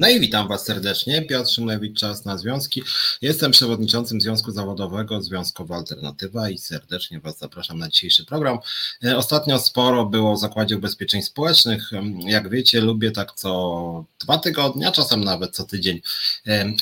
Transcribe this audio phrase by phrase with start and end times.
[0.00, 1.22] No i witam Was serdecznie.
[1.22, 2.82] Piotr Szymlewicz, Czas na Związki.
[3.22, 8.58] Jestem przewodniczącym Związku Zawodowego Związkowa Alternatywa i serdecznie Was zapraszam na dzisiejszy program.
[9.04, 11.90] E, ostatnio sporo było o Zakładzie Ubezpieczeń Społecznych.
[12.24, 16.00] Jak wiecie, lubię tak co dwa tygodnie, a czasem nawet co tydzień,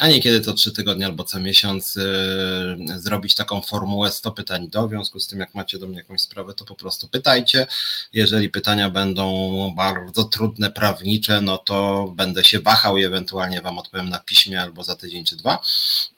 [0.01, 4.89] a niekiedy to trzy tygodnie albo co miesiąc e, zrobić taką formułę 100 pytań do.
[4.89, 7.67] W związku z tym, jak macie do mnie jakąś sprawę, to po prostu pytajcie.
[8.13, 14.09] Jeżeli pytania będą bardzo trudne, prawnicze, no to będę się wahał je ewentualnie Wam odpowiem
[14.09, 15.59] na piśmie albo za tydzień czy dwa.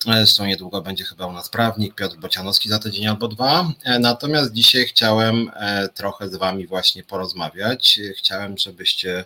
[0.06, 3.72] E, zresztą niedługo będzie chyba u nas prawnik Piotr Bocianowski za tydzień albo dwa.
[3.84, 8.00] E, natomiast dzisiaj chciałem e, trochę z Wami właśnie porozmawiać.
[8.16, 9.24] Chciałem, żebyście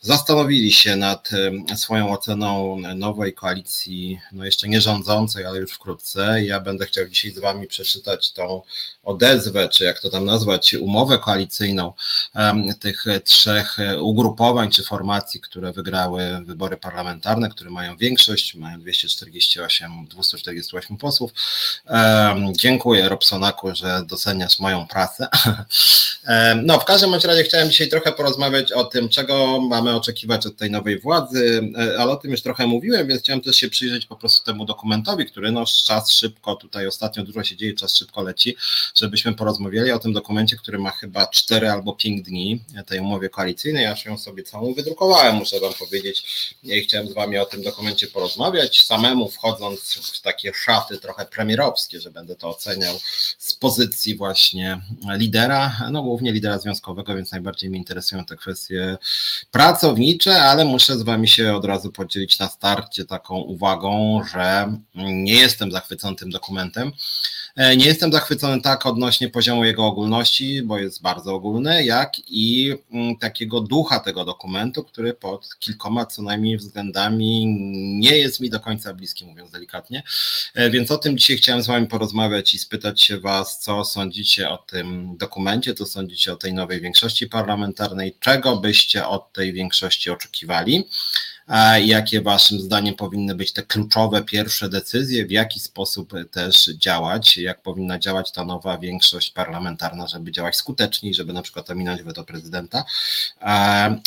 [0.00, 1.30] zastanowili się nad
[1.76, 6.44] swoją oceną nowej koalicji, no jeszcze nie rządzącej, ale już wkrótce.
[6.44, 8.62] Ja będę chciał dzisiaj z Wami przeczytać tą
[9.04, 11.92] odezwę, czy jak to tam nazwać, umowę koalicyjną
[12.80, 20.96] tych trzech ugrupowań czy formacji, które wygrały wybory parlamentarne, które mają większość, mają 248, 248
[20.96, 21.30] posłów.
[22.52, 25.28] Dziękuję Robsonaku, że doceniasz moją pracę.
[26.62, 30.70] No, w każdym razie chciałem dzisiaj trochę porozmawiać o tym, czego mamy oczekiwać od tej
[30.70, 34.16] nowej władzy, e, ale o tym już trochę mówiłem, więc chciałem też się przyjrzeć po
[34.16, 38.56] prostu temu dokumentowi, który no czas szybko, tutaj ostatnio dużo się dzieje, czas szybko leci,
[38.94, 43.84] żebyśmy porozmawiali o tym dokumencie, który ma chyba 4 albo 5 dni, tej umowie koalicyjnej.
[43.84, 46.24] Ja się ją sobie całą wydrukowałem, muszę Wam powiedzieć.
[46.82, 52.10] Chciałem z Wami o tym dokumencie porozmawiać, samemu wchodząc w takie szaty trochę premierowskie, że
[52.10, 52.94] będę to oceniał
[53.38, 58.96] z pozycji właśnie lidera, no głównie lidera związkowego, więc najbardziej mnie interesują te kwestie
[59.50, 65.34] pracownicze, ale muszę z Wami się od razu podzielić na starcie taką uwagą, że nie
[65.34, 66.92] jestem zachwycony tym dokumentem.
[67.56, 72.74] E, nie jestem zachwycony tak odnośnie poziomu jego ogólności, bo jest bardzo ogólny, jak i
[72.92, 77.46] mm, takiego ducha tego dokumentu, który pod kilkoma co najmniej względami
[78.00, 80.02] nie jest mi do końca bliski, mówiąc delikatnie.
[80.54, 84.50] E, więc o tym dzisiaj chciałem z Wami porozmawiać i spytać się Was, co sądzicie
[84.50, 90.10] o tym dokumencie, co sądzicie o tej nowej większości parlamentarnej, czego byście od tej większości
[90.10, 90.84] oczekiwali
[91.84, 97.62] jakie Waszym zdaniem powinny być te kluczowe pierwsze decyzje, w jaki sposób też działać, jak
[97.62, 102.84] powinna działać ta nowa większość parlamentarna, żeby działać skuteczniej, żeby na przykład ominąć weto prezydenta.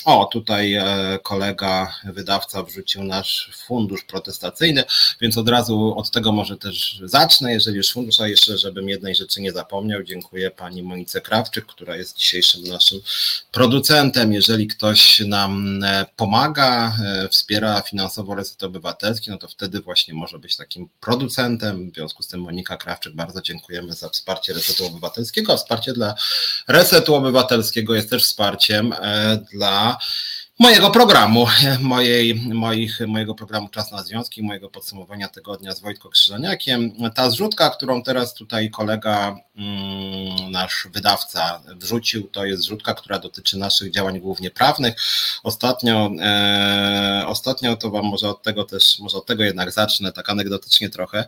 [0.06, 0.86] O, tutaj e,
[1.24, 4.84] kolega wydawca wrzucił nasz fundusz protestacyjny,
[5.22, 9.16] więc od razu od tego może też zacznę, jeżeli już fundusz, a jeszcze żebym jednej
[9.16, 13.00] rzeczy nie zapomniał, dziękuję pani Monice Krawczyk, która jest dzisiejszym naszym
[13.52, 14.34] producentem.
[14.34, 20.40] Jeżeli ktoś nam e, pomaga e, wspiera finansowo Reset Obywatelski, no to wtedy właśnie może
[20.40, 21.92] być takim producentem.
[21.92, 25.54] W związku z tym Monika Krawczyk, bardzo dziękujemy za wsparcie Resetu Obywatelskiego.
[25.54, 26.16] A wsparcie dla
[26.68, 29.98] Resetu Obywatelskiego jest też wsparciem e, dla
[30.60, 31.46] mojego programu,
[31.80, 36.92] mojej, moich, mojego programu Czas na Związki, mojego podsumowania tygodnia z Wojtko Krzyżaniakiem.
[37.16, 43.58] Ta zrzutka, którą teraz tutaj kolega, mm, nasz wydawca wrzucił, to jest zrzutka, która dotyczy
[43.58, 44.96] naszych działań głównie prawnych.
[45.44, 50.30] Ostatnio, e, ostatnio to wam może od tego też, może od tego jednak zacznę, tak
[50.30, 51.26] anegdotycznie trochę,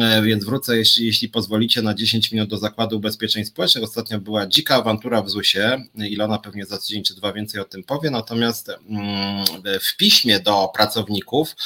[0.00, 3.84] e, więc wrócę, jeśli, jeśli pozwolicie, na 10 minut do Zakładu Ubezpieczeń Społecznych.
[3.84, 7.84] Ostatnio była dzika awantura w ZUS-ie, Ilona pewnie za tydzień czy dwa więcej o tym
[7.84, 11.56] powie, natomiast Natomiast mm, w piśmie do pracowników.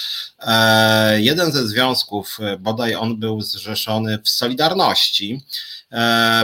[0.41, 5.41] E, jeden ze związków, bodaj on był zrzeszony w Solidarności,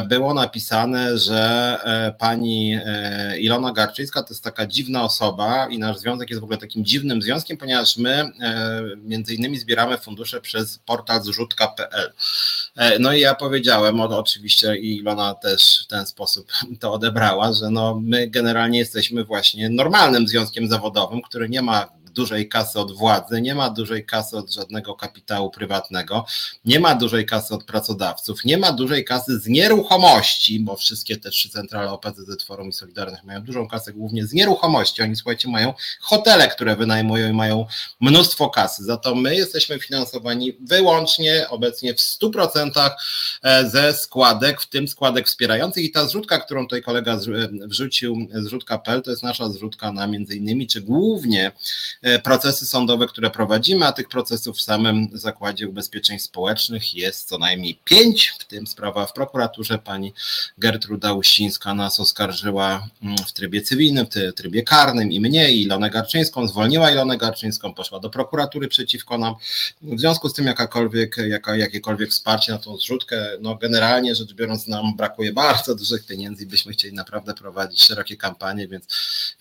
[0.09, 2.79] było napisane, że e, pani
[3.39, 7.23] Ilona Garczyńska to jest taka dziwna osoba i nasz związek jest w ogóle takim dziwnym
[7.23, 8.33] związkiem, ponieważ my
[8.97, 12.13] między innymi zbieramy fundusze przez portal zrzutka.pl.
[13.01, 18.29] No i ja powiedziałem, oczywiście Ilona też w ten sposób to odebrała, że no my
[18.29, 23.71] generalnie jesteśmy właśnie normalnym związkiem zawodowym, który nie ma dużej kasy od władzy, nie ma
[23.71, 26.25] dużej kasy od żadnego kapitału prywatnego,
[26.65, 31.31] nie ma dużej kasy od pracodawców, nie ma dużej kasy z nieruchomości, bo wszystkie te
[31.31, 35.03] trzy centrale OPZZ, Forum i Solidarność mają dużą kasę głównie z nieruchomości.
[35.03, 37.67] Oni, słuchajcie, mają hotele, które wynajmują i mają
[38.01, 38.85] mnóstwo kasy.
[38.85, 42.91] Za to my jesteśmy finansowani wyłącznie obecnie w 100%
[43.43, 47.19] e, ze składek, w tym składek wspierających i ta zrzutka, którą tutaj kolega
[47.63, 51.53] wrzucił, zrzutka.pl, to jest nasza zrzutka na między innymi, czy głównie
[52.00, 57.39] E, procesy sądowe, które prowadzimy, a tych procesów w samym Zakładzie Ubezpieczeń Społecznych jest co
[57.39, 59.79] najmniej pięć, w tym sprawa w prokuraturze.
[59.79, 60.13] Pani
[60.59, 65.91] Gertruda Uścińska nas oskarżyła mm, w trybie cywilnym, w trybie karnym i mnie, i Ilonę
[65.91, 69.35] Garczyńską, zwolniła Ilonę Garczyńską, poszła do prokuratury przeciwko nam.
[69.83, 74.67] W związku z tym jakakolwiek, jaka, jakiekolwiek wsparcie na tą zrzutkę, no generalnie rzecz biorąc
[74.67, 78.85] nam brakuje bardzo dużych pieniędzy i byśmy chcieli naprawdę prowadzić szerokie kampanie, więc,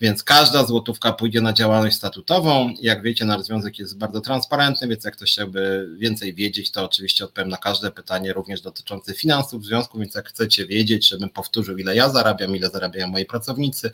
[0.00, 2.49] więc każda złotówka pójdzie na działalność statutową,
[2.80, 7.24] Jak wiecie, nasz związek jest bardzo transparentny, więc jak ktoś chciałby więcej wiedzieć, to oczywiście
[7.24, 11.78] odpowiem na każde pytanie, również dotyczące finansów w związku, więc jak chcecie wiedzieć, żebym powtórzył,
[11.78, 13.90] ile ja zarabiam, ile zarabiają moi pracownicy,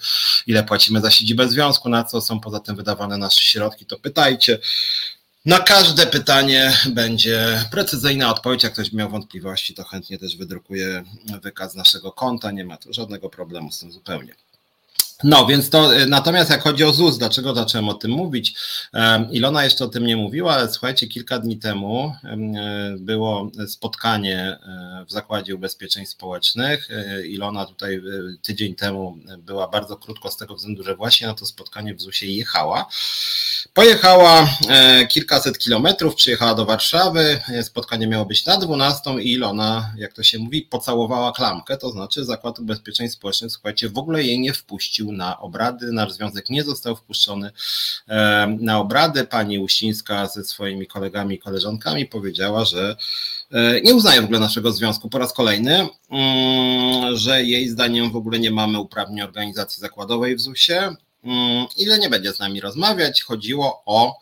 [0.47, 4.59] ile płacimy za siedzibę związku, na co są poza tym wydawane nasze środki, to pytajcie.
[5.47, 8.63] Na każde pytanie będzie precyzyjna odpowiedź.
[8.63, 11.05] Jak ktoś miał wątpliwości, to chętnie też wydrukuję
[11.43, 12.51] wykaz naszego konta.
[12.51, 14.35] Nie ma tu żadnego problemu z tym zupełnie.
[15.25, 18.55] No, więc to y, natomiast jak chodzi o ZUS, dlaczego zacząłem o tym mówić?
[19.31, 24.59] Ilona jeszcze o tym nie mówiła, ale słuchajcie, kilka dni temu y, było spotkanie
[25.03, 26.89] y, w Zakładzie Ubezpieczeń Społecznych.
[27.25, 28.03] Ilona tutaj
[28.43, 32.37] tydzień temu była bardzo krótko z tego względu, że właśnie na to spotkanie w ZUS-ie
[32.37, 32.87] jechała.
[33.75, 37.41] Pojechała e, kilkaset kilometrów, przyjechała do Warszawy.
[37.63, 42.25] Spotkanie miało być na 12 i Ilona, jak to się mówi, pocałowała klamkę, to znaczy
[42.25, 45.93] Zakład Ubezpieczeń Społecznych, słuchajcie, w ogóle jej nie wpuścił na obrady.
[45.93, 47.51] Nasz związek nie został wpuszczony
[48.09, 49.25] e, na obrady.
[49.25, 52.97] Pani Uścińska ze swoimi kolegami i koleżankami powiedziała, że
[53.51, 58.17] e, nie uznaje w ogóle naszego związku po raz kolejny, mm, że jej zdaniem w
[58.17, 63.23] ogóle nie mamy uprawnień organizacji zakładowej w ZUS-ie, Mm, ile nie będzie z nami rozmawiać.
[63.23, 64.19] Chodziło o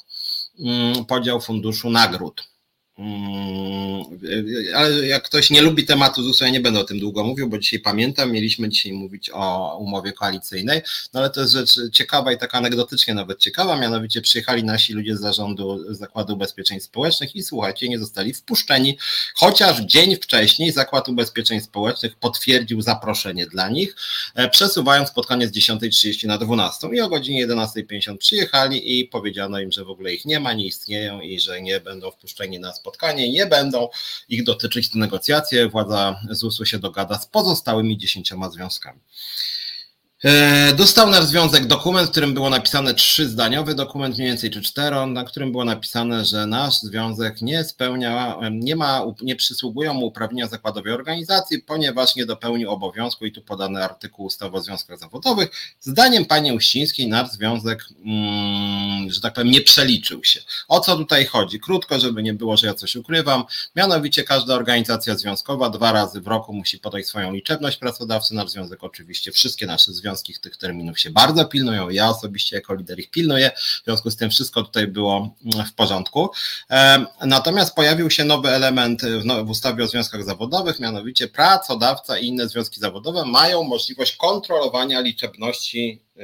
[0.58, 2.48] mm, podział funduszu nagród.
[2.98, 4.04] Mm,
[4.74, 7.58] ale jak ktoś nie lubi tematu ZUS-u, ja nie będę o tym długo mówił, bo
[7.58, 10.82] dzisiaj pamiętam, mieliśmy dzisiaj mówić o umowie koalicyjnej,
[11.14, 15.16] no ale to jest rzecz ciekawa i taka anegdotycznie nawet ciekawa, mianowicie przyjechali nasi ludzie
[15.16, 18.98] z zarządu Zakładu Ubezpieczeń Społecznych i słuchajcie, nie zostali wpuszczeni,
[19.34, 23.96] chociaż dzień wcześniej Zakład Ubezpieczeń Społecznych potwierdził zaproszenie dla nich,
[24.34, 29.72] e, przesuwając spotkanie z 10.30 na 12 i o godzinie 11.50 przyjechali i powiedziano im,
[29.72, 32.83] że w ogóle ich nie ma, nie istnieją i że nie będą wpuszczeni na spotkanie
[32.84, 33.88] spotkanie, nie będą
[34.28, 35.68] ich dotyczyć te negocjacje.
[35.68, 39.00] Władza ZUS-u się dogada z pozostałymi dziesięcioma związkami.
[40.24, 45.06] E, dostał nasz związek dokument, w którym było napisane trzyzdaniowy dokument, mniej więcej czy cztero,
[45.06, 50.46] na którym było napisane, że nasz związek nie spełnia, nie ma, nie przysługują mu uprawnienia
[50.48, 55.50] zakładowej organizacji, ponieważ nie dopełnił obowiązku i tu podany artykuł ustawy o związkach zawodowych.
[55.80, 60.40] Zdaniem pani Uścińskiej nasz związek, mm, że tak powiem, nie przeliczył się.
[60.68, 61.60] O co tutaj chodzi?
[61.60, 63.44] Krótko, żeby nie było, że ja coś ukrywam.
[63.76, 68.34] Mianowicie każda organizacja związkowa dwa razy w roku musi podać swoją liczebność pracodawcy.
[68.34, 71.90] Nasz związek oczywiście wszystkie nasze związki związki tych terminów się bardzo pilnują.
[71.90, 75.74] Ja osobiście jako lider ich pilnuję, w związku z tym wszystko tutaj było mm, w
[75.74, 76.30] porządku.
[77.20, 79.02] Natomiast pojawił się nowy element
[79.44, 86.02] w ustawie o związkach zawodowych, mianowicie pracodawca i inne związki zawodowe mają możliwość kontrolowania liczebności
[86.16, 86.22] e,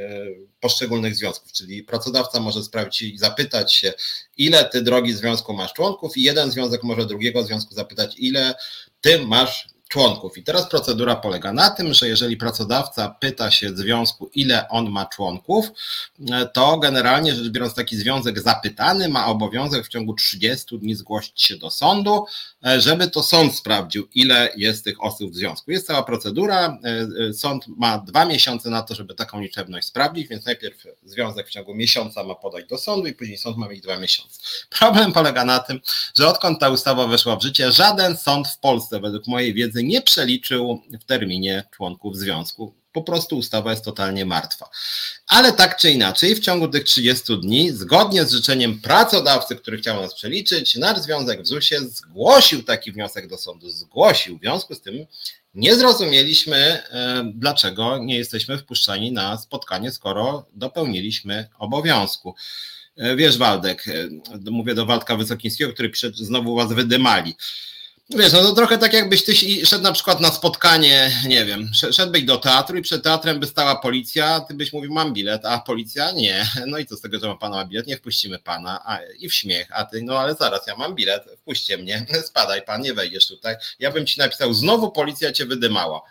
[0.60, 3.92] poszczególnych związków, czyli pracodawca może sprawdzić i zapytać się,
[4.36, 8.54] ile ty drogi związku masz członków i jeden związek może drugiego związku zapytać, ile
[9.00, 10.38] ty masz członków.
[10.38, 15.06] I teraz procedura polega na tym, że jeżeli pracodawca pyta się związku, ile on ma
[15.06, 15.66] członków,
[16.54, 21.56] to generalnie rzecz biorąc taki związek zapytany ma obowiązek w ciągu 30 dni zgłosić się
[21.56, 22.24] do sądu,
[22.78, 25.70] żeby to sąd sprawdził, ile jest tych osób w związku.
[25.70, 26.78] Jest cała procedura,
[27.32, 31.74] sąd ma dwa miesiące na to, żeby taką liczebność sprawdzić, więc najpierw związek w ciągu
[31.74, 34.40] miesiąca ma podać do sądu i później sąd ma mieć dwa miesiące.
[34.78, 35.80] Problem polega na tym,
[36.18, 40.02] że odkąd ta ustawa weszła w życie, żaden sąd w Polsce, według mojej wiedzy, nie
[40.02, 42.74] przeliczył w terminie członków związku.
[42.92, 44.70] Po prostu ustawa jest totalnie martwa.
[45.26, 50.02] Ale tak czy inaczej, w ciągu tych 30 dni, zgodnie z życzeniem pracodawcy, który chciał
[50.02, 53.70] nas przeliczyć, nasz związek w ZUS-ie zgłosił taki wniosek do sądu.
[53.70, 54.38] Zgłosił.
[54.38, 55.06] W związku z tym
[55.54, 62.34] nie zrozumieliśmy, e, dlaczego nie jesteśmy wpuszczani na spotkanie, skoro dopełniliśmy obowiązku.
[62.96, 67.34] E, wiesz, Waldek, e, mówię do Waldka Wysokińskiego, który znowu was wydymali.
[68.16, 69.34] Wiesz, no to trochę tak jakbyś ty
[69.66, 73.76] szedł na przykład na spotkanie, nie wiem, szedłbyś do teatru i przed teatrem by stała
[73.76, 76.46] policja, ty byś mówił mam bilet, a policja nie.
[76.66, 79.34] No i co z tego, że ma pana bilet, nie wpuścimy pana a, i w
[79.34, 83.26] śmiech, a ty, no ale zaraz, ja mam bilet, wpuśćcie mnie, spadaj pan, nie wejdziesz
[83.26, 83.56] tutaj.
[83.78, 86.02] Ja bym ci napisał, znowu policja cię wydymała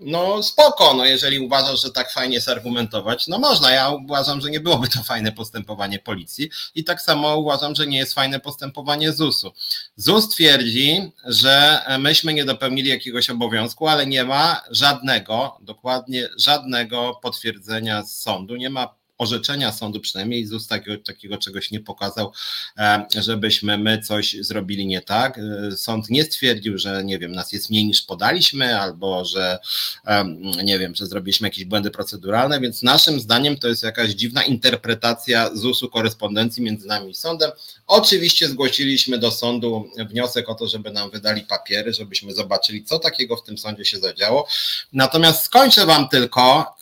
[0.00, 3.70] no spoko, no jeżeli uważasz, że tak fajnie jest argumentować, no można.
[3.70, 7.98] Ja uważam, że nie byłoby to fajne postępowanie policji i tak samo uważam, że nie
[7.98, 9.52] jest fajne postępowanie ZUS-u.
[9.96, 18.02] ZUS twierdzi, że myśmy nie dopełnili jakiegoś obowiązku, ale nie ma żadnego, dokładnie żadnego potwierdzenia
[18.02, 22.32] z sądu, nie ma orzeczenia sądu, przynajmniej ZUS takiego, takiego czegoś nie pokazał,
[22.78, 25.38] e, żebyśmy my coś zrobili nie tak.
[25.38, 29.58] E, sąd nie stwierdził, że nie wiem, nas jest mniej niż podaliśmy, albo że
[30.06, 30.24] e,
[30.64, 35.50] nie wiem, że zrobiliśmy jakieś błędy proceduralne, więc naszym zdaniem to jest jakaś dziwna interpretacja
[35.54, 37.50] ZUS-u korespondencji między nami i sądem.
[37.86, 43.36] Oczywiście zgłosiliśmy do sądu wniosek o to, żeby nam wydali papiery, żebyśmy zobaczyli, co takiego
[43.36, 44.48] w tym sądzie się zadziało.
[44.92, 46.74] Natomiast skończę wam tylko,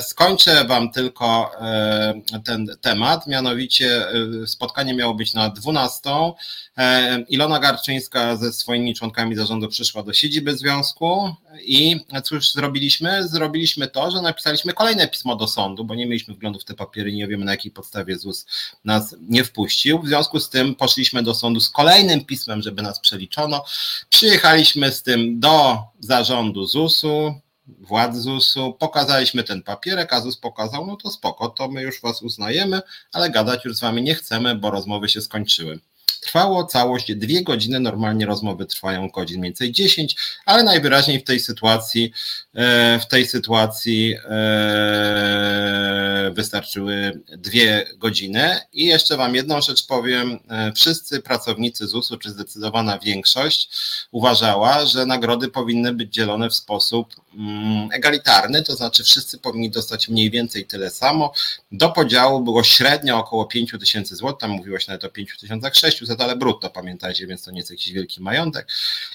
[0.00, 1.50] skończę wam tylko
[2.44, 4.06] ten temat, mianowicie
[4.46, 6.10] spotkanie miało być na 12.
[7.28, 13.28] Ilona Garczyńska ze swoimi członkami zarządu przyszła do siedziby związku i cóż zrobiliśmy?
[13.28, 17.12] Zrobiliśmy to, że napisaliśmy kolejne pismo do sądu, bo nie mieliśmy wglądu w te papiery,
[17.12, 18.46] nie wiemy na jakiej podstawie ZUS
[18.84, 20.02] nas nie wpuścił.
[20.02, 23.64] W związku z tym poszliśmy do sądu z kolejnym pismem, żeby nas przeliczono.
[24.08, 27.34] Przyjechaliśmy z tym do zarządu ZUS-u,
[27.66, 32.22] władz ZUS-u, pokazaliśmy ten papierek, a ZUS pokazał, no to spoko, to my już was
[32.22, 32.80] uznajemy,
[33.12, 35.80] ale gadać już z wami nie chcemy, bo rozmowy się skończyły.
[36.22, 41.40] Trwało całość dwie godziny, normalnie rozmowy trwają godzin mniej więcej 10, ale najwyraźniej w tej
[41.40, 42.12] sytuacji,
[42.54, 45.52] e, w tej sytuacji e,
[46.34, 48.60] wystarczyły dwie godziny.
[48.72, 50.38] I jeszcze Wam jedną rzecz powiem.
[50.50, 53.70] E, wszyscy pracownicy ZUS-u, czy zdecydowana większość,
[54.10, 60.08] uważała, że nagrody powinny być dzielone w sposób mm, egalitarny, to znaczy wszyscy powinni dostać
[60.08, 61.32] mniej więcej tyle samo.
[61.72, 65.08] Do podziału było średnio około 5 tysięcy złotych, tam mówiło się nawet o
[66.12, 68.68] 5600 ale brutto, pamiętajcie, więc to nie jest jakiś wielki majątek.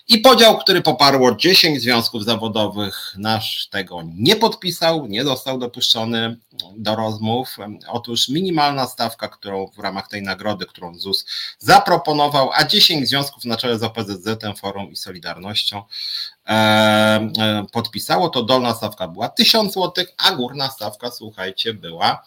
[0.07, 6.37] I podział, który poparło 10 związków zawodowych, nasz tego nie podpisał, nie został dopuszczony
[6.77, 7.57] do rozmów.
[7.87, 11.25] Otóż minimalna stawka, którą w ramach tej nagrody, którą ZUS
[11.59, 14.27] zaproponował, a 10 związków na czele z OPZZ,
[14.59, 15.83] Forum i Solidarnością
[16.47, 22.23] e, e, podpisało, to dolna stawka była 1000 zł, a górna stawka, słuchajcie, była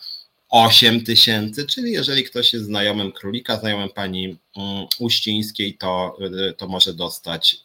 [0.51, 4.39] 8 tysięcy, czyli jeżeli ktoś jest znajomym królika, znajomym pani
[4.99, 6.17] Uścińskiej, to,
[6.51, 7.57] y, to może dostać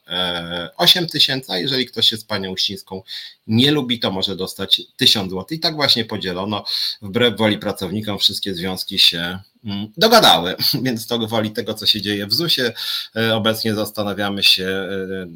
[0.77, 3.01] 8 e, tysięcy, a jeżeli ktoś jest panią Uścińską
[3.48, 5.46] nie lubi, to może dostać 1000 zł.
[5.51, 6.65] I tak właśnie podzielono,
[7.01, 12.27] wbrew woli pracownikom, wszystkie związki się mm, dogadały, więc to woli tego, co się dzieje
[12.27, 12.74] w ZUS-ie.
[13.15, 15.27] E, obecnie zastanawiamy się, e,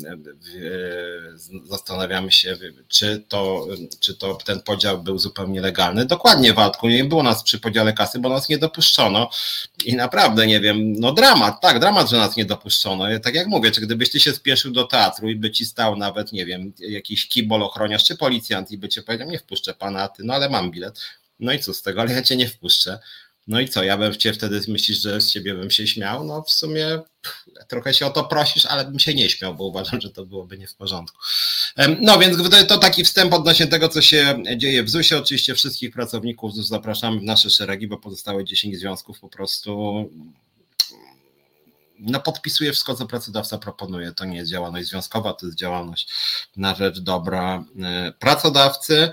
[1.63, 3.68] zastanawiamy się, czy to,
[4.00, 6.06] czy to ten podział był zupełnie legalny.
[6.06, 9.29] Dokładnie, Waldku, nie było nas przy podziale kasy, bo nas nie dopuszczono
[9.86, 13.05] i naprawdę, nie wiem, no dramat, tak, dramat, że nas nie dopuszczono.
[13.24, 16.31] Tak jak mówię, czy gdybyś ty się spieszył do teatru i by ci stał nawet,
[16.31, 20.24] nie wiem, jakiś kibol ochroniarz czy policjant i by cię powiedział, nie wpuszczę pana, ty,
[20.24, 21.00] no ale mam bilet.
[21.39, 23.00] No i co z tego, ale ja cię nie wpuszczę.
[23.48, 26.24] No i co, ja bym cię wtedy myślisz, że z ciebie bym się śmiał?
[26.24, 27.00] No w sumie
[27.67, 30.58] trochę się o to prosisz, ale bym się nie śmiał, bo uważam, że to byłoby
[30.58, 31.17] nie w porządku.
[32.01, 35.22] No więc to taki wstęp odnośnie tego, co się dzieje w ZUS-ie.
[35.22, 40.10] Oczywiście wszystkich pracowników ZUS zapraszamy w nasze szeregi, bo pozostałe 10 związków po prostu
[42.00, 44.12] no, podpisuje wszystko, co pracodawca proponuje.
[44.12, 46.10] To nie jest działalność związkowa, to jest działalność
[46.58, 49.12] na rzecz dobra e, pracodawcy.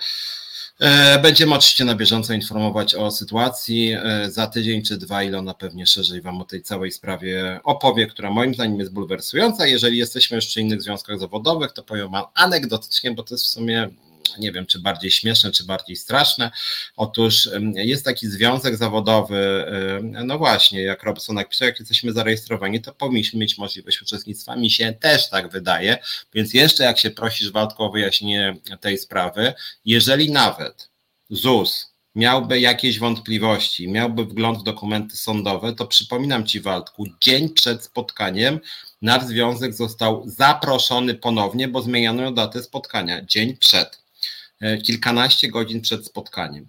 [0.81, 3.93] E, będziemy oczywiście na bieżąco informować o sytuacji.
[3.93, 8.31] E, za tydzień czy dwa Ilona pewnie szerzej Wam o tej całej sprawie opowie, która
[8.31, 9.67] moim zdaniem jest bulwersująca.
[9.67, 13.49] Jeżeli jesteśmy już przy innych związkach zawodowych, to powiem Wam anegdotycznie, bo to jest w
[13.49, 13.91] sumie
[14.39, 16.51] nie wiem, czy bardziej śmieszne, czy bardziej straszne.
[16.97, 19.65] Otóż jest taki związek zawodowy,
[20.03, 24.57] no właśnie, jak Robson napisał, jak jesteśmy zarejestrowani, to powinniśmy mieć możliwość uczestnictwa.
[24.57, 25.99] Mi się też tak wydaje,
[26.35, 29.53] więc jeszcze jak się prosisz Waldko o wyjaśnienie tej sprawy,
[29.85, 30.91] jeżeli nawet
[31.31, 37.85] ZUS miałby jakieś wątpliwości, miałby wgląd w dokumenty sądowe, to przypominam Ci Waldku, dzień przed
[37.85, 38.61] spotkaniem
[39.03, 44.06] nasz związek został zaproszony ponownie, bo zmieniono datę spotkania, dzień przed.
[44.61, 46.69] E, kilkanaście godzin przed spotkaniem.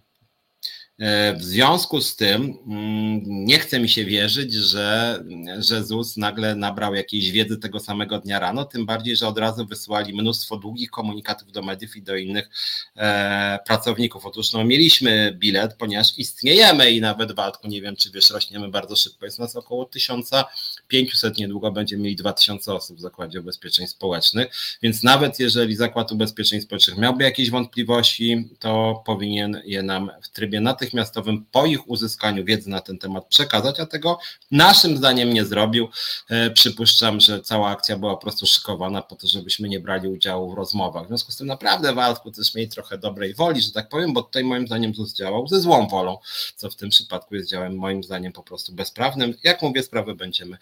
[0.99, 5.23] E, w związku z tym mm, nie chce mi się wierzyć, że,
[5.57, 9.65] że ZUS nagle nabrał jakiejś wiedzy tego samego dnia rano, tym bardziej, że od razu
[9.65, 12.49] wysłali mnóstwo długich komunikatów do mediów i do innych
[12.95, 14.25] e, pracowników.
[14.25, 18.95] Otóż no, mieliśmy bilet, ponieważ istniejemy i nawet Waldku, nie wiem czy wiesz, rośniemy bardzo
[18.95, 19.25] szybko.
[19.25, 24.47] Jest nas około 1500, niedługo będziemy mieli 2000 osób w Zakładzie Ubezpieczeń Społecznych,
[24.81, 30.59] więc nawet jeżeli Zakład Ubezpieczeń Społecznych miałby jakieś wątpliwości, to powinien je nam w trybie
[30.59, 34.19] natychmiastowym natychmiastowym po ich uzyskaniu wiedzy na ten temat przekazać, a tego
[34.51, 35.87] naszym zdaniem nie zrobił.
[36.29, 40.51] E, przypuszczam, że cała akcja była po prostu szykowana po to, żebyśmy nie brali udziału
[40.51, 41.05] w rozmowach.
[41.05, 44.23] W związku z tym naprawdę Waldku też mieli trochę dobrej woli, że tak powiem, bo
[44.23, 46.17] tutaj moim zdaniem ZUS działał ze złą wolą,
[46.55, 49.33] co w tym przypadku jest działem moim zdaniem po prostu bezprawnym.
[49.43, 50.57] Jak mówię, sprawę będziemy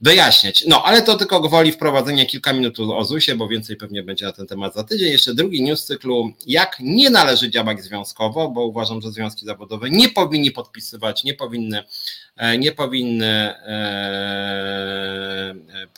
[0.00, 0.64] wyjaśniać.
[0.66, 4.32] No, ale to tylko gwoli wprowadzenia kilka minut o ZUS-ie, bo więcej pewnie będzie na
[4.32, 5.12] ten temat za tydzień.
[5.12, 9.90] Jeszcze drugi news cyklu, jak nie należy działać związkowo, bo uważam, że związki zawodowe zawodowe
[9.90, 11.84] nie powinni podpisywać, nie powinny
[12.58, 13.54] nie powinny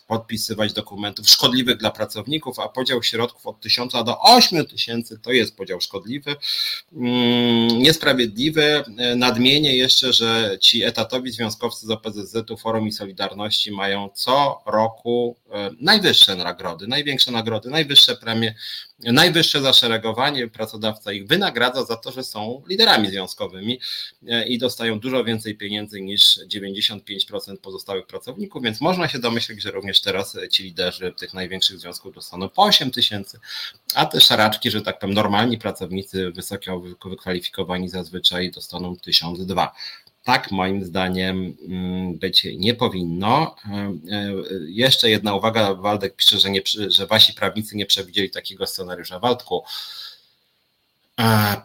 [0.07, 5.57] podpisywać dokumentów szkodliwych dla pracowników, a podział środków od 1000 do 8 tysięcy to jest
[5.57, 6.37] podział szkodliwy,
[6.93, 8.85] mm, niesprawiedliwy.
[9.17, 15.37] Nadmienię jeszcze, że ci etatowi związkowcy z OPZZ-u, Forum i Solidarności mają co roku
[15.81, 18.55] najwyższe nagrody, największe nagrody, najwyższe premie
[19.05, 23.81] najwyższe zaszeregowanie, pracodawca ich wynagradza za to, że są liderami związkowymi
[24.29, 29.71] e, i dostają dużo więcej pieniędzy niż 95% pozostałych pracowników, więc można się domyślić, że
[29.71, 33.39] również teraz ci liderzy tych największych związków dostaną po 8 tysięcy,
[33.95, 39.75] a te szaraczki, że tak powiem, normalni pracownicy, wysoko wykwalifikowani zazwyczaj dostaną 1002
[40.25, 43.57] tak moim zdaniem mm, być nie powinno.
[43.65, 44.33] E, e,
[44.69, 49.19] jeszcze jedna uwaga, Waldek pisze, że, nie, że wasi prawnicy nie przewidzieli takiego scenariusza.
[49.19, 49.65] Waldku,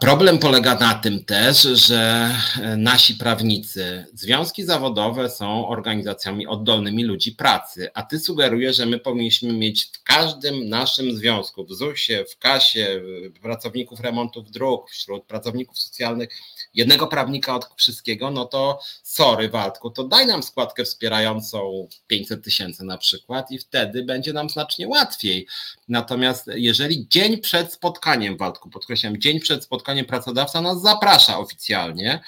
[0.00, 2.34] Problem polega na tym też, że
[2.76, 9.52] nasi prawnicy, związki zawodowe są organizacjami oddolnymi ludzi pracy, a ty sugerujesz, że my powinniśmy
[9.52, 13.02] mieć w każdym naszym związku, w ZUS-ie, w KASie,
[13.42, 16.28] pracowników remontów dróg, wśród pracowników socjalnych
[16.74, 22.84] jednego prawnika od wszystkiego, no to sorry Waldku, to daj nam składkę wspierającą 500 tysięcy
[22.84, 25.46] na przykład i wtedy będzie nam znacznie łatwiej.
[25.88, 32.20] Natomiast jeżeli dzień przed spotkaniem, Waldku, podkreślam, dzień przed spotkaniem pracodawca nas zaprasza oficjalnie,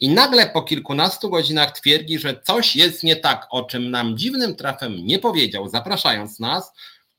[0.00, 4.56] i nagle po kilkunastu godzinach twierdzi, że coś jest nie tak, o czym nam dziwnym
[4.56, 6.72] trafem nie powiedział, zapraszając nas,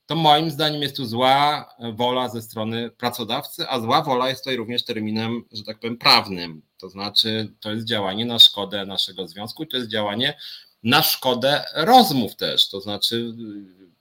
[0.06, 4.56] to moim zdaniem jest tu zła wola ze strony pracodawcy, a zła wola jest tutaj
[4.56, 6.62] również terminem, że tak powiem, prawnym.
[6.78, 10.38] To znaczy, to jest działanie na szkodę naszego związku to jest działanie
[10.82, 12.68] na szkodę rozmów też.
[12.68, 13.34] To znaczy,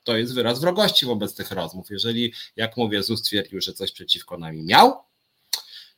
[0.03, 1.89] to jest wyraz wrogości wobec tych rozmów.
[1.89, 5.06] Jeżeli, jak mówię, ZUS stwierdził, że coś przeciwko nami miał,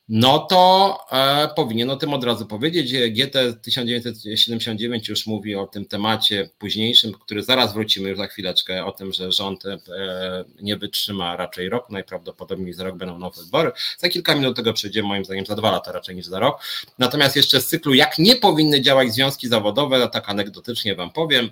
[0.09, 2.93] no to e, powinien o tym od razu powiedzieć.
[2.93, 8.91] GT 1979 już mówi o tym temacie późniejszym, który zaraz wrócimy już za chwileczkę, o
[8.91, 9.77] tym, że rząd e,
[10.61, 13.71] nie wytrzyma raczej rok, najprawdopodobniej za rok będą nowe wybory.
[13.97, 16.63] Za kilka minut tego przejdzie, moim zdaniem za dwa lata raczej niż za rok.
[16.99, 21.49] Natomiast jeszcze z cyklu, jak nie powinny działać związki zawodowe, tak anegdotycznie Wam powiem,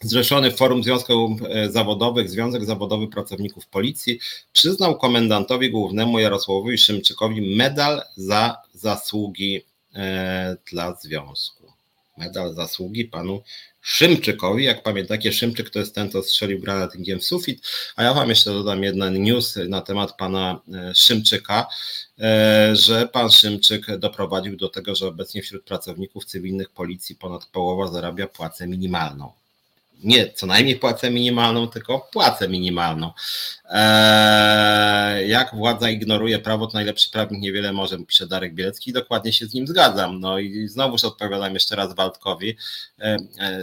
[0.00, 4.18] Zrzeszony Forum Związków e, Zawodowych, Związek Zawodowy Pracowników Policji
[4.52, 11.72] przyznał komendantowi głównemu Jarosławowi Szymczykowi medal za zasługi e, dla związku.
[12.18, 13.42] Medal zasługi panu
[13.82, 14.64] Szymczykowi.
[14.64, 17.66] Jak pamiętacie, Szymczyk to jest ten, co strzelił granatnikiem w sufit.
[17.96, 21.66] A ja wam jeszcze dodam jeden news na temat pana e, Szymczyka,
[22.72, 28.26] że pan Szymczyk doprowadził do tego, że obecnie wśród pracowników cywilnych policji ponad połowa zarabia
[28.26, 29.32] płacę minimalną
[30.04, 33.12] nie co najmniej płacę minimalną, tylko płacę minimalną.
[33.70, 39.32] Eee, jak władza ignoruje prawo, to najlepszy prawnik niewiele może, pisze Darek Bielecki i dokładnie
[39.32, 40.20] się z nim zgadzam.
[40.20, 42.56] No i znowuż odpowiadam jeszcze raz Waldkowi.
[42.98, 43.18] Eee,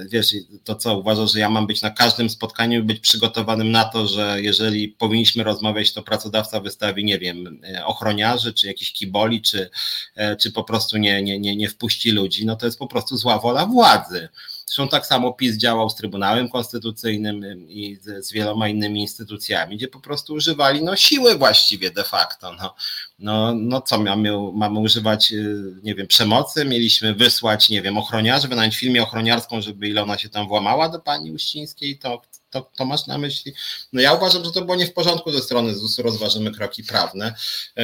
[0.10, 3.84] wiesz, to co, uważasz, że ja mam być na każdym spotkaniu i być przygotowanym na
[3.84, 9.70] to, że jeżeli powinniśmy rozmawiać, to pracodawca wystawi, nie wiem, ochroniarzy, czy jakiś kiboli, czy,
[10.16, 13.18] e, czy po prostu nie, nie, nie, nie wpuści ludzi, no to jest po prostu
[13.18, 14.30] zła wola władzy.
[14.66, 19.88] Zresztą tak samo PiS działał z Trybunałem Konstytucyjnym i z, z wieloma innymi instytucjami, gdzie
[19.94, 22.54] po prostu używali no, siły właściwie de facto.
[22.54, 22.76] No,
[23.20, 28.48] no, no co, mamy, mamy używać, y, nie wiem, przemocy, mieliśmy wysłać, nie wiem, ochroniarzy,
[28.48, 32.22] wynająć filmie ochroniarską, żeby Ilona się tam włamała do pani Uścińskiej, to
[32.54, 33.54] to, to masz na myśli?
[33.94, 37.34] No ja uważam, że to było nie w porządku ze strony ZUS-u, rozważymy kroki prawne.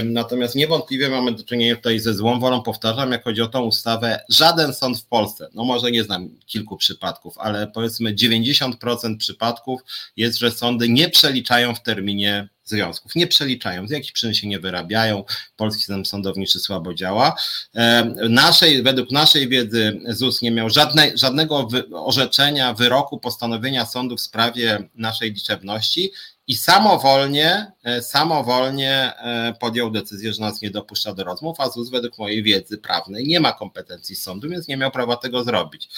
[0.03, 4.19] Natomiast niewątpliwie mamy do czynienia tutaj ze złą wolą, powtarzam, jak chodzi o tą ustawę,
[4.29, 9.82] żaden sąd w Polsce, no może nie znam kilku przypadków, ale powiedzmy 90% przypadków
[10.17, 13.15] jest, że sądy nie przeliczają w terminie związków.
[13.15, 15.23] Nie przeliczają, z jakich przyczyn się nie wyrabiają,
[15.55, 17.36] polski system sądowniczy słabo działa.
[17.75, 20.67] E, naszej, według naszej wiedzy ZUS nie miał
[21.15, 26.12] żadnego orzeczenia, wyroku, postanowienia sądu w sprawie naszej liczebności
[26.49, 31.89] i samowolnie, e, samowolnie e, podjął decyzję, że nas nie dopuszcza do rozmów, a ZUS
[31.89, 35.89] według mojej wiedzy prawnej nie ma kompetencji sądu, więc nie miał prawa tego zrobić.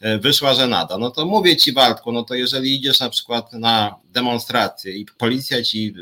[0.00, 0.98] E, wyszła żenada.
[0.98, 5.62] No to mówię ci Waldku, no to jeżeli idziesz na przykład na demonstrację i policja
[5.62, 5.94] ci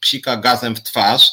[0.00, 1.32] psika gazem w twarz,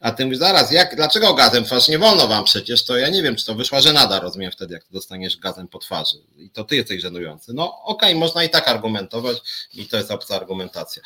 [0.00, 1.88] a ty mówisz, zaraz, jak, dlaczego gazem twarz?
[1.88, 4.84] Nie wolno wam przecież, to ja nie wiem, czy to wyszła żenada, rozumiem wtedy, jak
[4.90, 6.16] dostaniesz gazem po twarzy.
[6.36, 7.52] I to ty jesteś żenujący.
[7.54, 9.36] No okej, okay, można i tak argumentować
[9.74, 11.02] i to jest obca argumentacja.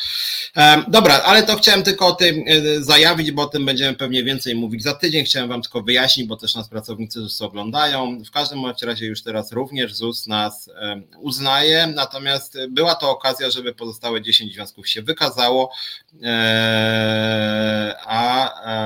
[0.57, 4.25] Um, dobra, ale to chciałem tylko o tym e, zajawić, bo o tym będziemy pewnie
[4.25, 5.25] więcej mówić za tydzień.
[5.25, 8.23] Chciałem wam tylko wyjaśnić, bo też nas pracownicy ZUS oglądają.
[8.25, 10.71] W każdym razie już teraz również ZUS nas
[11.19, 15.71] uznaje, natomiast była to okazja, żeby pozostałe 10 związków się wykazało,
[16.23, 18.82] e, a e,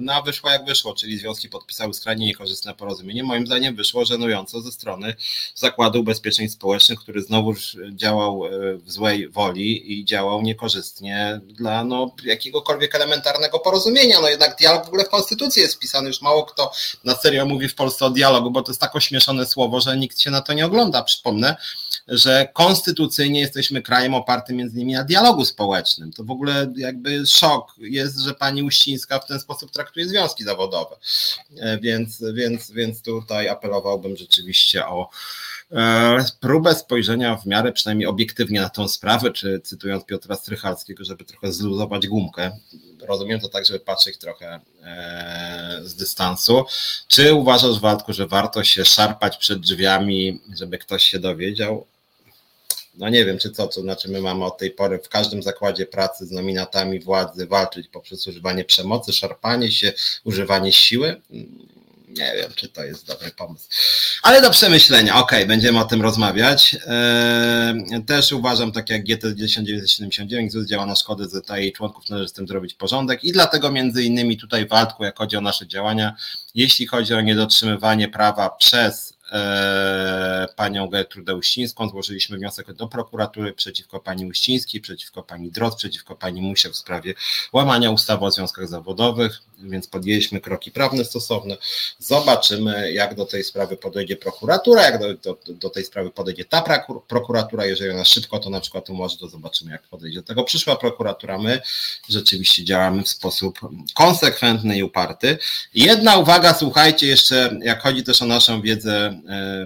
[0.00, 3.22] no a wyszło jak wyszło, czyli związki podpisały skrajnie niekorzystne porozumienie.
[3.22, 5.14] Moim zdaniem wyszło żenująco ze strony
[5.54, 7.54] Zakładu Ubezpieczeń Społecznych, który znowu
[7.92, 8.42] działał
[8.76, 14.20] w złej woli i działał niekorzystnie dla no, jakiegokolwiek elementarnego porozumienia.
[14.20, 16.72] No jednak dialog w ogóle w Konstytucji jest wpisany, już mało kto
[17.04, 20.20] na serio mówi w Polsce o dialogu, bo to jest tak ośmieszone słowo, że nikt
[20.20, 21.02] się na to nie ogląda.
[21.02, 21.56] Przypomnę,
[22.08, 26.12] że konstytucyjnie jesteśmy krajem opartym między innymi na dialogu społecznym.
[26.12, 30.96] To w ogóle jakby szok jest, że pani Uścińska w ten sposób traktuje związki zawodowe.
[31.58, 35.10] E, więc, więc, więc tutaj apelowałbym rzeczywiście o
[35.72, 41.24] e, próbę spojrzenia w miarę przynajmniej obiektywnie na tą sprawę, czy cytując Piotra Strycharskiego, żeby
[41.24, 42.58] trochę zluzować gumkę.
[43.08, 46.64] Rozumiem to tak, żeby patrzeć trochę e, z dystansu.
[47.08, 51.86] Czy uważasz, Waldku, że warto się szarpać przed drzwiami, żeby ktoś się dowiedział?
[52.94, 55.86] No nie wiem, czy co, to znaczy my mamy od tej pory w każdym zakładzie
[55.86, 59.92] pracy z nominatami władzy walczyć poprzez używanie przemocy, szarpanie się,
[60.24, 61.20] używanie siły.
[62.08, 63.68] Nie wiem, czy to jest dobry pomysł.
[64.22, 66.76] Ale do przemyślenia, okej, okay, będziemy o tym rozmawiać.
[66.86, 72.28] Eee, też uważam, tak jak GT 1979, ZUS działa na szkodę ZTA i członków, należy
[72.28, 75.66] z tym zrobić porządek i dlatego między innymi tutaj w Waldku, jak chodzi o nasze
[75.66, 76.16] działania,
[76.54, 79.11] jeśli chodzi o niedotrzymywanie prawa przez E,
[80.56, 81.88] panią Gertrudę Uścińską.
[81.88, 87.14] Złożyliśmy wniosek do prokuratury przeciwko pani Uścińskiej, przeciwko pani Drot, przeciwko pani Musie w sprawie
[87.52, 91.56] łamania ustawy o związkach zawodowych, więc podjęliśmy kroki prawne stosowne.
[91.98, 96.84] Zobaczymy, jak do tej sprawy podejdzie prokuratura, jak do, do, do tej sprawy podejdzie ta
[97.08, 97.66] prokuratura.
[97.66, 101.38] Jeżeli ona szybko to na przykład umoży, to zobaczymy, jak podejdzie do tego przyszła prokuratura.
[101.38, 101.60] My
[102.08, 103.60] rzeczywiście działamy w sposób
[103.94, 105.38] konsekwentny i uparty.
[105.74, 109.21] Jedna uwaga, słuchajcie, jeszcze jak chodzi też o naszą wiedzę E,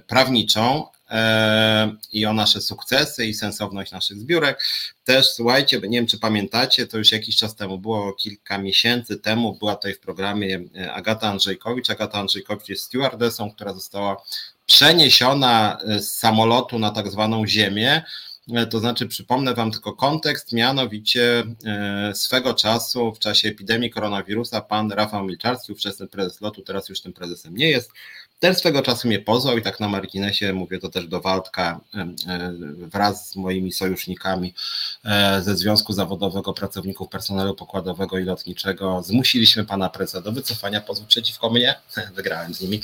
[0.06, 4.62] prawniczą e, i o nasze sukcesy i sensowność naszych zbiórek.
[5.04, 9.56] Też słuchajcie, nie wiem czy pamiętacie, to już jakiś czas temu było, kilka miesięcy temu,
[9.58, 11.90] była tutaj w programie e, Agata Andrzejkowicz.
[11.90, 14.22] Agata Andrzejkowicz jest stewardessą, która została
[14.66, 18.02] przeniesiona z samolotu na tak zwaną ziemię.
[18.70, 21.44] To znaczy, przypomnę Wam tylko kontekst, mianowicie
[22.14, 27.12] swego czasu w czasie epidemii koronawirusa pan Rafał Milczarski, ówczesny prezes lotu, teraz już tym
[27.12, 27.90] prezesem nie jest,
[28.38, 31.80] ten swego czasu mnie pozwał i tak na marginesie, mówię to też do Waldka,
[32.76, 34.54] wraz z moimi sojusznikami
[35.04, 41.06] e, ze Związku Zawodowego Pracowników Personelu Pokładowego i Lotniczego, zmusiliśmy pana prezesa do wycofania pozwu
[41.06, 41.74] przeciwko mnie.
[42.16, 42.80] Wygrałem z nimi.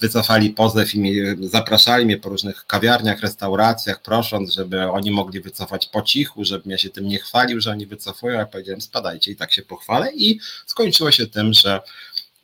[0.00, 6.02] Wycofali pozew i zapraszali mnie po różnych kawiarniach, restauracjach, prosząc, żeby oni mogli wycofać po
[6.02, 8.38] cichu, żebym ja się tym nie chwalił, że oni wycofują.
[8.38, 10.12] Ja powiedziałem, spadajcie i tak się pochwalę.
[10.14, 11.80] I skończyło się tym, że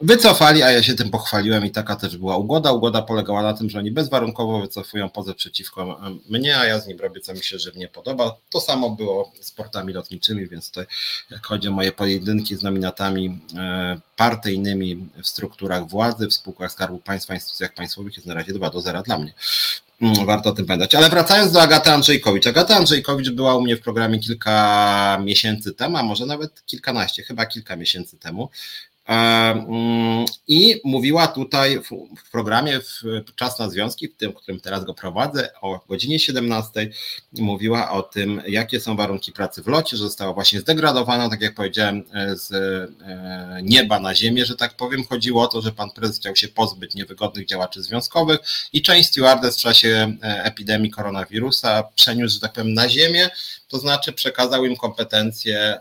[0.03, 2.73] Wycofali, a ja się tym pochwaliłem i taka też była ugoda.
[2.73, 6.99] Ugoda polegała na tym, że oni bezwarunkowo wycofują pozew przeciwko mnie, a ja z nim
[6.99, 8.37] robię, co mi się żywnie podoba.
[8.51, 10.87] To samo było z portami lotniczymi, więc tutaj
[11.31, 16.99] jak chodzi o moje pojedynki z nominatami e, partyjnymi w strukturach władzy, w spółkach Skarbu
[16.99, 19.33] Państwa, instytucjach państwowych jest na razie 2 do 0 dla mnie.
[20.03, 20.95] Mm, warto o tym pamiętać.
[20.95, 22.47] Ale wracając do Agaty Andrzejkowicz.
[22.47, 27.47] Agata Andrzejkowicz była u mnie w programie kilka miesięcy temu, a może nawet kilkanaście, chyba
[27.47, 28.49] kilka miesięcy temu.
[29.09, 34.85] E, mm, I mówiła tutaj w, programie w Czas na Związki, w tym, którym teraz
[34.85, 36.91] go prowadzę, o godzinie 17,
[37.39, 41.55] mówiła o tym, jakie są warunki pracy w locie, że została właśnie zdegradowana, tak jak
[41.55, 45.05] powiedziałem, e, z e, nieba na ziemię, że tak powiem.
[45.05, 48.39] Chodziło o to, że pan prezes chciał się pozbyć niewygodnych działaczy związkowych
[48.73, 53.31] i część stewardess w czasie epidemii koronawirusa przeniósł, że tak powiem, na ziemię,
[53.69, 55.81] to znaczy przekazał im kompetencje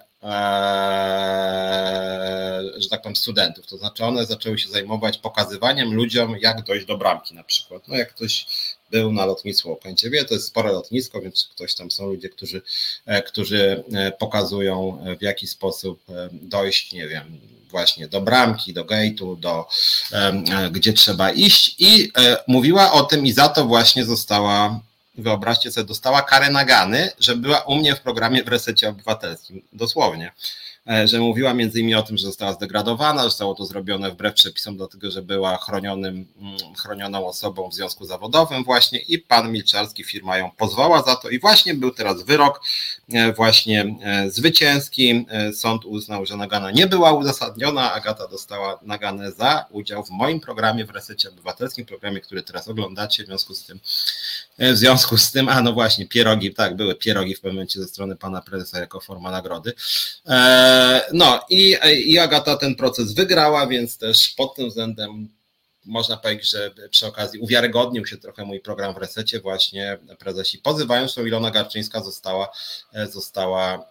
[2.77, 3.67] że tak powiem, studentów.
[3.67, 7.88] To znaczy one zaczęły się zajmować pokazywaniem ludziom, jak dojść do bramki na przykład.
[7.88, 8.45] No jak ktoś
[8.91, 12.62] był na lotnisku Okęciewie, to jest spore lotnisko, więc ktoś tam są ludzie, którzy,
[13.05, 18.86] e, którzy e, pokazują w jaki sposób e, dojść, nie wiem, właśnie do bramki, do
[18.86, 19.67] gate'u, do
[20.71, 22.12] gdzie trzeba iść i
[22.47, 24.79] mówiła o tym i za to właśnie została
[25.17, 30.32] wyobraźcie sobie, dostała karę nagany, że była u mnie w programie w resecie obywatelskim, dosłownie.
[30.89, 34.78] E, że mówiła między innymi o tym, że została zdegradowana, zostało to zrobione wbrew przepisom,
[34.78, 40.38] dlatego że była chronionym, mm, chronioną osobą w związku zawodowym właśnie i pan Milczarski firma
[40.38, 42.62] ją pozwała za to i właśnie był teraz wyrok
[43.13, 45.26] e, właśnie e, zwycięski.
[45.54, 50.86] Sąd uznał, że nagana nie była uzasadniona, Agata dostała naganę za udział w moim programie
[50.86, 53.80] w Resecie Obywatelskim, programie, który teraz oglądacie, w związku z tym
[54.62, 57.88] w związku z tym, a no właśnie, pierogi, tak, były pierogi w pewnym momencie ze
[57.88, 59.74] strony pana prezesa jako forma nagrody.
[61.13, 65.30] No i, i Agata ten proces wygrała, więc też pod tym względem
[65.86, 71.13] można powiedzieć, że przy okazji uwiarygodnił się trochę mój program w resecie, właśnie prezesi pozywając,
[71.13, 72.52] to Ilona Garczyńska została,
[73.10, 73.90] została Mm,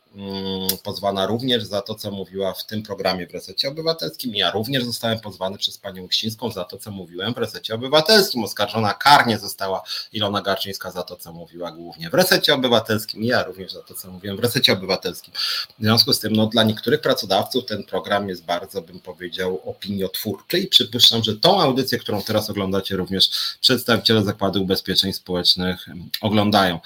[0.82, 4.34] pozwana również za to, co mówiła w tym programie w Resecie Obywatelskim.
[4.34, 8.44] Ja również zostałem pozwany przez panią Uścińską za to, co mówiłem w Resecie Obywatelskim.
[8.44, 13.24] Oskarżona karnie została Ilona Garczyńska za to, co mówiła głównie w Resecie Obywatelskim.
[13.24, 15.34] Ja również za to, co mówiłem w Resecie Obywatelskim.
[15.78, 20.58] W związku z tym, no, dla niektórych pracodawców ten program jest bardzo, bym powiedział, opiniotwórczy
[20.58, 25.86] i przypuszczam, że tą audycję, którą teraz oglądacie, również przedstawiciele Zakładu Ubezpieczeń Społecznych
[26.20, 26.80] oglądają.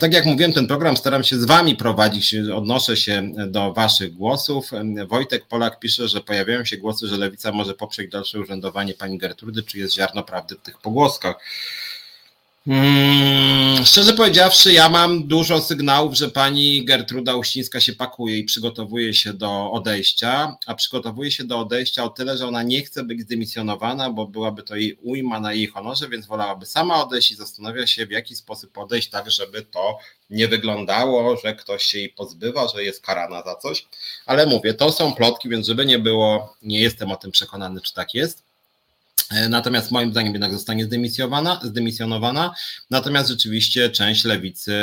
[0.00, 2.23] Tak jak mówiłem, ten program staram się z wami prowadzić
[2.54, 4.70] odnoszę się do Waszych głosów.
[5.08, 9.62] Wojtek Polak pisze, że pojawiają się głosy, że Lewica może poprzeć dalsze urzędowanie pani Gertrudy.
[9.62, 11.36] Czy jest ziarno prawdy w tych pogłoskach?
[12.66, 19.14] Hmm, szczerze powiedziawszy, ja mam dużo sygnałów, że pani Gertruda Uścińska się pakuje i przygotowuje
[19.14, 23.20] się do odejścia, a przygotowuje się do odejścia o tyle, że ona nie chce być
[23.20, 27.86] zdymisjonowana, bo byłaby to jej ujma na jej honorze, więc wolałaby sama odejść i zastanawia
[27.86, 29.98] się, w jaki sposób odejść, tak żeby to
[30.30, 33.86] nie wyglądało, że ktoś się jej pozbywa, że jest karana za coś.
[34.26, 37.94] Ale mówię, to są plotki, więc żeby nie było, nie jestem o tym przekonany, czy
[37.94, 38.43] tak jest.
[39.30, 42.54] E, natomiast moim zdaniem jednak zostanie zdymisjonowana, zdymisjonowana.
[42.90, 44.74] Natomiast rzeczywiście część lewicy,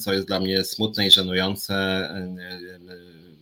[0.00, 2.88] co jest dla mnie smutne i żenujące, e,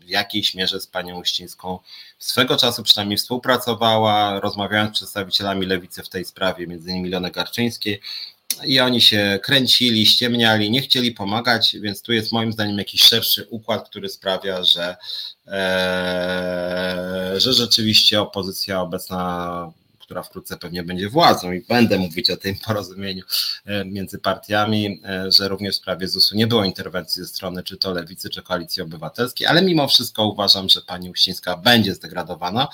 [0.00, 1.78] w jakiejś mierze z panią Uścińską
[2.18, 8.00] swego czasu przynajmniej współpracowała, rozmawiając z przedstawicielami lewicy w tej sprawie, między innymi Ilony Garczyńskiej,
[8.64, 13.46] i oni się kręcili, ściemniali, nie chcieli pomagać, więc tu jest moim zdaniem jakiś szerszy
[13.50, 14.96] układ, który sprawia, że,
[15.46, 19.72] e, że rzeczywiście opozycja obecna
[20.06, 23.24] która wkrótce pewnie będzie władzą i będę mówić o tym porozumieniu
[23.64, 27.76] e, między partiami, e, że również w sprawie ZUS-u nie było interwencji ze strony czy
[27.76, 32.68] to Lewicy, czy Koalicji Obywatelskiej, ale mimo wszystko uważam, że pani Uścińska będzie zdegradowana.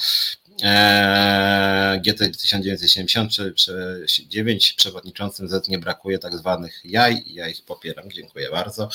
[2.04, 8.88] GT 1979 przewodniczącym Z nie brakuje tak zwanych jaj ja ich popieram, dziękuję bardzo.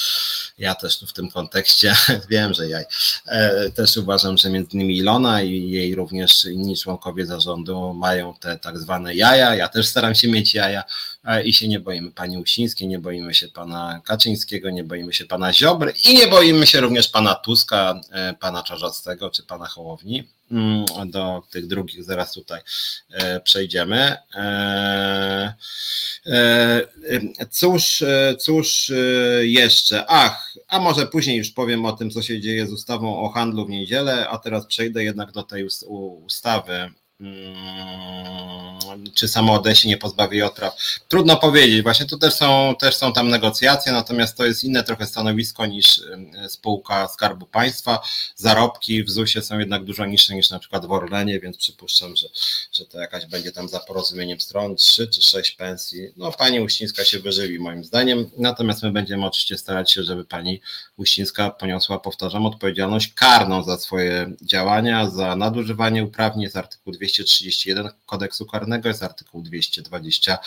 [0.57, 1.95] Ja też tu w tym kontekście
[2.29, 2.85] wiem, że jaj.
[3.25, 8.57] E, też uważam, że między innymi Ilona i jej również inni członkowie zarządu mają te
[8.57, 9.55] tak zwane jaja.
[9.55, 10.83] Ja też staram się mieć jaja
[11.45, 15.53] i się nie boimy pani Usińskiej, nie boimy się pana Kaczyńskiego, nie boimy się pana
[15.53, 20.23] Ziobry i nie boimy się również pana Tuska, e, pana Czarzastego czy pana Hołowni.
[20.51, 22.61] Mm, do tych drugich zaraz tutaj
[23.11, 24.15] e, przejdziemy.
[24.35, 25.53] E,
[27.49, 28.03] cóż,
[28.39, 28.91] cóż
[29.41, 30.05] jeszcze?
[30.07, 33.65] Ach, a może później już powiem o tym, co się dzieje z ustawą o handlu
[33.65, 35.67] w niedzielę, a teraz przejdę jednak do tej
[36.25, 36.91] ustawy
[39.13, 40.75] czy samo odejście nie pozbawi odpraw.
[41.07, 45.05] Trudno powiedzieć, właśnie tu też są, też są tam negocjacje, natomiast to jest inne trochę
[45.05, 46.01] stanowisko niż
[46.47, 47.99] spółka Skarbu Państwa.
[48.35, 52.27] Zarobki w ZUS-ie są jednak dużo niższe niż na przykład w Orlenie, więc przypuszczam, że,
[52.71, 56.09] że to jakaś będzie tam za porozumieniem stron, 3 czy 6 pensji.
[56.17, 60.61] No pani Uścińska się wyżywi moim zdaniem, natomiast my będziemy oczywiście starać się, żeby pani
[60.97, 68.45] Uścińska poniosła, powtarzam, odpowiedzialność karną za swoje działania, za nadużywanie uprawnień z artykułu 231 kodeksu
[68.45, 70.37] karnego, jest artykuł 220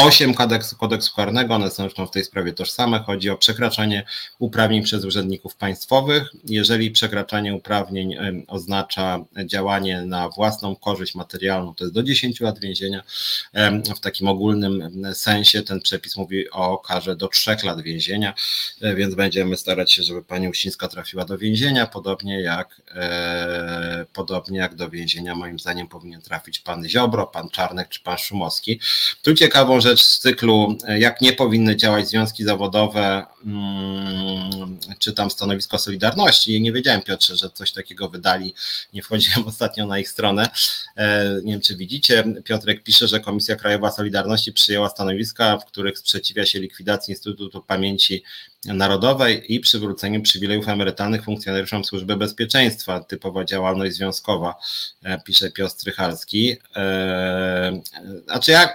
[0.00, 2.98] 8 kodeksu, kodeksu karnego, one są zresztą w tej sprawie tożsame.
[3.06, 4.04] Chodzi o przekraczanie
[4.38, 6.28] uprawnień przez urzędników państwowych.
[6.44, 8.16] Jeżeli przekraczanie uprawnień
[8.48, 13.02] oznacza działanie na własną korzyść materialną, to jest do 10 lat więzienia.
[13.96, 18.34] W takim ogólnym sensie ten przepis mówi o karze do 3 lat więzienia,
[18.80, 24.58] e, więc będziemy starać się, żeby pani Uścińska trafiła do więzienia, podobnie jak, e, podobnie
[24.58, 28.80] jak do więzienia moim zdaniem powinien trafić pan Ziobro, pan Czarnek czy pan Szumowski.
[29.22, 35.12] Tu ciekawą rzecz rzecz z cyklu, e, jak nie powinny działać związki zawodowe, mm, czy
[35.12, 36.60] tam stanowisko Solidarności.
[36.60, 38.54] Nie wiedziałem, Piotrze, że coś takiego wydali.
[38.92, 40.48] Nie wchodziłem ostatnio na ich stronę.
[40.96, 42.24] E, nie wiem, czy widzicie.
[42.44, 48.22] Piotrek pisze, że Komisja Krajowa Solidarności przyjęła stanowiska, w których sprzeciwia się likwidacji Instytutu Pamięci
[48.64, 54.54] Narodowej i przywróceniu przywilejów emerytalnych funkcjonariuszom Służby Bezpieczeństwa, typowa działalność związkowa,
[55.02, 56.56] e, pisze Piotr Strychalski.
[58.26, 58.68] Znaczy ja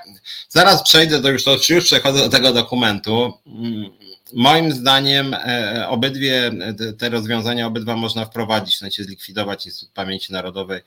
[0.49, 3.33] zaraz przejdę do już, to już przechodzę do tego dokumentu.
[3.47, 3.91] Mm,
[4.33, 6.51] moim zdaniem e, obydwie
[6.97, 10.81] te rozwiązania, obydwa można wprowadzić, sensie zlikwidować Instytut Pamięci Narodowej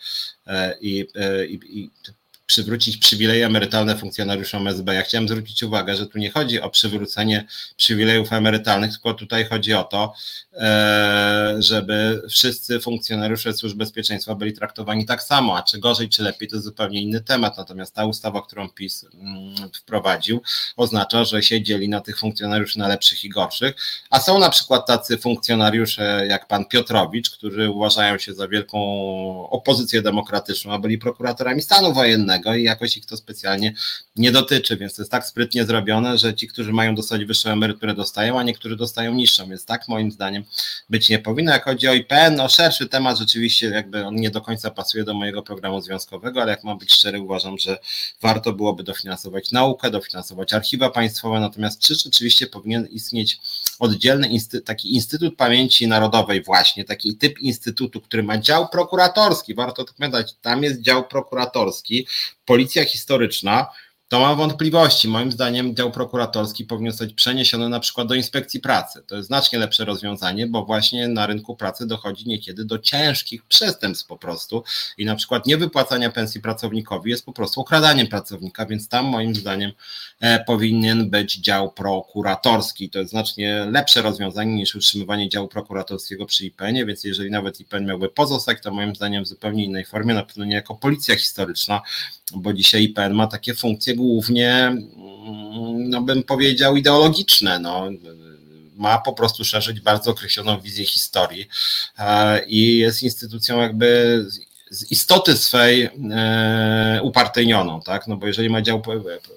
[0.46, 1.06] e, i,
[1.48, 1.90] i, i
[2.48, 4.94] przywrócić przywileje emerytalne funkcjonariuszom SB.
[4.94, 9.74] Ja chciałem zwrócić uwagę, że tu nie chodzi o przywrócenie przywilejów emerytalnych, tylko tutaj chodzi
[9.74, 10.14] o to,
[10.52, 16.48] e, żeby wszyscy funkcjonariusze służb bezpieczeństwa byli traktowani tak samo, a czy gorzej, czy lepiej,
[16.48, 17.58] to zupełnie inny temat.
[17.58, 20.42] Natomiast ta ustawa, którą PiS mm, wprowadził,
[20.76, 23.74] oznacza, że się dzieli na tych funkcjonariuszy na lepszych i gorszych,
[24.10, 28.78] a są na przykład tacy funkcjonariusze jak pan Piotrowicz, którzy uważają się za wielką
[29.50, 33.74] opozycję demokratyczną, a byli prokuratorami stanu wojennego, innego i jakoś ich to specjalnie
[34.16, 37.94] nie dotyczy, więc to jest tak sprytnie zrobione, że ci, którzy mają dostać wyższą emeryturę
[37.94, 40.44] dostają, a niektórzy dostają niższą, więc tak moim zdaniem
[40.90, 41.52] być nie powinno.
[41.52, 45.14] Jak chodzi o IPN, no szerszy temat rzeczywiście jakby on nie do końca pasuje do
[45.14, 47.78] mojego programu związkowego, ale jak mam być szczery, uważam, że
[48.22, 53.38] warto byłoby dofinansować naukę, dofinansować archiwa państwowe, natomiast czy rzeczywiście powinien istnieć
[53.78, 54.28] oddzielny
[54.64, 60.34] taki Instytut Pamięci Narodowej właśnie, taki typ instytutu, który ma dział prokuratorski, warto to pamiętać,
[60.42, 62.06] tam jest dział prokuratorski,
[62.44, 63.66] policja historyczna,
[64.08, 65.08] to mam wątpliwości.
[65.08, 69.02] Moim zdaniem dział prokuratorski powinien zostać przeniesiony na przykład do inspekcji pracy.
[69.06, 74.06] To jest znacznie lepsze rozwiązanie, bo właśnie na rynku pracy dochodzi niekiedy do ciężkich przestępstw
[74.06, 74.64] po prostu
[74.98, 79.72] i na przykład niewypłacania pensji pracownikowi jest po prostu okradaniem pracownika, więc tam moim zdaniem
[80.20, 82.90] e, powinien być dział prokuratorski.
[82.90, 87.86] To jest znacznie lepsze rozwiązanie niż utrzymywanie działu prokuratorskiego przy IPN-ie, więc jeżeli nawet IPN
[87.86, 91.82] miałby pozostać, to moim zdaniem w zupełnie innej formie, na pewno nie jako policja historyczna,
[92.34, 97.58] bo dzisiaj IPN ma takie funkcje głównie, mm, no bym powiedział, ideologiczne.
[97.58, 97.90] No.
[98.76, 101.48] Ma po prostu szerzyć bardzo określoną wizję historii
[101.98, 104.24] e, i jest instytucją jakby
[104.70, 108.06] z istoty swej e, upartyjnioną, tak?
[108.06, 108.82] No bo jeżeli ma dział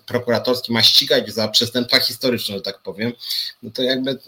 [0.06, 3.14] prokuratorski, ma ścigać za przestępstwa historyczne, że tak powiem,
[3.64, 4.20] no to jakby,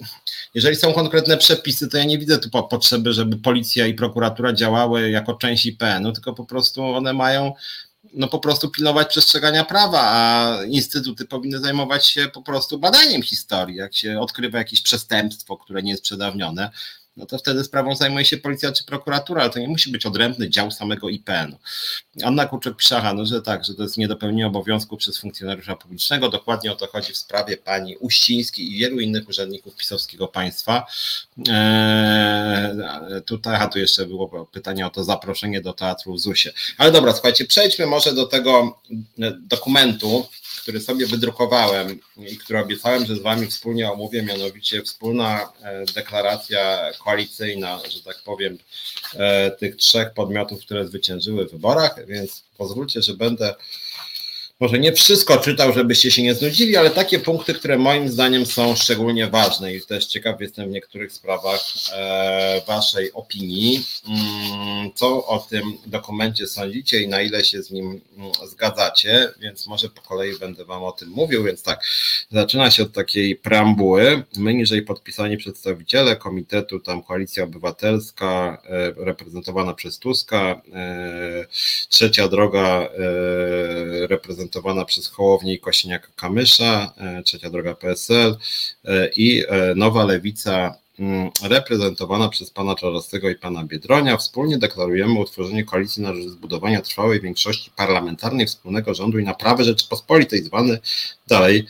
[0.53, 5.09] jeżeli są konkretne przepisy, to ja nie widzę tu potrzeby, żeby policja i prokuratura działały
[5.09, 7.53] jako część IPN-u, tylko po prostu one mają
[8.13, 13.75] no po prostu pilnować przestrzegania prawa, a instytuty powinny zajmować się po prostu badaniem historii.
[13.75, 16.71] Jak się odkrywa jakieś przestępstwo, które nie jest przedawnione,
[17.17, 20.49] no to wtedy sprawą zajmuje się policja czy prokuratura, ale to nie musi być odrębny
[20.49, 21.57] dział samego IPN-u.
[22.25, 26.29] Anna pisze, no, że tak, że to jest niedopełnienie obowiązku przez funkcjonariusza publicznego.
[26.29, 30.85] Dokładnie o to chodzi w sprawie pani Uścińskiej i wielu innych urzędników pisowskiego państwa.
[31.49, 36.55] Eee, tutaj, a tu jeszcze było pytanie o to zaproszenie do teatru w ZUS-ie.
[36.77, 38.79] Ale dobra, słuchajcie, przejdźmy może do tego
[39.39, 40.27] dokumentu,
[40.61, 46.91] który sobie wydrukowałem i który obiecałem, że z Wami wspólnie omówię, mianowicie wspólna e, deklaracja
[47.03, 48.57] koalicyjna, że tak powiem,
[49.13, 53.55] e, tych trzech podmiotów, które zwyciężyły w wyborach, więc pozwólcie, że będę
[54.59, 58.75] może nie wszystko czytał, żebyście się nie znudzili, ale takie punkty, które moim zdaniem są
[58.75, 61.61] szczególnie ważne i też ciekaw jestem w niektórych sprawach
[61.93, 63.85] e, Waszej opinii.
[64.07, 69.67] Mm, co o tym dokumencie sądzicie i na ile się z nim mm, zgadzacie, więc
[69.67, 71.43] może po kolei będę Wam o tym mówił.
[71.43, 71.83] Więc tak,
[72.31, 74.23] zaczyna się od takiej preambuły.
[74.37, 81.45] My niżej podpisani przedstawiciele Komitetu, tam Koalicja Obywatelska, e, reprezentowana przez Tuska, e,
[81.89, 82.89] Trzecia Droga,
[84.07, 88.37] reprezentowana reprezentowana przez Hołownię i Kosiniaka-Kamysza, e, Trzecia Droga PSL
[88.85, 94.17] e, i e, Nowa Lewica mm, reprezentowana przez pana Czarostego i pana Biedronia.
[94.17, 100.43] Wspólnie deklarujemy utworzenie koalicji na rzecz zbudowania trwałej większości parlamentarnej wspólnego rządu i naprawy Rzeczypospolitej,
[100.43, 100.79] zwany
[101.27, 101.65] dalej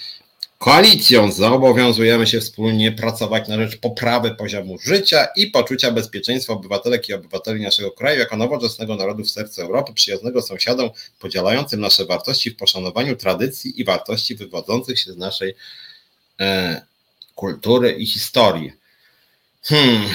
[0.64, 7.14] Koalicją zobowiązujemy się wspólnie pracować na rzecz poprawy poziomu życia i poczucia bezpieczeństwa obywatelek i
[7.14, 12.56] obywateli naszego kraju jako nowoczesnego narodu w sercu Europy, przyjaznego sąsiadom, podzielającym nasze wartości w
[12.56, 15.56] poszanowaniu tradycji i wartości wywodzących się z naszej
[16.40, 16.82] e,
[17.36, 18.72] kultury i historii.
[19.64, 20.10] Hmm,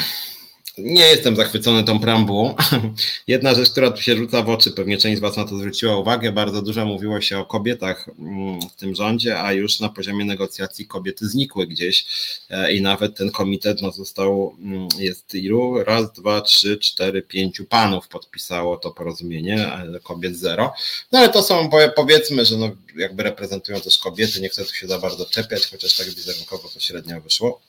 [0.79, 2.55] nie jestem zachwycony tą preambułą.
[3.27, 5.97] Jedna rzecz, która tu się rzuca w oczy, pewnie część z Was na to zwróciła
[5.97, 10.25] uwagę, bardzo dużo mówiło się o kobietach mm, w tym rządzie, a już na poziomie
[10.25, 12.07] negocjacji kobiety znikły gdzieś
[12.51, 15.85] e, i nawet ten komitet no, został, mm, jest ilu?
[15.85, 19.71] Raz, dwa, trzy, cztery, pięciu panów podpisało to porozumienie,
[20.03, 20.73] kobiet zero.
[21.13, 24.87] No ale to są, powiedzmy, że no, jakby reprezentują też kobiety, nie chcę tu się
[24.87, 27.61] za bardzo czepiać, chociaż tak wizerunkowo to średnio wyszło.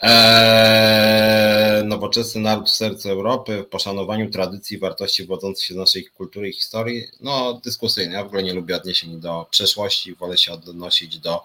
[0.00, 6.04] Eee, nowoczesny naród w sercu Europy, w poszanowaniu tradycji i wartości wodzących się z naszej
[6.04, 8.14] kultury i historii, no dyskusyjny.
[8.14, 11.44] Ja w ogóle nie lubię odniesień do przeszłości, wolę się odnosić do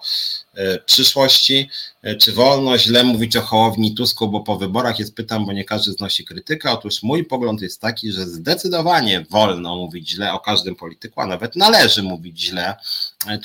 [0.54, 1.68] e, przyszłości.
[2.02, 5.64] E, czy wolno źle mówić o Hołowni Tusku, bo po wyborach jest pytam, bo nie
[5.64, 6.70] każdy znosi krytykę.
[6.70, 11.56] Otóż mój pogląd jest taki, że zdecydowanie wolno mówić źle o każdym polityku, a nawet
[11.56, 12.76] należy mówić źle,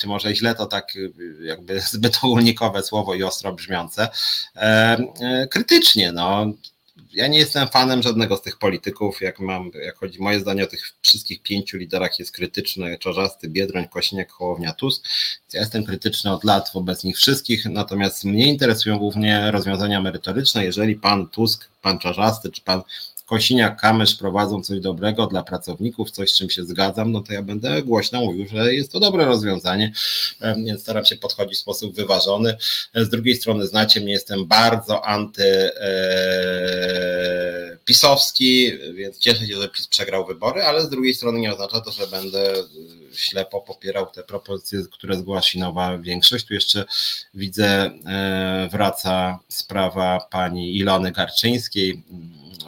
[0.00, 0.92] czy może źle to tak
[1.40, 4.08] jakby zbyt ogólnikowe słowo i ostro brzmiące,
[4.56, 6.12] E, krytycznie.
[6.12, 6.46] No.
[7.12, 9.20] Ja nie jestem fanem żadnego z tych polityków.
[9.20, 13.88] Jak mam, jak chodzi moje zdanie o tych wszystkich pięciu liderach jest krytyczny, Czarzasty, Biedroń,
[13.88, 15.04] Kosiniak, Hołownia, Tusk.
[15.52, 20.64] Ja jestem krytyczny od lat wobec nich wszystkich, natomiast mnie interesują głównie rozwiązania merytoryczne.
[20.64, 22.82] Jeżeli pan Tusk, pan Czarzasty czy pan
[23.32, 27.42] Kosiniak, Kamysz prowadzą coś dobrego dla pracowników, coś z czym się zgadzam, no to ja
[27.42, 29.92] będę głośno mówił, że jest to dobre rozwiązanie,
[30.66, 32.56] więc staram się podchodzić w sposób wyważony.
[32.94, 37.78] Z drugiej strony znacie mnie, jestem bardzo anty e,
[38.94, 42.06] więc cieszę się, że PiS przegrał wybory, ale z drugiej strony nie oznacza to, że
[42.06, 42.54] będę
[43.14, 46.46] ślepo popierał te propozycje, które zgłasi nowa większość.
[46.46, 46.84] Tu jeszcze
[47.34, 47.90] widzę,
[48.70, 52.04] wraca sprawa pani Ilony Garczyńskiej.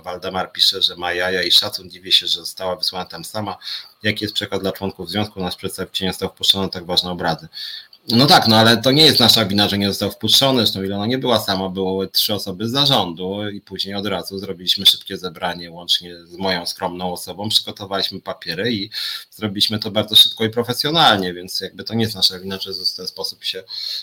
[0.03, 3.57] Waldemar pisze, że ma jaja i szacun, dziwię się, że została wysłana tam sama.
[4.03, 5.41] Jaki jest przekaz dla członków związku?
[5.41, 7.49] Nasz przedstawiciel nie został wpuszczony na tak ważne obrady.
[8.09, 10.59] No tak, no ale to nie jest nasza wina, że nie został wpuszczony.
[10.59, 14.87] Zresztą Ilona nie była sama, były trzy osoby z zarządu i później od razu zrobiliśmy
[14.87, 17.49] szybkie zebranie łącznie z moją skromną osobą.
[17.49, 18.91] Przygotowaliśmy papiery i
[19.31, 22.97] zrobiliśmy to bardzo szybko i profesjonalnie, więc jakby to nie jest nasza wina, że w
[22.97, 23.63] ten sposób się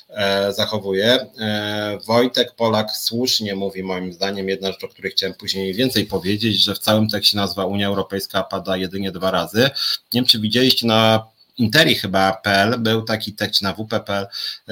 [0.10, 1.28] e, zachowuje.
[1.40, 6.64] E, Wojtek Polak słusznie mówi moim zdaniem jedna rzecz, o której chciałem później więcej powiedzieć,
[6.64, 9.62] że w całym tekście nazwa Unia Europejska pada jedynie dwa razy.
[9.62, 11.32] Nie wiem, czy widzieliście na
[11.62, 14.28] Interi chyba PL był taki tekst na WP.pl,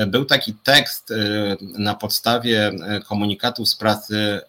[0.08, 1.16] był taki tekst y,
[1.62, 4.42] na podstawie y, komunikatów z pracy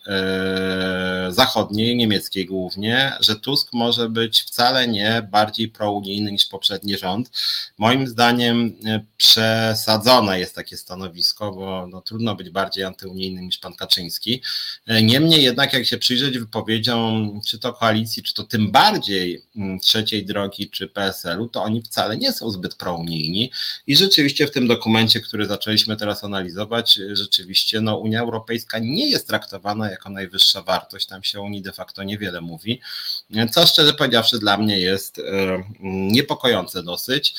[1.29, 7.31] zachodniej, niemieckiej głównie, że Tusk może być wcale nie bardziej prounijny niż poprzedni rząd.
[7.79, 8.73] Moim zdaniem
[9.17, 14.43] przesadzone jest takie stanowisko, bo no, trudno być bardziej antyunijny niż pan Kaczyński.
[15.03, 19.43] Niemniej jednak, jak się przyjrzeć wypowiedziom, czy to koalicji, czy to tym bardziej
[19.83, 23.51] trzeciej drogi, czy PSL-u, to oni wcale nie są zbyt prounijni.
[23.87, 29.29] I rzeczywiście w tym dokumencie, który zaczęliśmy teraz analizować, rzeczywiście no, Unia Europejska nie jest
[29.29, 32.81] traktowana jako najwyższa wartość, tam się o Unii de facto niewiele mówi,
[33.51, 35.23] co szczerze powiedziawszy dla mnie jest e,
[35.81, 37.35] niepokojące dosyć.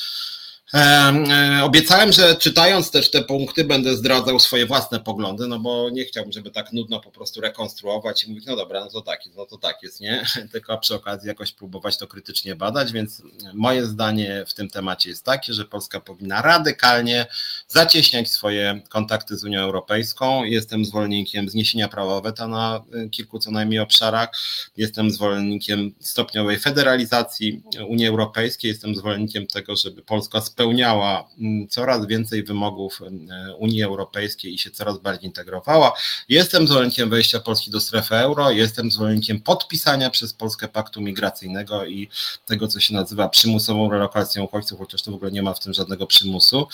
[0.74, 6.04] E, obiecałem, że czytając też te punkty będę zdradzał swoje własne poglądy, no bo nie
[6.04, 9.38] chciałbym, żeby tak nudno po prostu rekonstruować i mówić, no dobra, no to tak jest,
[9.38, 10.24] no to tak jest, nie?
[10.52, 13.22] Tylko przy okazji jakoś próbować to krytycznie badać, więc
[13.54, 17.26] moje zdanie w tym temacie jest takie, że Polska powinna radykalnie
[17.68, 20.44] zacieśniać swoje kontakty z Unią Europejską.
[20.44, 24.28] Jestem zwolennikiem zniesienia prawa weta na kilku co najmniej obszarach.
[24.76, 28.68] Jestem zwolennikiem stopniowej federalizacji Unii Europejskiej.
[28.68, 34.58] Jestem zwolennikiem tego, żeby Polska spełniała spełniała mm, coraz więcej wymogów e, Unii Europejskiej i
[34.58, 35.92] się coraz bardziej integrowała.
[36.28, 42.08] Jestem zwolennikiem wejścia Polski do strefy euro, jestem zwolennikiem podpisania przez Polskę paktu migracyjnego i
[42.46, 45.74] tego, co się nazywa przymusową relokacją uchodźców, chociaż to w ogóle nie ma w tym
[45.74, 46.68] żadnego przymusu.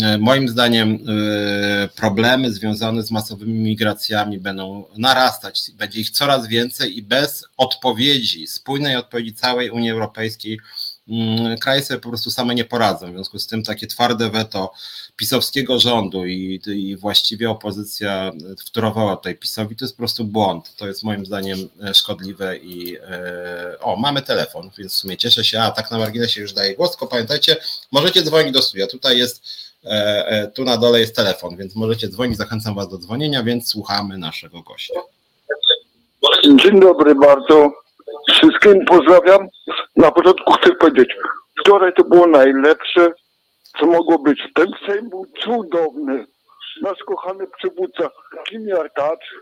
[0.00, 6.98] E, moim zdaniem e, problemy związane z masowymi migracjami będą narastać, będzie ich coraz więcej
[6.98, 10.87] i bez odpowiedzi, spójnej odpowiedzi całej Unii Europejskiej Mm,
[11.60, 13.06] kraje sobie po prostu same nie poradzą.
[13.06, 14.72] W związku z tym takie twarde weto
[15.16, 18.32] pisowskiego rządu i, i właściwie opozycja
[18.66, 20.76] wtórowała tutaj PiSowi, to jest po prostu błąd.
[20.76, 25.44] To jest moim zdaniem e, szkodliwe i e, o, mamy telefon, więc w sumie cieszę
[25.44, 27.56] się, a tak na marginesie już daję głos, tylko pamiętajcie,
[27.92, 29.42] możecie dzwonić do studia, tutaj jest
[29.84, 34.18] e, tu na dole jest telefon, więc możecie dzwonić, zachęcam Was do dzwonienia, więc słuchamy
[34.18, 35.00] naszego gościa.
[36.62, 37.72] Dzień dobry bardzo.
[38.30, 39.48] Wszystkim pozdrawiam.
[39.96, 41.16] Na początku chcę powiedzieć,
[41.60, 43.12] wczoraj to było najlepsze,
[43.78, 44.42] co mogło być.
[44.54, 46.26] Ten Sejm był cudowny.
[46.82, 48.10] Nasz kochany przywódca
[48.48, 49.34] Kim Jarkacz,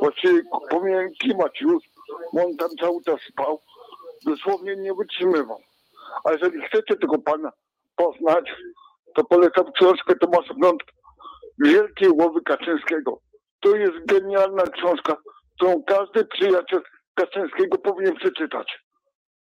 [0.00, 1.84] właściwie powinien kimać już,
[2.32, 3.60] bo on tam cały czas spał.
[4.26, 5.58] Dosłownie nie wytrzymywał.
[6.24, 7.52] A jeżeli chcecie tego pana
[7.96, 8.44] poznać,
[9.14, 10.92] to polecam książkę Tomasza Blądka
[11.58, 13.18] Wielkiej Łowy Kaczyńskiego.
[13.60, 15.16] To jest genialna książka,
[15.56, 16.82] którą każdy przyjaciel
[17.14, 18.66] Kaczyńskiego powinien przeczytać.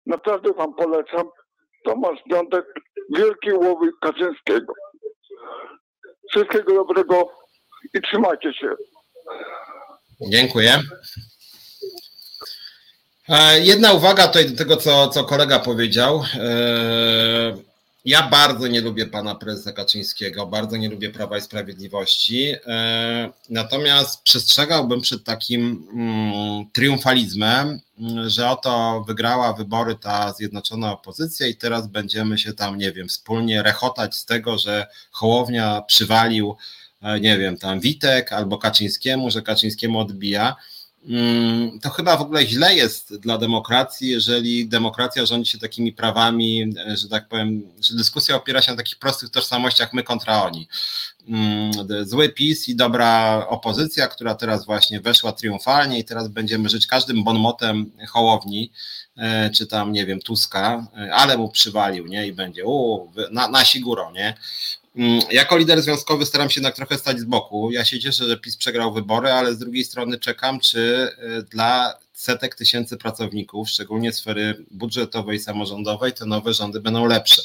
[0.05, 1.29] Naprawdę wam polecam.
[1.85, 2.65] Tomasz Piątek,
[3.15, 4.73] Wielkiej Łowy Kaczyńskiego.
[6.31, 7.31] Wszystkiego dobrego
[7.93, 8.75] i trzymajcie się.
[10.21, 10.79] Dziękuję.
[13.29, 16.23] E, jedna uwaga tutaj do tego, co, co kolega powiedział.
[16.39, 17.53] E,
[18.05, 22.53] ja bardzo nie lubię pana prezesa Kaczyńskiego, bardzo nie lubię Prawa i Sprawiedliwości.
[22.67, 31.47] E, natomiast przestrzegałbym przed takim mm, triumfalizmem, mm, że oto wygrała wybory ta zjednoczona opozycja
[31.47, 36.55] i teraz będziemy się tam, nie wiem, wspólnie rechotać z tego, że Hołownia przywalił,
[37.01, 40.55] e, nie wiem, tam Witek albo Kaczyńskiemu, że Kaczyńskiemu odbija.
[41.09, 46.73] Mm, to chyba w ogóle źle jest dla demokracji, jeżeli demokracja rządzi się takimi prawami,
[46.93, 50.67] że tak powiem, że dyskusja opiera się na takich prostych tożsamościach my kontra oni.
[51.27, 51.71] Mm,
[52.05, 57.23] zły PiS i dobra opozycja, która teraz właśnie weszła triumfalnie i teraz będziemy żyć każdym
[57.23, 58.71] bonmotem Hołowni,
[59.17, 63.47] e, czy tam, nie wiem, Tuska, e, ale mu przywalił, nie, i będzie, u, na,
[63.47, 64.33] nasi górą, nie.
[64.97, 67.71] Mm, jako lider związkowy staram się jednak trochę stać z boku.
[67.71, 71.93] Ja się cieszę, że PiS przegrał wybory, ale z drugiej strony czekam, czy y, dla
[72.13, 77.41] setek tysięcy pracowników, szczególnie sfery budżetowej, samorządowej, te nowe rządy będą lepsze.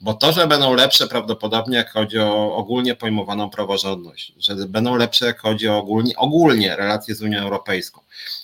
[0.00, 5.26] Bo to, że będą lepsze prawdopodobnie jak chodzi o ogólnie pojmowaną praworządność, że będą lepsze
[5.26, 8.00] jak chodzi o ogólnie, ogólnie relacje z Unią Europejską,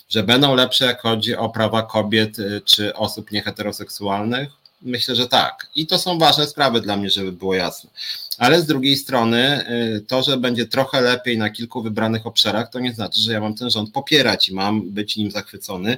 [0.09, 5.67] że będą lepsze jak chodzi o prawa kobiet y, czy osób nieheteroseksualnych, Myślę, że tak.
[5.75, 7.89] I to są ważne sprawy dla mnie, żeby było jasne.
[8.37, 12.79] Ale z drugiej strony, y, to, że będzie trochę lepiej na kilku wybranych obszarach, to
[12.79, 15.97] nie znaczy, że ja mam ten rząd popierać i mam być nim zachwycony.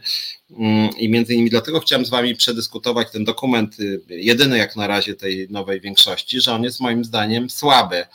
[0.51, 4.87] Mm, I między innymi dlatego chciałem z Wami przedyskutować ten dokument, y, jedyny jak na
[4.87, 8.05] razie tej nowej większości, że on jest moim zdaniem słaby.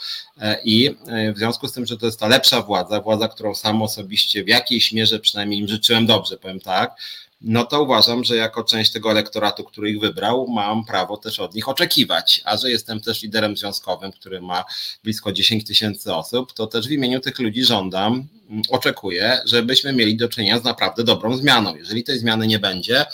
[0.40, 3.54] E, I y, w związku z tym, że to jest ta lepsza władza, władza, którą
[3.54, 6.94] sam osobiście w jakiejś mierze przynajmniej im życzyłem dobrze, powiem tak,
[7.40, 11.54] no to uważam, że jako część tego elektoratu, który ich wybrał, mam prawo też od
[11.54, 12.40] nich oczekiwać.
[12.44, 14.64] A że jestem też liderem związkowym, który ma
[15.04, 20.16] blisko 10 tysięcy osób, to też w imieniu tych ludzi żądam, mm, oczekuję, żebyśmy mieli
[20.16, 21.76] do czynienia z naprawdę dobrą zmianą.
[21.76, 23.04] Jeżeli tej zmiany nie będzie,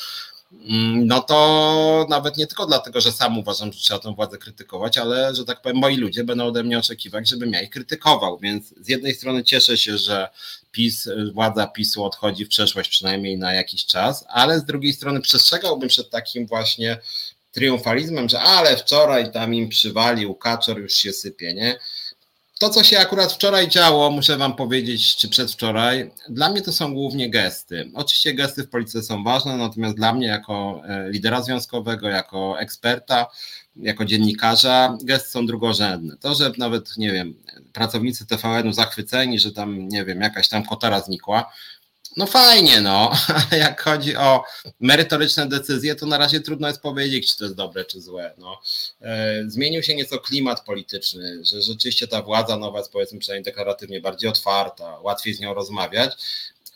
[0.94, 5.34] no to nawet nie tylko dlatego, że sam uważam, że trzeba tę władzę krytykować, ale
[5.34, 8.38] że tak powiem, moi ludzie będą ode mnie oczekiwać, żebym ja ich krytykował.
[8.38, 10.28] Więc z jednej strony cieszę się, że
[10.72, 15.88] PiS, władza PiSu odchodzi w przeszłość przynajmniej na jakiś czas, ale z drugiej strony przestrzegałbym
[15.88, 17.00] przed takim właśnie
[17.52, 21.78] triumfalizmem, że ale wczoraj tam im przywalił, kaczor już się sypie, nie?
[22.58, 26.94] To, co się akurat wczoraj działo, muszę Wam powiedzieć, czy przedwczoraj, dla mnie to są
[26.94, 27.90] głównie gesty.
[27.94, 33.26] Oczywiście gesty w polityce są ważne, natomiast dla mnie, jako e, lidera związkowego, jako eksperta,
[33.76, 36.16] jako dziennikarza, gesty są drugorzędne.
[36.16, 37.34] To, że nawet, nie wiem,
[37.72, 41.52] pracownicy TVN-u zachwyceni, że tam, nie wiem, jakaś tam kotara znikła,
[42.16, 44.44] no fajnie, no, ale jak chodzi o
[44.80, 48.34] merytoryczne decyzje, to na razie trudno jest powiedzieć, czy to jest dobre, czy złe.
[48.38, 48.60] No.
[49.00, 54.00] E, zmienił się nieco klimat polityczny, że rzeczywiście ta władza nowa jest powiedzmy przynajmniej deklaratywnie
[54.00, 56.12] bardziej otwarta, łatwiej z nią rozmawiać,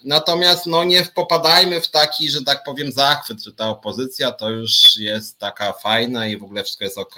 [0.05, 4.97] Natomiast no nie popadajmy w taki, że tak powiem, zachwyt, że ta opozycja to już
[4.97, 7.17] jest taka fajna i w ogóle wszystko jest ok.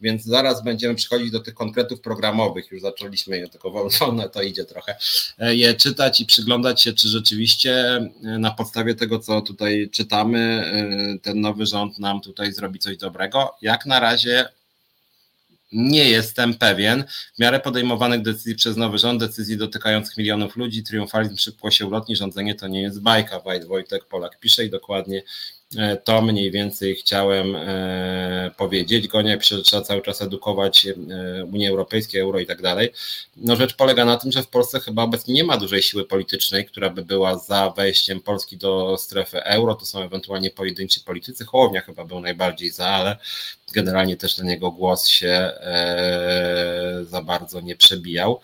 [0.00, 2.70] Więc zaraz będziemy przychodzić do tych konkretów programowych.
[2.70, 4.96] Już zaczęliśmy je, tylko wolno to idzie trochę.
[5.38, 10.38] E, je czytać i przyglądać się, czy rzeczywiście e, na podstawie tego, co tutaj czytamy,
[10.38, 13.54] e, ten nowy rząd nam tutaj zrobi coś dobrego.
[13.62, 14.48] Jak na razie
[15.72, 17.04] nie jestem pewien.
[17.34, 22.16] W miarę podejmowanych decyzji przez nowy rząd, decyzji dotykających milionów ludzi, triumfalizm szybko się ulotni,
[22.16, 23.40] rządzenie to nie jest bajka.
[23.66, 25.22] Wojtek Polak pisze i dokładnie
[26.04, 29.08] to mniej więcej chciałem e, powiedzieć.
[29.08, 30.94] Gonia pisze, trzeba cały czas edukować e,
[31.44, 32.92] Unię Europejską, euro i tak dalej.
[33.36, 36.66] No rzecz polega na tym, że w Polsce chyba obecnie nie ma dużej siły politycznej,
[36.66, 39.74] która by była za wejściem Polski do strefy euro.
[39.74, 41.44] To są ewentualnie pojedynczy politycy.
[41.44, 43.16] Hołownia chyba był najbardziej za, ale
[43.72, 45.52] generalnie też ten jego głos się
[47.02, 48.40] za bardzo nie przebijał.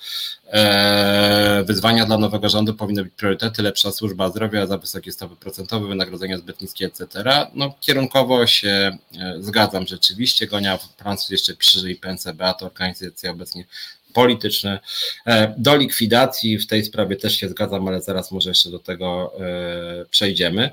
[1.64, 6.38] Wyzwania dla nowego rządu powinny być priorytety, lepsza służba zdrowia za wysokie stopy procentowe, wynagrodzenia
[6.38, 7.06] zbyt niskie, etc.
[7.54, 10.46] No, kierunkowo się e, zgadzam rzeczywiście.
[10.46, 13.64] Gonia Francuz jeszcze pisze, że IPNCBA to organizacja obecnie
[14.12, 14.80] polityczne
[15.26, 16.58] e, do likwidacji.
[16.58, 20.70] W tej sprawie też się zgadzam, ale zaraz może jeszcze do tego e, przejdziemy.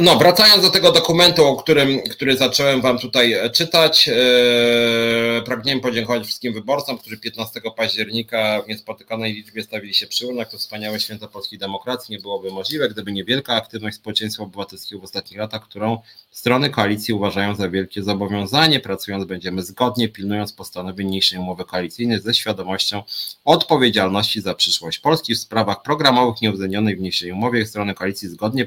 [0.00, 6.24] No, wracając do tego dokumentu, o którym, który zacząłem Wam tutaj e, czytać, e, podziękować
[6.24, 10.50] wszystkim wyborcom, którzy 15 października w niespotykanej liczbie stawili się przy urnach.
[10.50, 15.38] To wspaniałe święto polskiej demokracji nie byłoby możliwe, gdyby niewielka aktywność społeczeństwa obywatelskiego w ostatnich
[15.38, 15.98] latach, którą
[16.30, 18.80] strony koalicji uważają za wielkie zobowiązanie.
[18.80, 23.02] Pracując będziemy zgodnie, pilnując postanowień niniejszej umowy koalicyjnej ze świadomością
[23.44, 27.66] odpowiedzialności za przyszłość Polski w sprawach programowych nieuwzględnionych w niniejszej umowie.
[27.66, 28.66] Strony koalicji zgodnie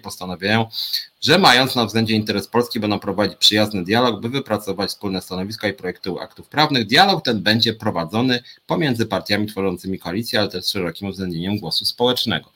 [1.21, 5.73] że mając na względzie interes Polski będą prowadzić przyjazny dialog, by wypracować wspólne stanowiska i
[5.73, 6.87] projekty aktów prawnych.
[6.87, 12.49] Dialog ten będzie prowadzony pomiędzy partiami tworzącymi koalicję, ale też z szerokim uwzględnieniem głosu społecznego.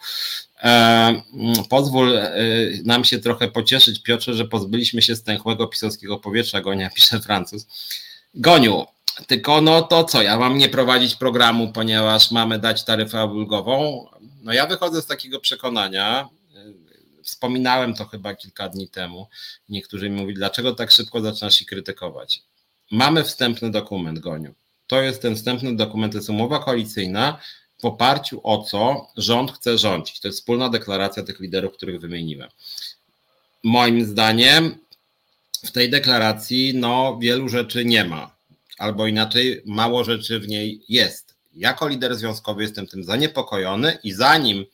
[0.63, 1.21] E,
[1.69, 2.31] pozwól e,
[2.83, 7.67] nam się trochę pocieszyć, Piotrze, że pozbyliśmy się stęchłego pisowskiego powietrza, Gonia pisze Francuz.
[8.35, 8.85] Goniu,
[9.27, 14.05] tylko no to co, ja mam nie prowadzić programu, ponieważ mamy dać taryfę ulgową.
[14.43, 16.29] No ja wychodzę z takiego przekonania,
[17.23, 19.27] Wspominałem to chyba kilka dni temu.
[19.69, 22.41] Niektórzy mi mówili, dlaczego tak szybko zaczynasz się krytykować.
[22.91, 24.53] Mamy wstępny dokument, Goniu.
[24.87, 27.39] To jest ten wstępny dokument, to jest umowa koalicyjna,
[27.81, 30.19] w oparciu o co rząd chce rządzić.
[30.19, 32.49] To jest wspólna deklaracja tych liderów, których wymieniłem.
[33.63, 34.77] Moim zdaniem
[35.65, 38.35] w tej deklaracji no, wielu rzeczy nie ma,
[38.77, 41.35] albo inaczej mało rzeczy w niej jest.
[41.55, 44.65] Jako lider związkowy jestem tym zaniepokojony i zanim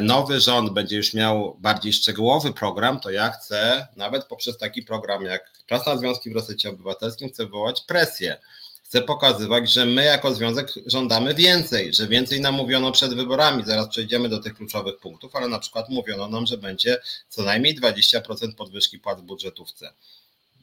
[0.00, 5.24] nowy rząd będzie już miał bardziej szczegółowy program, to ja chcę nawet poprzez taki program
[5.24, 8.36] jak Czas na Związki w Resecie Obywatelskim chcę wywołać presję.
[8.82, 13.64] chce pokazywać, że my jako związek żądamy więcej, że więcej nam mówiono przed wyborami.
[13.66, 16.98] Zaraz przejdziemy do tych kluczowych punktów, ale na przykład mówiono nam, że będzie
[17.28, 19.92] co najmniej 20% podwyżki płac w budżetówce.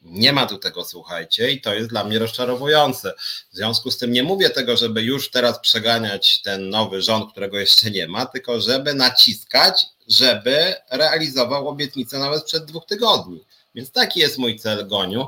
[0.02, 3.12] Nie ma tu tego, słuchajcie, i to jest dla mnie rozczarowujące.
[3.52, 7.58] W związku z tym nie mówię tego, żeby już teraz przeganiać ten nowy rząd, którego
[7.58, 13.44] jeszcze nie ma, tylko żeby naciskać, żeby realizował obietnicę nawet przed dwóch tygodni.
[13.74, 15.26] Więc taki jest mój cel, Goniu.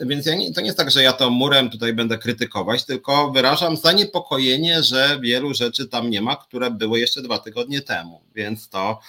[0.00, 3.30] Więc ja nie, to nie jest tak, że ja to murem tutaj będę krytykować, tylko
[3.30, 8.20] wyrażam zaniepokojenie, że wielu rzeczy tam nie ma, które były jeszcze dwa tygodnie temu.
[8.34, 9.00] Więc to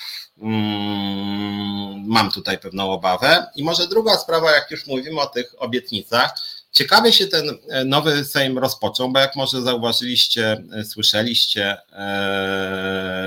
[0.42, 3.46] mm, mam tutaj pewną obawę.
[3.56, 6.36] I może druga sprawa, jak już mówimy o tych obietnicach,
[6.76, 13.24] Ciekawie się ten e, nowy Sejm rozpoczął, bo jak może zauważyliście, e, słyszeliście, e,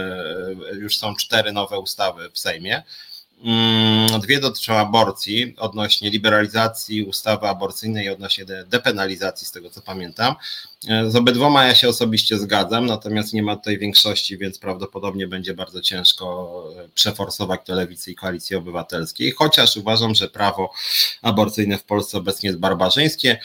[0.73, 2.83] już są cztery nowe ustawy w Sejmie.
[3.45, 10.35] Mm, dwie dotyczą aborcji odnośnie liberalizacji ustawy aborcyjnej odnośnie depenalizacji, z tego co pamiętam.
[11.09, 15.81] Z obydwoma ja się osobiście zgadzam, natomiast nie ma tutaj większości, więc prawdopodobnie będzie bardzo
[15.81, 16.65] ciężko
[16.95, 20.73] przeforsować to lewicy i koalicji obywatelskiej, chociaż uważam, że prawo
[21.23, 23.39] aborcyjne w Polsce obecnie jest barbarzyńskie.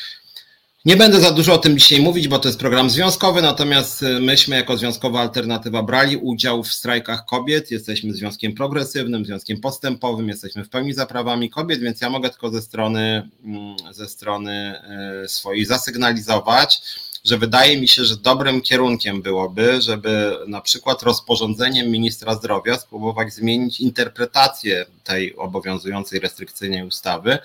[0.85, 4.19] Nie będę za dużo o tym dzisiaj mówić, bo to jest program związkowy, natomiast y,
[4.19, 7.71] myśmy jako Związkowa Alternatywa brali udział w strajkach kobiet.
[7.71, 12.49] Jesteśmy związkiem progresywnym, związkiem postępowym, jesteśmy w pełni za prawami kobiet, więc ja mogę tylko
[12.49, 14.81] ze strony, mm, ze strony
[15.23, 16.81] y, swojej zasygnalizować,
[17.23, 23.33] że wydaje mi się, że dobrym kierunkiem byłoby, żeby na przykład rozporządzeniem ministra zdrowia spróbować
[23.33, 27.37] zmienić interpretację tej obowiązującej restrykcyjnej ustawy,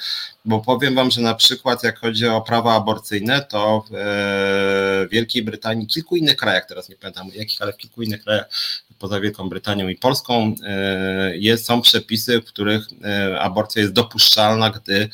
[0.45, 5.87] bo powiem Wam, że na przykład jak chodzi o prawa aborcyjne, to w Wielkiej Brytanii,
[5.87, 8.49] kilku innych krajach, teraz nie pamiętam jakich, ale w kilku innych krajach
[8.99, 14.71] poza Wielką Brytanią i Polską e, jest, są przepisy, w których e, aborcja jest dopuszczalna,
[14.71, 15.09] gdy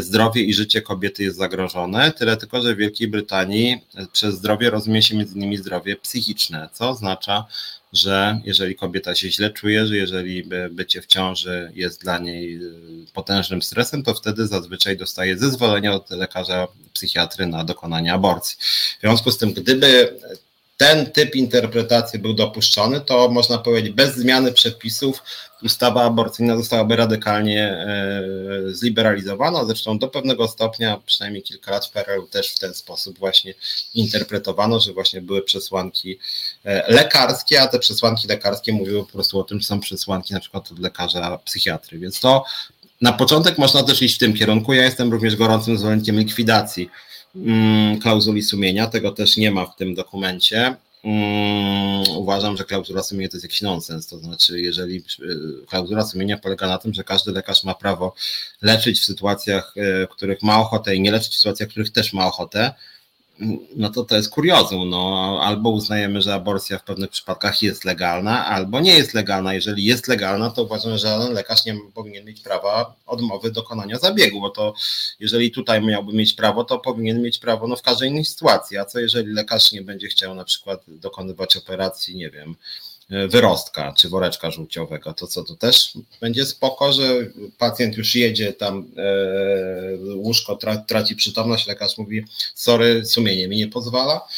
[0.00, 2.12] zdrowie i życie kobiety jest zagrożone.
[2.12, 3.78] Tyle tylko, że w Wielkiej Brytanii
[4.12, 7.44] przez zdrowie rozumie się między innymi zdrowie psychiczne, co oznacza,
[7.92, 12.70] że jeżeli kobieta się źle czuje, że jeżeli bycie w ciąży jest dla niej y,
[13.12, 18.56] potężnym stresem, to wtedy zazwyczaj dostaje zezwolenie od lekarza psychiatry na dokonanie aborcji.
[18.98, 20.18] W związku z tym, gdyby
[20.76, 25.22] ten typ interpretacji był dopuszczony, to można powiedzieć, bez zmiany przepisów
[25.64, 28.22] ustawa aborcyjna zostałaby radykalnie e,
[28.66, 29.64] zliberalizowana.
[29.64, 33.54] Zresztą do pewnego stopnia, przynajmniej kilka lat w PRL też w ten sposób właśnie
[33.94, 36.18] interpretowano, że właśnie były przesłanki
[36.64, 40.40] e, lekarskie, a te przesłanki lekarskie mówiły po prostu o tym, że są przesłanki na
[40.40, 41.98] przykład od lekarza psychiatry.
[41.98, 42.44] Więc to
[43.00, 44.72] na początek można też iść w tym kierunku.
[44.72, 46.90] Ja jestem również gorącym zwolennikiem likwidacji
[48.02, 48.86] klauzuli sumienia.
[48.86, 50.76] Tego też nie ma w tym dokumencie.
[51.04, 54.06] Mm, uważam, że klauzula sumienia to jest jakiś nonsens.
[54.06, 58.14] To znaczy, jeżeli y, klauzula sumienia polega na tym, że każdy lekarz ma prawo
[58.62, 61.90] leczyć w sytuacjach, y, w których ma ochotę i nie leczyć w sytuacjach, w których
[61.90, 62.74] też ma ochotę,
[63.76, 64.90] no to to jest kuriozum.
[64.90, 69.54] No, albo uznajemy, że aborcja w pewnych przypadkach jest legalna, albo nie jest legalna.
[69.54, 74.40] Jeżeli jest legalna, to uważam, że żaden lekarz nie powinien mieć prawa odmowy dokonania zabiegu,
[74.40, 74.74] bo to
[75.20, 78.78] jeżeli tutaj miałby mieć prawo, to powinien mieć prawo no, w każdej innej sytuacji.
[78.78, 82.56] A co jeżeli lekarz nie będzie chciał na przykład dokonywać operacji, nie wiem,
[83.28, 87.02] wyrostka czy woreczka żółciowego, to co to też będzie spoko, że
[87.58, 92.24] pacjent już jedzie tam, e, łóżko traci przytomność, lekarz mówi
[92.54, 94.28] sorry, sumienie mi nie pozwala.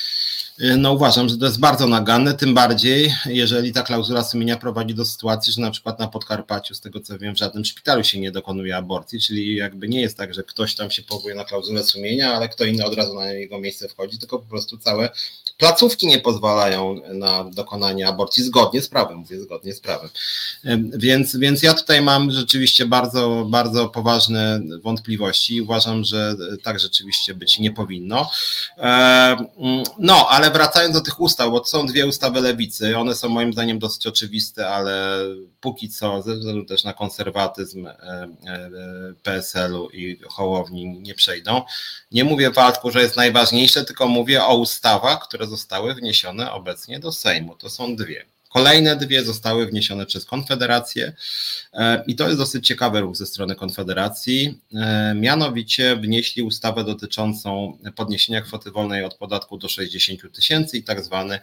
[0.61, 4.95] E, no uważam, że to jest bardzo naganne, tym bardziej jeżeli ta klauzula sumienia prowadzi
[4.95, 8.21] do sytuacji, że na przykład na Podkarpaciu, z tego co wiem, w żadnym szpitalu się
[8.21, 11.85] nie dokonuje aborcji, czyli jakby nie jest tak, że ktoś tam się powołuje na klauzulę
[11.85, 15.11] sumienia, ale kto inny od razu na jego miejsce wchodzi, tylko po prostu całe
[15.57, 20.11] placówki nie pozwalają na dokonanie aborcji zgodnie z prawem, mówię zgodnie z prawem.
[20.95, 25.61] Więc, więc ja tutaj mam rzeczywiście bardzo, bardzo poważne wątpliwości.
[25.61, 28.31] Uważam, że tak rzeczywiście być nie powinno.
[29.99, 33.79] No, ale wracając do tych ustaw, bo są dwie ustawy lewicy, one są moim zdaniem
[33.79, 35.19] dosyć oczywiste, ale
[35.61, 38.71] póki co, ze względu też na konserwatyzm e, e,
[39.23, 41.63] PSL-u i Hołowni nie przejdą.
[42.13, 47.13] Nie mówię Waldku, że jest najważniejsze, tylko mówię o ustawach, które zostały wniesione obecnie do
[47.13, 47.57] Sejmu.
[47.57, 48.25] To są dwie.
[48.55, 51.13] Kolejne dwie zostały wniesione przez Konfederację
[51.73, 54.61] e, i to jest dosyć ciekawy ruch ze strony Konfederacji.
[55.15, 61.41] Mianowicie wnieśli ustawę dotyczącą podniesienia kwoty wolnej od podatku do 60 tysięcy i tak zwany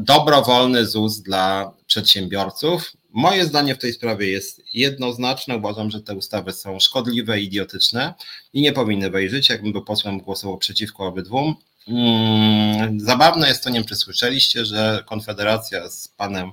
[0.00, 2.92] dobrowolny ZUS dla przedsiębiorców.
[3.10, 5.56] Moje zdanie w tej sprawie jest jednoznaczne.
[5.56, 8.14] Uważam, że te ustawy są szkodliwe idiotyczne
[8.52, 11.54] i nie powinny wejść Jakbym był posłem, głosował przeciwko obydwu.
[11.88, 16.52] Mm, zabawne jest to, nie wiem czy słyszeliście, że Konfederacja z panem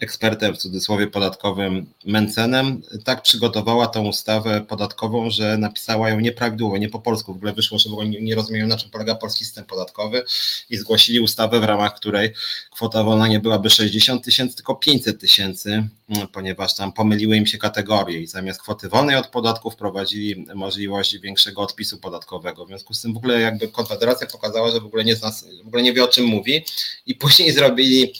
[0.00, 6.88] ekspertem w cudzysłowie podatkowym Mencenem, tak przygotowała tą ustawę podatkową, że napisała ją nieprawidłowo, nie
[6.88, 7.32] po polsku.
[7.32, 10.24] W ogóle wyszło, że w ogóle nie, rozumieją, na czym polega polski system podatkowy
[10.70, 12.32] i zgłosili ustawę, w ramach której
[12.70, 15.88] kwota wolna nie byłaby 60 tysięcy, tylko 500 tysięcy,
[16.32, 21.62] ponieważ tam pomyliły im się kategorie i zamiast kwoty wolnej od podatku wprowadzili możliwość większego
[21.62, 22.64] odpisu podatkowego.
[22.64, 25.32] W związku z tym w ogóle jakby Konfederacja pokazała, że w ogóle nie, zna,
[25.64, 26.64] w ogóle nie wie o czym mówi
[27.06, 28.12] i później zrobili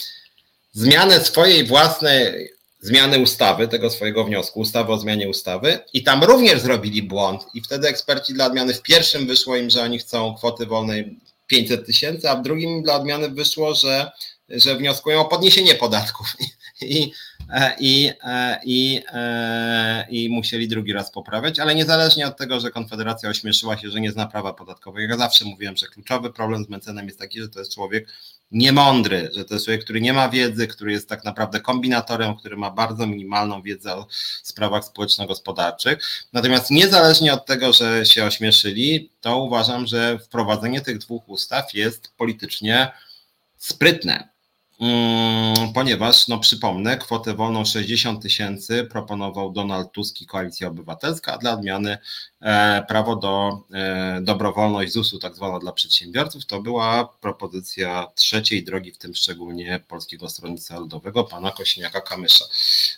[0.76, 2.48] zmianę swojej własnej
[2.80, 7.46] zmiany ustawy, tego swojego wniosku, ustawy o zmianie ustawy i tam również zrobili błąd.
[7.54, 11.86] I wtedy eksperci dla odmiany w pierwszym wyszło im, że oni chcą kwoty wolnej 500
[11.86, 14.10] tysięcy, a w drugim dla odmiany wyszło, że,
[14.48, 16.36] że wnioskują o podniesienie podatków.
[16.82, 17.12] I,
[17.80, 18.10] i,
[18.64, 19.02] i,
[20.10, 24.12] i musieli drugi raz poprawiać, ale niezależnie od tego, że Konfederacja ośmieszyła się, że nie
[24.12, 27.58] zna prawa podatkowego, ja zawsze mówiłem, że kluczowy problem z Mencenem jest taki, że to
[27.58, 28.08] jest człowiek,
[28.50, 32.56] niemądry, że to jest człowiek, który nie ma wiedzy, który jest tak naprawdę kombinatorem, który
[32.56, 34.06] ma bardzo minimalną wiedzę o
[34.42, 35.98] sprawach społeczno-gospodarczych.
[36.32, 42.12] Natomiast niezależnie od tego, że się ośmieszyli, to uważam, że wprowadzenie tych dwóch ustaw jest
[42.16, 42.92] politycznie
[43.56, 44.35] sprytne.
[44.80, 51.38] Mm, ponieważ, no przypomnę, kwotę wolną 60 tysięcy proponował Donald Tusk i Koalicja Obywatelska, a
[51.38, 51.98] dla odmiany
[52.40, 58.92] e, prawo do e, dobrowolność ZUS-u, tak zwana dla przedsiębiorców, to była propozycja trzeciej drogi,
[58.92, 62.44] w tym szczególnie Polskiego Stronnictwa Ludowego, pana Kosiniaka-Kamysza.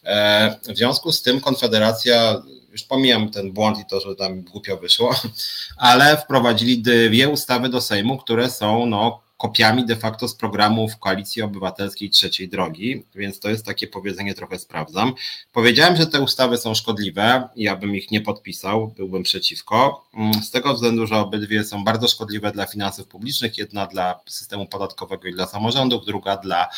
[0.04, 4.76] E, w związku z tym Konfederacja, już pomijam ten błąd i to, że tam głupio
[4.76, 5.14] wyszło,
[5.76, 11.42] ale wprowadzili dwie ustawy do Sejmu, które są no kopiami de facto z programów Koalicji
[11.42, 15.14] Obywatelskiej Trzeciej Drogi, więc to jest takie powiedzenie, trochę sprawdzam.
[15.52, 20.50] Powiedziałem, że te ustawy są szkodliwe, ja bym ich nie podpisał, byłbym przeciwko, mm, z
[20.50, 25.32] tego względu, że obydwie są bardzo szkodliwe dla finansów publicznych, jedna dla systemu podatkowego i
[25.32, 26.68] dla samorządów, druga dla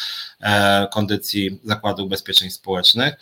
[0.41, 3.15] e, kondycji Zakładu Ubezpieczeń Społecznych.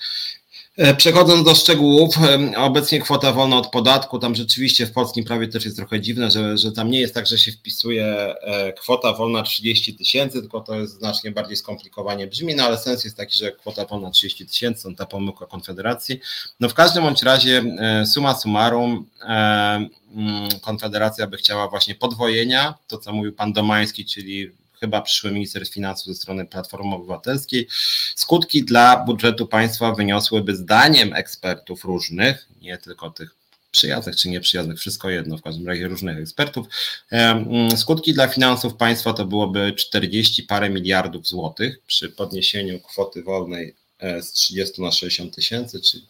[0.79, 5.49] E, przechodząc do szczegółów, e, obecnie kwota wolna od podatku, tam rzeczywiście w polskim prawie
[5.49, 9.13] też jest trochę dziwne, że, że tam nie jest tak, że się wpisuje e, kwota
[9.13, 13.39] wolna 30 tysięcy, tylko to jest znacznie bardziej skomplikowanie brzmi, no ale sens jest taki,
[13.39, 16.21] że kwota wolna 30 tysięcy, to ta pomyłka Konfederacji.
[16.61, 17.63] No w każdym bądź razie
[18.07, 24.51] suma summarum mm, Konfederacja by chciała właśnie podwojenia, to co mówił pan Domański, czyli
[24.81, 27.69] chyba przyszły minister finansów ze strony Platformy Obywatelskiej.
[28.15, 33.39] Skutki dla budżetu państwa wyniosłyby zdaniem ekspertów różnych, nie tylko tych
[33.71, 36.67] przyjaznych czy nieprzyjaznych, wszystko jedno, w każdym razie różnych ekspertów.
[37.11, 43.75] Mm, skutki dla finansów państwa to byłoby 40 parę miliardów złotych przy podniesieniu kwoty wolnej
[43.99, 46.07] e, z 30 na 60 tysięcy, czyli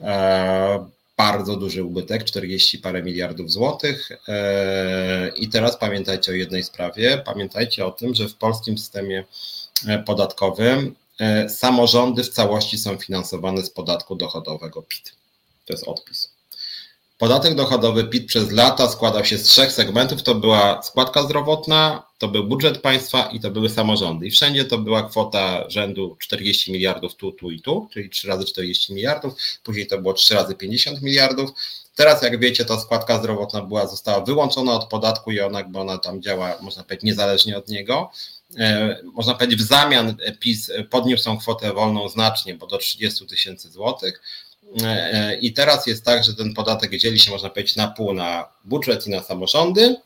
[0.00, 0.86] e,
[1.16, 4.08] bardzo duży ubytek, 40 parę miliardów złotych.
[4.28, 7.22] E, I teraz pamiętajcie o jednej sprawie.
[7.24, 9.24] Pamiętajcie o tym, że w polskim systemie
[9.88, 15.12] e, podatkowym e, samorządy w całości są finansowane z podatku dochodowego PIT.
[15.66, 16.31] To jest odpis.
[17.18, 20.22] Podatek dochodowy PIT przez lata składał się z trzech segmentów.
[20.22, 24.26] To była składka zdrowotna, to był budżet państwa i to były samorządy.
[24.26, 28.44] I wszędzie to była kwota rzędu 40 miliardów tu, tu i tu, czyli 3 razy
[28.44, 29.34] 40 miliardów.
[29.62, 31.50] Później to było 3 razy 50 miliardów.
[31.96, 35.98] Teraz, jak wiecie, ta składka zdrowotna była, została wyłączona od podatku i ona, bo ona
[35.98, 38.10] tam działa, można powiedzieć, niezależnie od niego.
[38.58, 43.70] E, można powiedzieć, w zamian PiS podniósł tą kwotę wolną znacznie, bo do 30 tysięcy
[43.70, 44.22] złotych
[45.40, 49.06] I teraz jest tak, że ten podatek dzieli się, można powiedzieć, na pół na budżet
[49.06, 49.96] i na samorządy.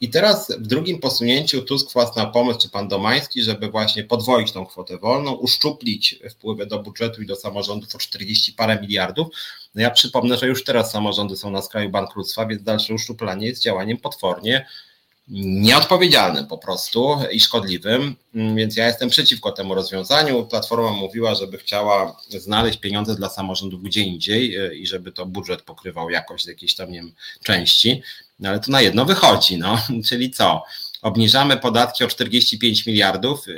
[0.00, 4.66] I teraz w drugim posunięciu Tusk na pomysł, czy pan Domański, żeby właśnie podwoić tą
[4.66, 9.28] kwotę wolną, uszczuplić wpływy do budżetu i do samorządów o 40 parę miliardów.
[9.74, 13.62] No ja przypomnę, że już teraz samorządy są na skraju bankructwa, więc dalsze uszczuplanie jest
[13.62, 14.66] działaniem potwornie
[15.30, 20.46] nieodpowiedzialnym po prostu i szkodliwym, więc ja jestem przeciwko temu rozwiązaniu.
[20.46, 25.62] Platforma mówiła, żeby chciała znaleźć pieniądze dla samorządów gdzie indziej e, i żeby to budżet
[25.62, 27.12] pokrywał jakoś jakiejś tam nie wiem,
[27.42, 28.02] części,
[28.40, 29.78] no ale to na jedno wychodzi, no,
[30.08, 30.64] czyli co?
[31.02, 33.52] Obniżamy podatki o 45 miliardów, e,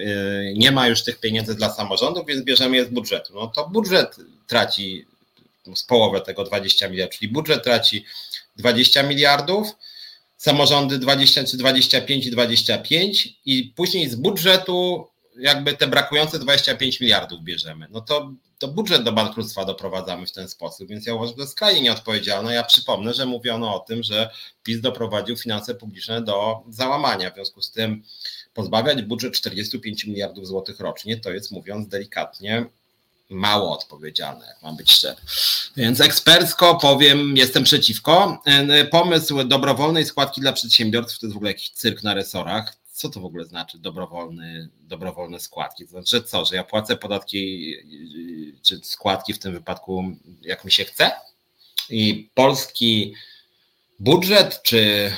[0.54, 3.34] nie ma już tych pieniędzy dla samorządów, więc bierzemy je z budżetu.
[3.34, 4.16] No to budżet
[4.46, 5.06] traci
[5.74, 8.04] z połowę tego 20 miliardów, czyli budżet traci
[8.56, 9.68] 20 miliardów,
[10.42, 15.06] samorządy 20 czy 25 i 25 i później z budżetu
[15.38, 17.86] jakby te brakujące 25 miliardów bierzemy.
[17.90, 21.40] No to, to budżet do bankructwa doprowadzamy w ten sposób, więc ja uważam, że to
[21.40, 22.54] jest skrajnie nieodpowiedzialne.
[22.54, 24.30] Ja przypomnę, że mówiono o tym, że
[24.62, 27.30] PiS doprowadził finanse publiczne do załamania.
[27.30, 28.02] W związku z tym
[28.54, 32.66] pozbawiać budżet 45 miliardów złotych rocznie, to jest mówiąc delikatnie
[33.32, 35.16] mało odpowiedzialne, jak mam być szczery.
[35.76, 38.42] Więc ekspercko powiem, jestem przeciwko.
[38.90, 42.76] Pomysł dobrowolnej składki dla przedsiębiorców to jest w ogóle jakiś cyrk na resorach.
[42.92, 45.84] Co to w ogóle znaczy dobrowolny, dobrowolne składki?
[45.84, 47.74] To znaczy, że co, że ja płacę podatki
[48.62, 50.04] czy składki w tym wypadku
[50.42, 51.10] jak mi się chce?
[51.90, 53.14] I polski
[53.98, 55.12] budżet czy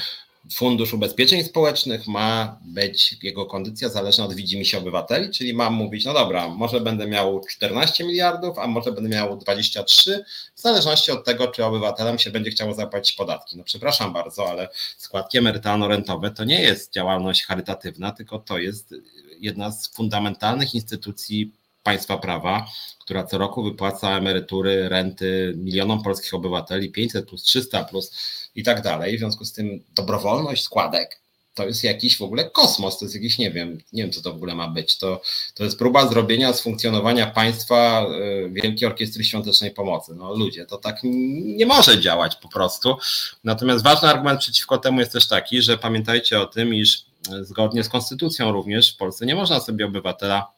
[0.53, 6.13] Fundusz Ubezpieczeń Społecznych ma być, jego kondycja zależna od widzimisię obywateli, czyli mam mówić, no
[6.13, 10.25] dobra, może będę miał 14 miliardów, a może będę miał 23,
[10.55, 13.57] w zależności od tego, czy obywatelem się będzie chciało zapłacić podatki.
[13.57, 18.95] No przepraszam bardzo, ale składki emerytalno-rentowe to nie jest działalność charytatywna, tylko to jest
[19.41, 21.53] jedna z fundamentalnych instytucji
[21.85, 22.67] państwa prawa,
[22.99, 28.13] która co roku wypłaca emerytury, renty milionom polskich obywateli, 500 plus 300 plus
[28.55, 29.17] i tak dalej.
[29.17, 31.25] W związku z tym dobrowolność składek
[31.55, 34.33] to jest jakiś w ogóle kosmos, to jest jakiś, nie wiem, nie wiem co to
[34.33, 34.99] w ogóle ma być.
[34.99, 35.21] To,
[35.55, 38.07] to jest próba zrobienia z funkcjonowania państwa
[38.47, 40.15] y, Wielkiej Orkiestry Świątecznej Pomocy.
[40.15, 42.97] No ludzie, to tak nie może działać po prostu.
[43.45, 47.05] Natomiast ważny argument przeciwko temu jest też taki, że pamiętajcie o tym, iż
[47.43, 50.54] zgodnie z konstytucją również w Polsce nie można sobie obywatela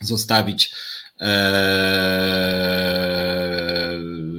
[0.00, 0.70] zostawić
[1.20, 2.85] Eee,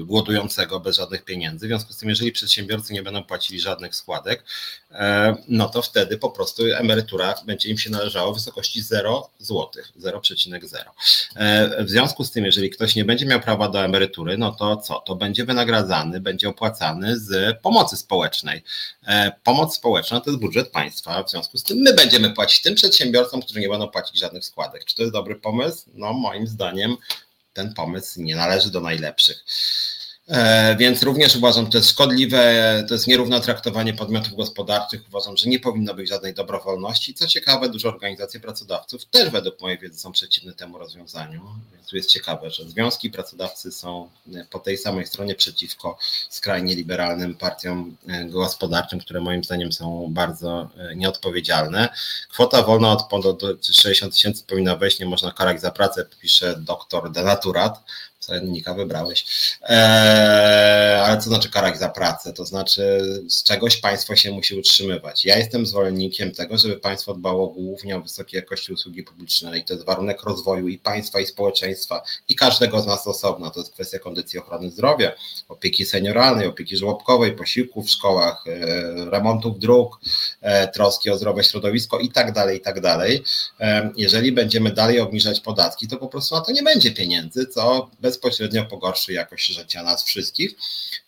[0.07, 1.65] głodującego bez żadnych pieniędzy.
[1.65, 4.43] W związku z tym, jeżeli przedsiębiorcy nie będą płacili żadnych składek,
[4.91, 9.69] eee, no to wtedy po prostu emerytura będzie im się należała w wysokości 0 zł,
[9.99, 10.77] 0,0.
[11.85, 14.99] W związku z tym, jeżeli ktoś nie będzie miał prawa do emerytury, no to co?
[14.99, 18.63] To będzie wynagradzany, będzie opłacany z pomocy społecznej.
[19.07, 22.75] Eee, pomoc społeczna to jest budżet państwa, w związku z tym my będziemy płacić tym
[22.75, 24.85] przedsiębiorcom, którzy nie będą płacić żadnych składek.
[24.85, 25.89] Czy to jest dobry pomysł?
[25.93, 26.97] No moim zdaniem
[27.57, 29.45] ten pomysł nie należy do najlepszych.
[30.27, 35.01] E, więc również uważam, że to jest szkodliwe, to jest nierówne traktowanie podmiotów gospodarczych.
[35.09, 37.13] Uważam, że nie powinno być żadnej dobrowolności.
[37.13, 41.41] Co ciekawe, duże organizacje pracodawców też według mojej wiedzy są przeciwne temu rozwiązaniu.
[41.73, 44.09] Więc tu jest ciekawe, że związki pracodawcy są
[44.49, 45.97] po tej samej stronie przeciwko
[46.29, 51.89] skrajnie liberalnym partiom e, gospodarczym, które moim zdaniem są bardzo e, nieodpowiedzialne.
[52.29, 53.07] Kwota wolna od
[53.71, 57.83] 60 tysięcy powinna wejść, nie można karać za pracę, pisze doktor Denaturat
[58.27, 59.25] cennika wybrałeś.
[59.61, 62.33] Eee, ale co znaczy karać za pracę?
[62.33, 65.25] To znaczy z czegoś państwo się musi utrzymywać.
[65.25, 69.73] Ja jestem zwolennikiem tego, żeby państwo dbało głównie o wysokiej jakości usługi publiczne i to
[69.73, 73.51] jest warunek rozwoju i państwa, i społeczeństwa, i każdego z nas osobno.
[73.51, 75.11] To jest kwestia kondycji ochrony zdrowia,
[75.49, 79.99] opieki senioralnej, opieki żłobkowej, posiłków w szkołach, e, remontów dróg,
[80.41, 83.23] e, troski o zdrowe środowisko i tak dalej, i tak dalej.
[83.59, 87.89] E, jeżeli będziemy dalej obniżać podatki, to po prostu na to nie będzie pieniędzy, co
[88.17, 90.55] bezpośrednio pogorszy jakość życia nas wszystkich.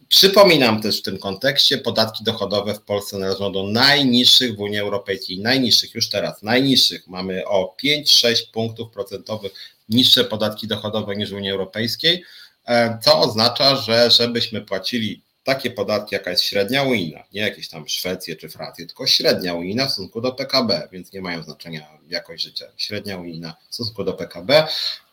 [0.09, 5.39] Przypominam też w tym kontekście, podatki dochodowe w Polsce należą do najniższych w Unii Europejskiej,
[5.39, 7.07] najniższych już teraz, najniższych.
[7.07, 9.51] Mamy o 5-6 punktów procentowych
[9.89, 12.23] niższe podatki dochodowe niż w Unii Europejskiej,
[12.65, 17.87] e, co oznacza, że żebyśmy płacili takie podatki, jaka jest średnia unijna, nie jakieś tam
[17.87, 22.43] Szwecję czy Francję, tylko średnia unijna w stosunku do PKB, więc nie mają znaczenia jakość
[22.43, 22.65] życia.
[22.77, 24.67] Średnia unijna w stosunku do PKB,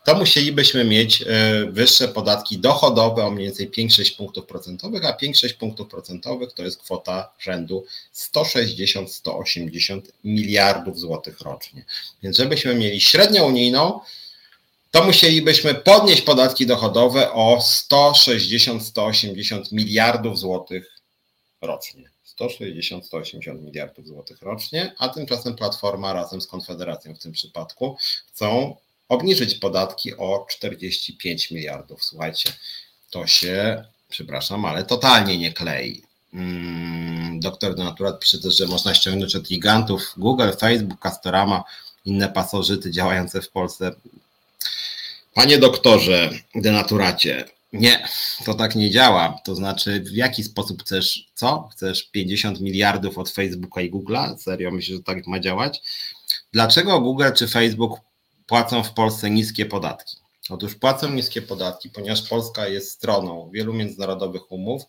[0.05, 1.25] to musielibyśmy mieć e,
[1.71, 6.81] wyższe podatki dochodowe o mniej więcej 5-6 punktów procentowych, a 5-6 punktów procentowych to jest
[6.81, 7.85] kwota rzędu
[8.15, 11.85] 160-180 miliardów złotych rocznie.
[12.23, 13.99] Więc żebyśmy mieli średnią unijną,
[14.91, 17.59] to musielibyśmy podnieść podatki dochodowe o
[17.91, 21.01] 160-180 miliardów złotych
[21.61, 22.09] rocznie.
[22.39, 28.75] 160-180 miliardów złotych rocznie, a tymczasem Platforma razem z Konfederacją w tym przypadku chcą
[29.09, 32.03] obniżyć podatki o 45 miliardów.
[32.03, 32.53] Słuchajcie,
[33.11, 36.03] to się, przepraszam, ale totalnie nie klei.
[36.33, 41.63] Mm, doktor Denaturat pisze też, że można ściągnąć od gigantów Google, Facebook, Castorama,
[42.05, 43.91] inne pasożyty działające w Polsce.
[45.37, 48.07] Panie doktorze Denaturacie, nie,
[48.45, 49.39] to tak nie działa.
[49.45, 51.69] To znaczy, w jaki sposób chcesz, co?
[51.71, 54.37] Chcesz 50 miliardów od Facebooka i Google'a?
[54.37, 55.81] Serio myślisz, że tak ma działać?
[56.53, 57.99] Dlaczego Google czy Facebook
[58.47, 60.17] płacą w Polsce niskie podatki?
[60.49, 64.83] Otóż płacą niskie podatki, ponieważ Polska jest stroną wielu międzynarodowych umów,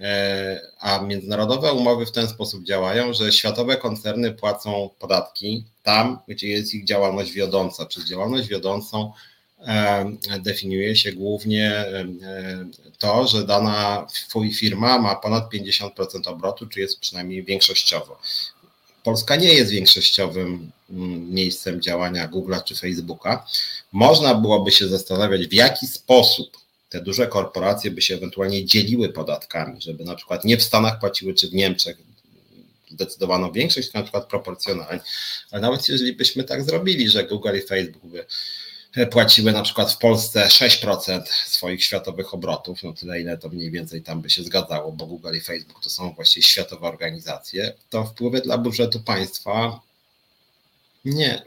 [0.00, 6.48] e, a międzynarodowe umowy w ten sposób działają, że światowe koncerny płacą podatki tam, gdzie
[6.48, 7.86] jest ich działalność wiodąca.
[7.86, 9.12] Przez działalność wiodącą
[10.40, 12.06] definiuje się głównie e,
[12.98, 14.06] to, że dana
[14.58, 18.18] firma ma ponad 50% obrotu, czy jest przynajmniej większościowo.
[19.02, 23.46] Polska nie jest większościowym mm, miejscem działania Google'a czy Facebooka.
[23.92, 26.56] Można byłoby się zastanawiać, w jaki sposób
[26.88, 31.34] te duże korporacje by się ewentualnie dzieliły podatkami, żeby na przykład nie w Stanach płaciły,
[31.34, 31.96] czy w Niemczech
[32.90, 35.00] zdecydowaną większość, na przykład proporcjonalnie.
[35.50, 38.26] Ale nawet jeżeli byśmy tak zrobili, że Google i Facebook by
[39.10, 44.02] płaciły na przykład w Polsce 6% swoich światowych obrotów, no tyle ile to mniej więcej
[44.02, 48.40] tam by się zgadzało, bo Google i Facebook to są właściwie światowe organizacje, to wpływy
[48.40, 49.80] dla budżetu państwa
[51.04, 51.42] Nie,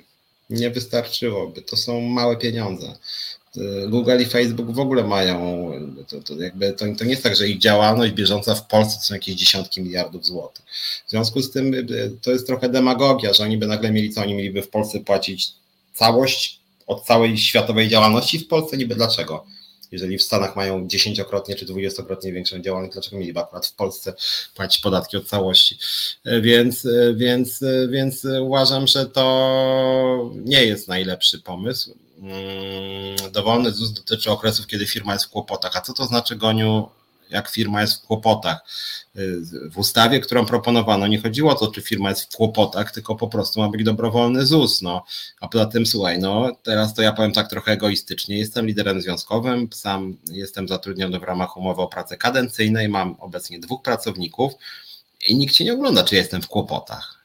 [0.49, 1.61] nie wystarczyłoby.
[1.61, 2.97] To są małe pieniądze.
[3.87, 5.71] Google i Facebook w ogóle mają,
[6.07, 9.03] to, to jakby to, to, nie jest tak, że ich działalność bieżąca w Polsce to
[9.03, 10.65] są jakieś dziesiątki miliardów złotych.
[11.07, 11.87] W związku z tym
[12.21, 15.51] to jest trochę demagogia, że oni by nagle mieli co, oni mieliby w Polsce płacić
[15.93, 16.58] całość
[16.89, 19.45] od całej światowej działalności w Polsce, niby dlaczego?
[19.91, 24.13] jeżeli w Stanach mają dziesięciokrotnie czy dwudziestokrotnie większą działalność, dlaczego mieliby akurat w Polsce
[24.55, 25.77] płacić podatki od całości?
[26.25, 31.97] E, więc, e, więc, e, więc uważam, że to nie jest najlepszy pomysł.
[32.21, 35.77] Mm, dowolny ZUS dotyczy okresów, kiedy firma jest w kłopotach.
[35.77, 36.89] A co to znaczy, Goniu,
[37.29, 38.65] jak firma jest w kłopotach.
[39.71, 43.27] W ustawie, którą proponowano, nie chodziło o to, czy firma jest w kłopotach, tylko po
[43.27, 44.81] prostu ma być dobrowolny ZUS.
[44.81, 45.05] No.
[45.39, 48.37] A poza tym, słuchaj, no teraz to ja powiem tak trochę egoistycznie.
[48.37, 53.81] Jestem liderem związkowym, sam jestem zatrudniony w ramach umowy o pracę kadencyjnej, mam obecnie dwóch
[53.81, 54.53] pracowników
[55.27, 57.19] i nikt się nie ogląda, czy jestem w kłopotach.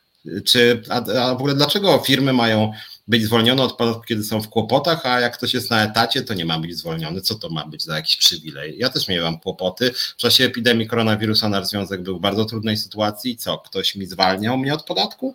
[0.44, 2.72] Czy, a, a w ogóle dlaczego firmy mają
[3.08, 6.34] być zwolniony od podatku, kiedy są w kłopotach, a jak ktoś jest na etacie, to
[6.34, 7.20] nie ma być zwolniony.
[7.20, 8.78] Co to ma być za jakiś przywilej?
[8.78, 9.92] Ja też miałam kłopoty.
[9.92, 13.36] W czasie epidemii koronawirusa nasz związek był w bardzo trudnej sytuacji.
[13.36, 15.34] Co, ktoś mi zwalniał mnie od podatku?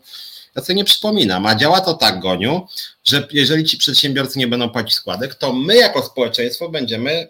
[0.56, 2.68] Ja sobie nie przypominam, a działa to tak, Goniu,
[3.04, 7.28] że jeżeli ci przedsiębiorcy nie będą płacić składek, to my jako społeczeństwo będziemy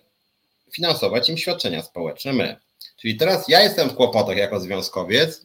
[0.72, 2.56] finansować im świadczenia społeczne, my.
[3.02, 5.42] Czyli teraz ja jestem w kłopotach jako związkowiec,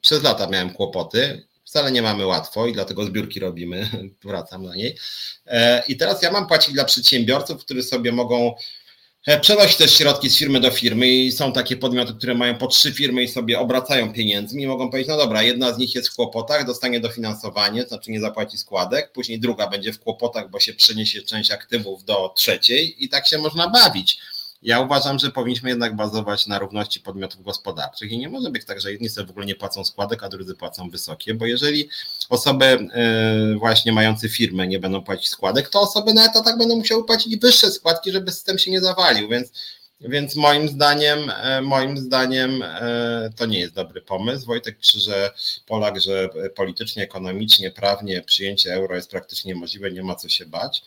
[0.00, 3.90] przez lata miałem kłopoty, Wcale nie mamy łatwo i dlatego zbiórki robimy,
[4.24, 4.96] wracam do niej.
[5.46, 8.54] E, I teraz ja mam płacić dla przedsiębiorców, którzy sobie mogą
[9.26, 12.66] e, przenosić też środki z firmy do firmy i są takie podmioty, które mają po
[12.66, 16.08] trzy firmy i sobie obracają pieniędzmi i mogą powiedzieć, no dobra, jedna z nich jest
[16.08, 20.60] w kłopotach, dostanie dofinansowanie, to znaczy nie zapłaci składek, później druga będzie w kłopotach, bo
[20.60, 24.18] się przeniesie część aktywów do trzeciej i tak się można bawić.
[24.62, 28.80] Ja uważam, że powinniśmy jednak bazować na równości podmiotów gospodarczych i nie może być tak,
[28.80, 31.88] że jedni sobie w ogóle nie płacą składek, a drudzy płacą wysokie, bo jeżeli
[32.28, 37.04] osoby e, właśnie mające firmę nie będą płacić składek, to osoby na etatach będą musiały
[37.04, 39.52] płacić wyższe składki, żeby system się nie zawalił, więc
[40.00, 44.46] więc moim zdaniem, e, moim zdaniem e, to nie jest dobry pomysł.
[44.46, 45.30] Wojtek pisze, że
[45.66, 50.82] Polak, że politycznie, ekonomicznie, prawnie przyjęcie euro jest praktycznie możliwe, nie ma co się bać.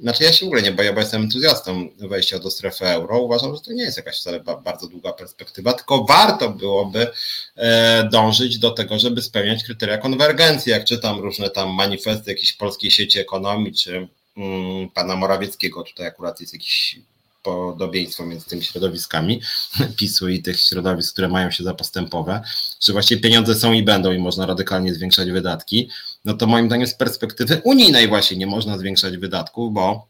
[0.00, 3.18] Znaczy ja się w ogóle nie boję, bo jestem entuzjastą wejścia do strefy euro.
[3.18, 7.10] Uważam, że to nie jest jakaś wcale bardzo długa perspektywa, tylko warto byłoby
[7.56, 10.72] e, dążyć do tego, żeby spełniać kryteria konwergencji.
[10.72, 16.40] Jak czytam różne tam manifesty jakiejś polskiej sieci ekonomii, czy mm, pana Morawieckiego, tutaj akurat
[16.40, 16.98] jest jakiś
[17.42, 19.40] podobieństwo między tymi środowiskami
[19.96, 22.42] PiSu i tych środowisk, które mają się za postępowe,
[22.80, 25.90] że właściwie pieniądze są i będą i można radykalnie zwiększać wydatki,
[26.24, 30.06] no to moim zdaniem z perspektywy unijnej właśnie nie można zwiększać wydatków, bo,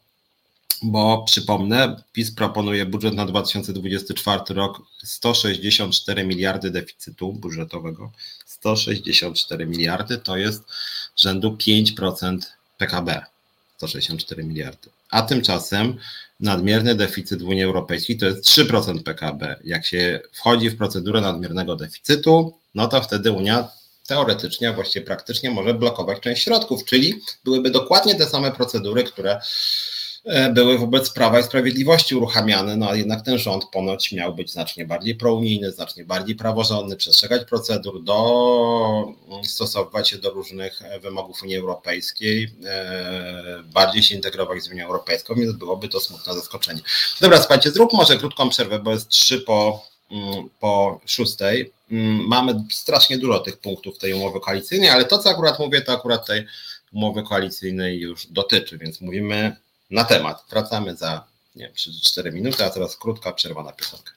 [0.82, 8.12] bo przypomnę, PiS proponuje budżet na 2024 rok 164 miliardy deficytu budżetowego.
[8.46, 10.62] 164 miliardy to jest
[11.16, 12.38] rzędu 5%
[12.78, 13.22] PKB.
[13.76, 14.88] 164 miliardy.
[15.10, 15.98] A tymczasem
[16.40, 19.56] nadmierny deficyt w Unii Europejskiej to jest 3% PKB.
[19.64, 23.68] Jak się wchodzi w procedurę nadmiernego deficytu, no to wtedy Unia
[24.06, 27.14] teoretycznie, a właściwie praktycznie może blokować część środków, czyli
[27.44, 29.40] byłyby dokładnie te same procedury, które
[30.54, 34.86] były wobec Prawa i Sprawiedliwości uruchamiane, no a jednak ten rząd ponoć miał być znacznie
[34.86, 41.56] bardziej prounijny, znacznie bardziej praworządny, przestrzegać procedur, do, mm, się do różnych e, wymogów Unii
[41.56, 46.80] Europejskiej, e, bardziej się integrować z Unią Europejską, więc byłoby to smutne zaskoczenie.
[47.20, 51.72] Dobra, słuchajcie, zrób może krótką przerwę, bo jest trzy po, mm, po szóstej.
[51.90, 55.92] Mm, mamy strasznie dużo tych punktów tej umowy koalicyjnej, ale to, co akurat mówię, to
[55.92, 56.46] akurat tej
[56.92, 59.56] umowy koalicyjnej już dotyczy, więc mówimy
[59.90, 60.44] na temat.
[60.50, 61.24] Wracamy za
[61.56, 64.12] nie wiem, 3-4 minuty, a teraz krótka przerwa na piosenkę.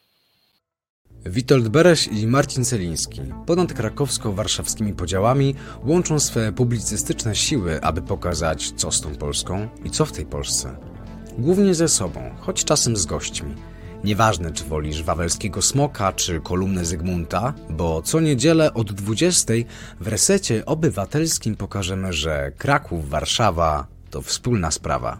[1.26, 8.92] Witold Bereś i Marcin Celiński ponad krakowsko-warszawskimi podziałami łączą swe publicystyczne siły, aby pokazać, co
[8.92, 10.78] z tą Polską i co w tej Polsce.
[11.38, 13.56] Głównie ze sobą, choć czasem z gośćmi–
[14.04, 19.54] Nieważne, czy wolisz wawelskiego smoka, czy kolumnę Zygmunta, bo co niedzielę od 20
[20.00, 25.20] w resecie obywatelskim pokażemy, że Kraków, Warszawa to wspólna sprawa.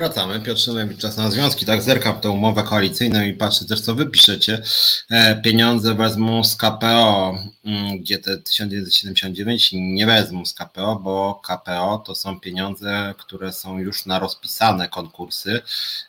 [0.00, 0.40] Wracamy.
[0.40, 1.66] Piotr Szymlewicz, czas na związki.
[1.66, 4.62] Tak, zerkam tę umowę koalicyjną i patrzę też, co wy piszecie.
[5.10, 7.34] E, pieniądze wezmą z KPO,
[7.64, 13.78] mm, gdzie te 1979 nie wezmą z KPO, bo KPO to są pieniądze, które są
[13.78, 15.60] już na rozpisane konkursy.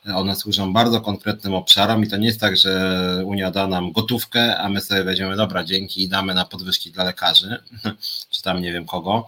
[0.09, 3.91] E, one służą bardzo konkretnym obszarom i to nie jest tak, że Unia da nam
[3.91, 7.57] gotówkę, a my sobie weźmiemy, dobra, dzięki i damy na podwyżki dla lekarzy,
[8.31, 9.27] czy tam nie wiem kogo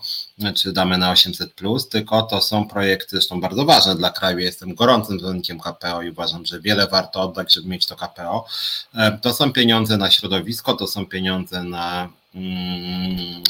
[0.56, 1.56] czy damy na 800,
[1.90, 4.40] tylko to są projekty zresztą bardzo ważne dla kraju.
[4.54, 8.46] Jestem gorącym zwolennikiem KPO i uważam, że wiele warto oddać, żeby mieć to KPO.
[9.22, 13.44] To są pieniądze na środowisko, to są pieniądze na Mm,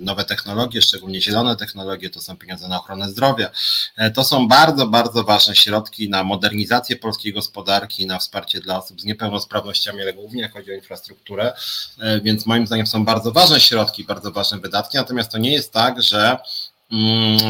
[0.00, 3.50] nowe technologie, szczególnie zielone technologie, to są pieniądze na ochronę zdrowia.
[3.96, 9.00] E, to są bardzo, bardzo ważne środki na modernizację polskiej gospodarki, na wsparcie dla osób
[9.00, 11.52] z niepełnosprawnościami, ale głównie jak chodzi o infrastrukturę,
[12.00, 15.72] e, więc moim zdaniem są bardzo ważne środki, bardzo ważne wydatki, natomiast to nie jest
[15.72, 16.38] tak, że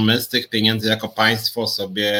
[0.01, 2.13] my z tych pieniędzy jako państwo sobie,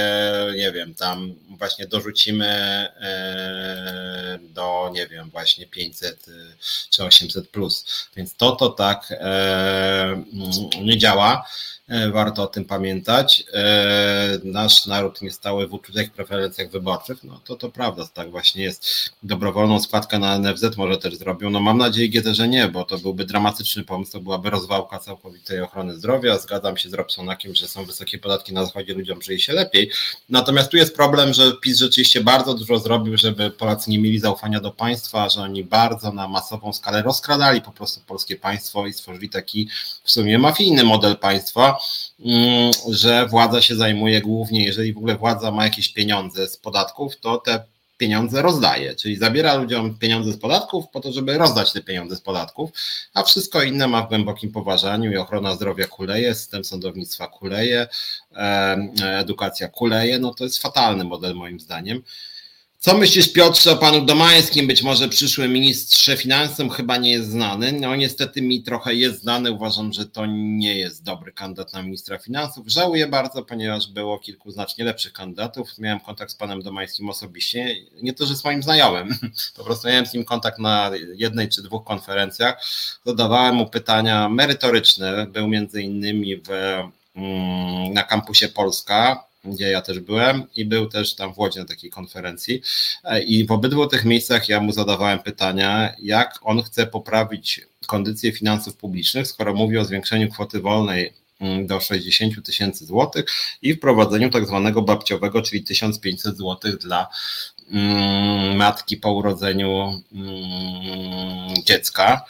[0.57, 6.27] nie wiem, tam właśnie dorzucimy e, do, nie wiem, właśnie 500
[6.91, 8.09] czy 800 plus.
[8.17, 10.25] Więc to to tak e,
[10.83, 11.47] nie działa.
[11.89, 13.45] E, warto o tym pamiętać.
[13.53, 18.65] E, nasz naród nie stały w uczciwych preferencjach wyborczych, no to to prawda, tak właśnie
[18.65, 19.11] jest.
[19.23, 21.51] Dobrowolną składkę na NFZ może też zrobią.
[21.51, 25.97] No mam nadzieję, że nie, bo to byłby dramatyczny pomysł, to byłaby rozwałka całkowitej ochrony
[25.97, 26.39] zdrowia.
[26.39, 29.91] Zgadzam się z Robsonakiem, że są wysokie podatki na zachodzie, ludziom żyje się lepiej.
[30.29, 34.61] Natomiast tu jest problem, że PiS rzeczywiście bardzo dużo zrobił, żeby Polacy nie mieli zaufania
[34.61, 39.29] do państwa, że oni bardzo na masową skalę rozkradali po prostu polskie państwo i stworzyli
[39.29, 39.69] taki
[40.05, 41.76] w sumie mafijny model państwa
[42.25, 47.17] Mm, że władza się zajmuje głównie, jeżeli w ogóle władza ma jakieś pieniądze z podatków,
[47.21, 47.65] to te
[47.99, 52.21] pieniądze rozdaje, czyli zabiera ludziom pieniądze z podatków po to, żeby rozdać te pieniądze z
[52.21, 52.71] podatków,
[53.15, 57.89] a wszystko inne ma w głębokim poważaniu i ochrona zdrowia kuleje, system sądownictwa kuleje,
[59.01, 62.03] edukacja kuleje, no to jest fatalny model moim zdaniem.
[62.79, 64.67] Co myślisz, Piotrze, o panu Domańskim?
[64.67, 67.73] Być może przyszły ministrze finansów chyba nie jest znany.
[67.73, 69.53] No niestety mi trochę jest znany.
[69.53, 72.67] Uważam, że to nie jest dobry kandydat na ministra finansów.
[72.69, 75.79] Żałuję bardzo, ponieważ było kilku znacznie lepszych kandydatów.
[75.79, 77.77] Miałem kontakt z panem Domańskim osobiście.
[78.03, 79.19] Nie to, że z moim znajomym.
[79.57, 82.63] Po prostu miałem z nim kontakt na jednej czy dwóch konferencjach.
[83.07, 85.27] Zadawałem mu pytania merytoryczne.
[85.27, 86.51] Był między innymi w,
[87.17, 91.65] mm, na kampusie Polska gdzie ja też byłem i był też tam w Łodzi na
[91.65, 92.63] takiej konferencji
[93.05, 98.33] e, i w obydwu tych miejscach ja mu zadawałem pytania, jak on chce poprawić kondycję
[98.33, 103.25] finansów publicznych, skoro mówi o zwiększeniu kwoty wolnej mm, do 60 tysięcy złotych
[103.63, 107.09] i wprowadzeniu tak zwanego babciowego, czyli 1500 złotych dla
[107.71, 112.25] mm, matki po urodzeniu mm, dziecka.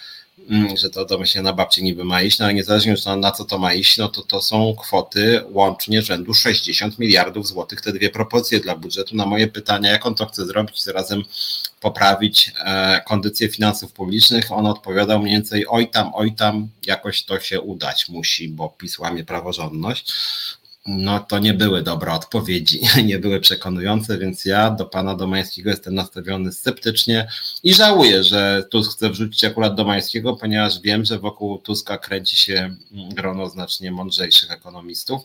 [0.51, 3.33] Mm, że to domyślnie na babci niby ma iść, no ale niezależnie już na, na
[3.33, 7.93] co to ma iść, no to to są kwoty łącznie rzędu 60 miliardów złotych, te
[7.93, 9.17] dwie propozycje dla budżetu.
[9.17, 11.23] Na moje pytania, jak on to chce zrobić, zarazem
[11.81, 17.41] poprawić e, kondycję finansów publicznych, on odpowiadał mniej więcej oj tam, oj tam, jakoś to
[17.41, 20.13] się udać musi, bo PiS łamie praworządność
[20.87, 25.95] no to nie były dobre odpowiedzi, nie były przekonujące, więc ja do pana Domańskiego jestem
[25.95, 27.29] nastawiony sceptycznie
[27.63, 32.77] i żałuję, że Tusk chce wrzucić akurat Domańskiego, ponieważ wiem, że wokół Tuska kręci się
[32.91, 35.23] grono znacznie mądrzejszych ekonomistów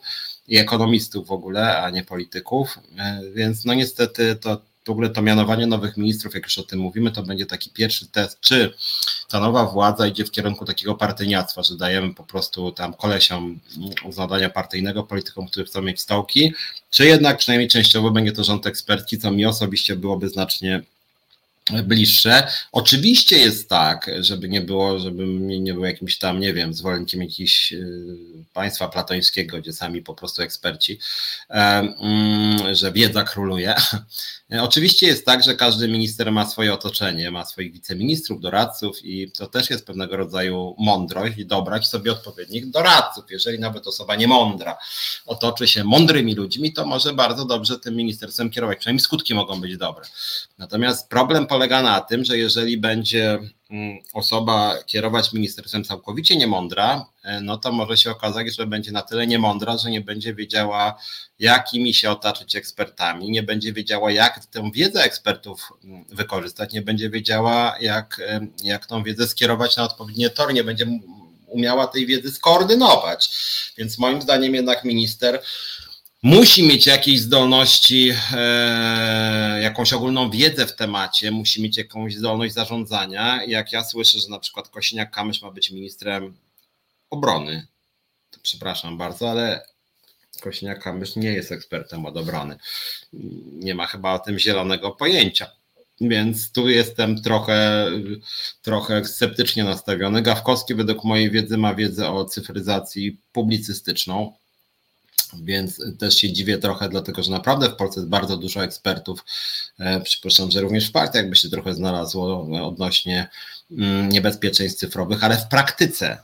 [0.48, 5.22] i ekonomistów w ogóle, a nie polityków, e, więc no niestety to w ogóle to
[5.22, 8.74] mianowanie nowych ministrów, jak już o tym mówimy, to będzie taki pierwszy test, czy
[9.30, 13.60] ta nowa władza idzie w kierunku takiego partyniactwa, że dajemy po prostu tam kolesiom
[14.10, 16.54] zadania partyjnego, politykom, którzy chcą mieć stołki,
[16.90, 20.82] czy jednak przynajmniej częściowo będzie to rząd ekspertki, co mi osobiście byłoby znacznie
[21.84, 22.48] bliższe.
[22.72, 27.74] Oczywiście jest tak, żeby nie było, żebym nie był jakimś tam, nie wiem, zwolennikiem jakiegoś
[27.74, 31.00] y, państwa platońskiego, gdzie sami po prostu eksperci,
[31.50, 33.76] mm, że wiedza króluje.
[34.62, 39.48] Oczywiście jest tak, że każdy minister ma swoje otoczenie, ma swoich wiceministrów, doradców i to
[39.48, 43.24] też jest pewnego rodzaju mądrość i dobrać sobie odpowiednich doradców.
[43.30, 44.78] Jeżeli nawet osoba niemądra
[45.26, 49.78] otoczy się mądrymi ludźmi, to może bardzo dobrze tym ministerstwem kierować, przynajmniej skutki mogą być
[49.78, 50.06] dobre.
[50.62, 53.40] Natomiast problem polega na tym, że jeżeli będzie
[53.70, 59.02] mm, osoba kierować ministerstwem całkowicie niemądra, e, no to może się okazać, że będzie na
[59.02, 61.00] tyle niemądra, że nie będzie wiedziała,
[61.40, 67.10] jakimi się otaczyć ekspertami, nie będzie wiedziała, jak tę wiedzę ekspertów mm, wykorzystać, nie będzie
[67.10, 68.22] wiedziała, jak,
[68.64, 70.86] jak tą wiedzę skierować na odpowiednie tory, nie będzie
[71.48, 73.30] umiała tej wiedzy skoordynować.
[73.78, 75.42] Więc moim zdaniem jednak minister
[76.24, 83.44] musi mieć jakieś zdolności, e, jakąś ogólną wiedzę w temacie, musi mieć jakąś zdolność zarządzania.
[83.44, 86.38] Jak ja słyszę, że na przykład Kosiniak-Kamysz ma być ministrem
[87.10, 87.68] obrony,
[88.32, 89.66] to przepraszam bardzo, ale
[90.42, 92.58] Kosiniak-Kamysz nie jest ekspertem od obrony.
[93.54, 95.52] Nie ma chyba o tym zielonego pojęcia.
[96.02, 97.88] Więc tu jestem trochę,
[98.62, 100.22] trochę sceptycznie nastawiony.
[100.22, 104.34] Gawkowski według mojej wiedzy ma wiedzę o cyfryzacji publicystyczną
[105.44, 109.26] więc też się dziwię trochę, dlatego że naprawdę w Polsce jest bardzo dużo ekspertów.
[109.80, 113.30] E, przypuszczam, że również w partiach by się trochę znalazło odnośnie
[113.72, 116.18] mm, niebezpieczeństw cyfrowych, ale w praktyce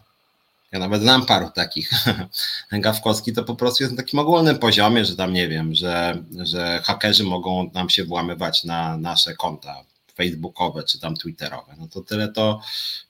[0.72, 1.92] Ja nawet znam paru takich.
[2.72, 6.82] Gawkowski to po prostu jest na takim ogólnym poziomie, że tam nie wiem, że, że
[6.84, 9.84] hakerzy mogą nam się włamywać na nasze konta
[10.18, 11.76] facebookowe czy tam twitterowe.
[11.80, 12.62] No to tyle to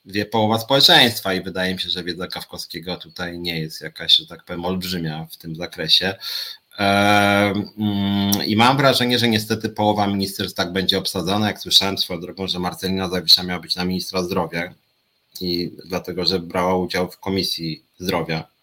[0.06, 4.28] wie połowa społeczeństwa i wydaje mi się, że wiedza Kawkowskiego tutaj nie jest jakaś, że
[4.28, 6.16] tak powiem, olbrzymia w tym zakresie.
[6.78, 11.48] Mm, I mam wrażenie, że niestety połowa ministerstw tak będzie obsadzona.
[11.48, 14.74] Jak słyszałem swoją drogą, że Marcelina Zawisza miała być na ministra zdrowia
[15.42, 18.57] i dlatego, że brała udział w Komisji Zdrowia.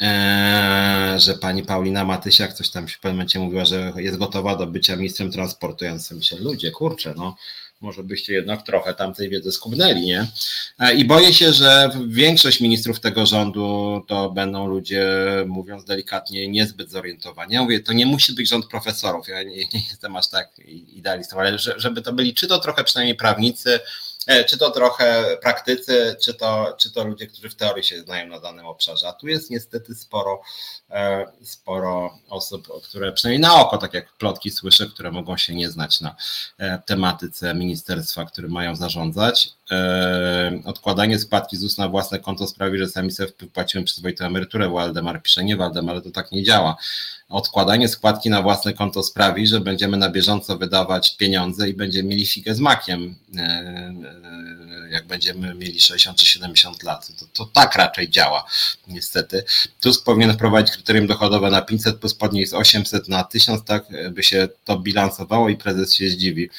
[0.00, 4.56] Eee, że pani Paulina Matysiak coś tam się w pewnym momencie mówiła, że jest gotowa
[4.56, 5.84] do bycia ministrem transportu.
[5.84, 7.36] Ja sobie myślę, ludzie, kurczę, no
[7.80, 10.26] może byście jednak trochę tam tej wiedzy skubnęli, nie?
[10.78, 15.06] E, I boję się, że większość ministrów tego rządu to będą ludzie,
[15.46, 17.54] mówiąc delikatnie, niezbyt zorientowani.
[17.54, 20.50] Ja mówię, to nie musi być rząd profesorów, ja nie, nie jestem aż tak
[20.88, 23.80] idealistą, ale żeby to byli czy to trochę przynajmniej prawnicy,
[24.48, 28.40] czy to trochę praktycy, czy to, czy to ludzie, którzy w teorii się znają na
[28.40, 29.08] danym obszarze.
[29.08, 30.40] A tu jest niestety sporo,
[30.90, 35.70] e, sporo osób, które przynajmniej na oko, tak jak plotki słyszę, które mogą się nie
[35.70, 36.16] znać na
[36.58, 39.57] e, tematyce ministerstwa, którym mają zarządzać.
[40.64, 44.68] Odkładanie składki ZUS na własne konto sprawi, że sami sobie wpłaciłem przyzwoitą emeryturę.
[44.68, 46.76] Waldemar pisze, nie Waldemar, ale to tak nie działa
[47.28, 52.26] odkładanie składki na własne konto sprawi, że będziemy na bieżąco wydawać pieniądze i będziemy mieli
[52.26, 53.94] figę z makiem, e, e,
[54.90, 57.12] jak będziemy mieli 60 czy 70 lat.
[57.18, 58.44] To, to tak raczej działa,
[58.86, 59.44] niestety.
[59.80, 64.22] Tusk powinien wprowadzić kryterium dochodowe na 500 plus podnieść z 800 na 1000, tak by
[64.22, 66.50] się to bilansowało i prezes się zdziwi.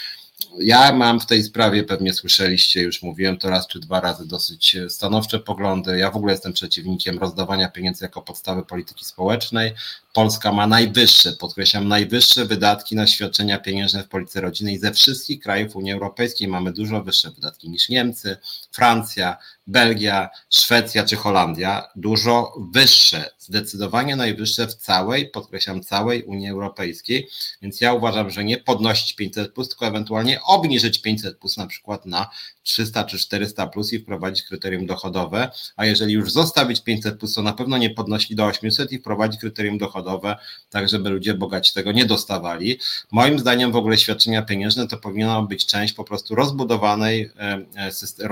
[0.60, 4.78] Ja mam w tej sprawie, pewnie słyszeliście, już mówiłem to raz czy dwa razy, dosyć
[4.90, 5.98] stanowcze poglądy.
[5.98, 9.74] Ja w ogóle jestem przeciwnikiem rozdawania pieniędzy jako podstawy polityki społecznej.
[10.14, 15.76] Polska ma najwyższe, podkreślam, najwyższe wydatki na świadczenia pieniężne w polityce rodzinnej ze wszystkich krajów
[15.76, 16.48] Unii Europejskiej.
[16.48, 18.38] Mamy dużo wyższe wydatki niż Niemcy,
[18.72, 19.38] Francja,
[19.70, 21.88] Belgia, Szwecja czy Holandia.
[21.96, 27.30] Dużo wyższe, zdecydowanie najwyższe w całej, podkreślam, całej Unii Europejskiej.
[27.62, 32.06] Więc ja uważam, że nie podnosić 500, plus, tylko ewentualnie obniżyć 500 plus na przykład
[32.06, 32.30] na
[32.70, 35.52] 300 czy 400 plus i wprowadzić kryterium dochodowe.
[35.76, 39.40] A jeżeli już zostawić 500 plus, to na pewno nie podnosi do 800 i wprowadzić
[39.40, 40.36] kryterium dochodowe
[40.70, 42.80] tak żeby ludzie bogaci tego nie dostawali.
[43.12, 48.28] Moim zdaniem w ogóle świadczenia pieniężne to powinna być część po prostu rozbudowanej, e, e,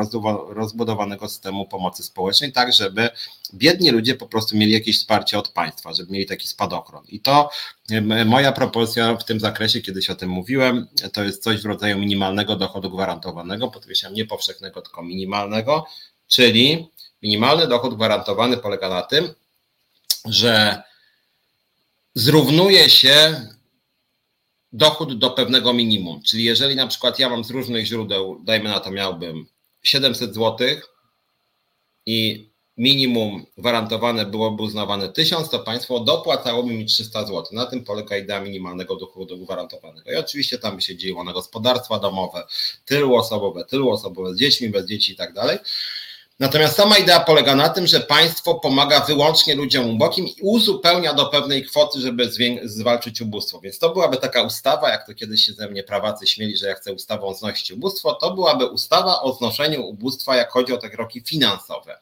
[0.49, 3.09] rozbudowanego systemu pomocy społecznej, tak żeby
[3.53, 7.03] biedni ludzie po prostu mieli jakieś wsparcie od państwa, żeby mieli taki spadochron.
[7.07, 7.49] I to
[8.25, 12.55] moja propozycja w tym zakresie, kiedyś o tym mówiłem, to jest coś w rodzaju minimalnego
[12.55, 15.85] dochodu gwarantowanego, podkreślam nie powszechnego, tylko minimalnego,
[16.27, 16.87] czyli
[17.23, 19.33] minimalny dochód gwarantowany polega na tym,
[20.25, 20.83] że
[22.15, 23.47] zrównuje się
[24.73, 26.21] dochód do pewnego minimum.
[26.23, 29.45] Czyli jeżeli na przykład ja mam z różnych źródeł, dajmy na to miałbym
[29.83, 30.67] 700 zł
[32.05, 37.43] i minimum gwarantowane byłoby uznawane 1000, to państwo dopłacałoby mi 300 zł.
[37.51, 40.11] Na tym polega idea minimalnego dochodu gwarantowanego.
[40.11, 42.43] I oczywiście tam by się dzieło na gospodarstwa domowe,
[42.85, 45.57] tylu osobowe, tylu osobowe, z dziećmi, bez dzieci i tak dalej.
[46.39, 51.25] Natomiast sama idea polega na tym, że państwo pomaga wyłącznie ludziom ubogim i uzupełnia do
[51.25, 52.29] pewnej kwoty, żeby
[52.63, 53.59] zwalczyć ubóstwo.
[53.59, 56.73] Więc to byłaby taka ustawa, jak to kiedyś się ze mnie prawacy śmieli, że ja
[56.73, 61.21] chcę ustawą znosić ubóstwo, to byłaby ustawa o znoszeniu ubóstwa, jak chodzi o te kroki
[61.21, 61.99] finansowe.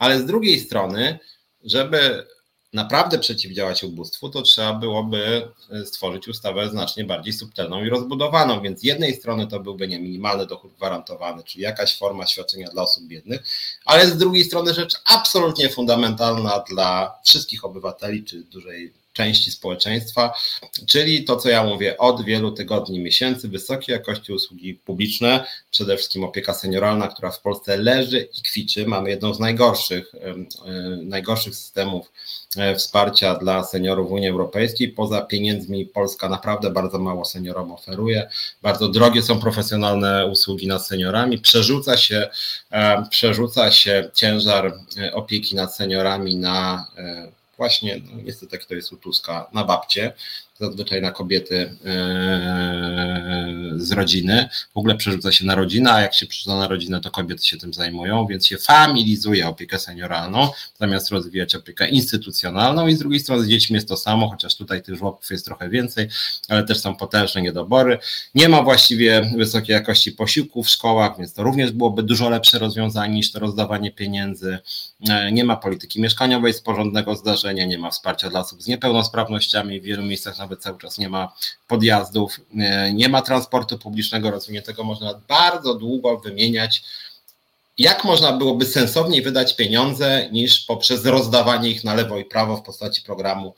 [0.00, 1.18] Ale z drugiej strony,
[1.64, 2.26] żeby
[2.72, 8.62] naprawdę przeciwdziałać ubóstwu, to trzeba byłoby e, stworzyć ustawę znacznie bardziej subtelną i rozbudowaną.
[8.62, 12.82] Więc z jednej strony to byłby nie minimalny dochód gwarantowany, czyli jakaś forma świadczenia dla
[12.82, 13.42] osób biednych,
[13.84, 20.32] ale z drugiej strony rzecz absolutnie fundamentalna dla wszystkich obywateli, czy dużej części społeczeństwa,
[20.86, 26.24] czyli to, co ja mówię od wielu tygodni, miesięcy, wysokiej jakości usługi publiczne, przede wszystkim
[26.24, 28.86] opieka senioralna, która w Polsce leży i kwiczy.
[28.86, 30.12] Mamy jedną z najgorszych,
[31.02, 32.12] najgorszych systemów
[32.56, 34.88] e, wsparcia dla seniorów w Unii Europejskiej.
[34.88, 38.28] Poza pieniędzmi Polska naprawdę bardzo mało seniorom oferuje.
[38.62, 41.38] Bardzo drogie są profesjonalne usługi nad seniorami.
[41.38, 42.28] Przerzuca się,
[42.70, 46.86] e, przerzuca się ciężar e, opieki nad seniorami na
[47.60, 50.12] właśnie, no niestety tak to jest u Tuska, na babcie,
[50.60, 53.30] zazwyczaj na kobiety e,
[53.76, 54.48] z rodziny.
[54.74, 57.56] W ogóle przerzuca się na rodzinę, a jak się przerzuca na rodzinę, to kobiety się
[57.56, 60.48] tym zajmują, więc się familizuje opiekę senioralną,
[60.80, 64.82] zamiast rozwijać opiekę instytucjonalną i z drugiej strony z dziećmi jest to samo, chociaż tutaj
[64.82, 66.08] tych żłobków jest trochę więcej,
[66.48, 67.98] ale też są potężne niedobory.
[68.34, 73.14] Nie ma właściwie wysokiej jakości posiłków w szkołach, więc to również byłoby dużo lepsze rozwiązanie
[73.14, 74.58] niż to rozdawanie pieniędzy.
[75.08, 79.80] E, nie ma polityki mieszkaniowej z porządnego zdarzenia, nie ma wsparcia dla osób z niepełnosprawnościami
[79.80, 81.32] w wielu miejscach nawet nawet cały czas nie ma
[81.68, 82.40] podjazdów,
[82.94, 86.82] nie ma transportu publicznego rozwiniętego, można bardzo długo wymieniać
[87.78, 92.62] jak można byłoby sensowniej wydać pieniądze niż poprzez rozdawanie ich na lewo i prawo w
[92.62, 93.54] postaci programu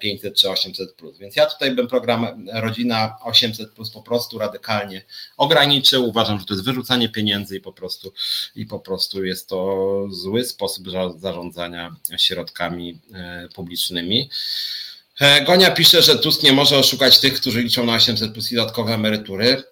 [0.00, 0.94] 500 czy 800.
[1.20, 5.02] Więc ja tutaj bym program Rodzina 800 po prostu radykalnie
[5.36, 6.08] ograniczył.
[6.08, 8.12] Uważam, że to jest wyrzucanie pieniędzy i po prostu,
[8.56, 10.86] i po prostu jest to zły sposób
[11.16, 13.00] zarządzania środkami
[13.54, 14.30] publicznymi.
[15.20, 18.56] E, Gonia pisze, że Tusk nie może oszukać tych, którzy liczą na 800 plus i
[18.56, 19.62] dodatkowe emerytury.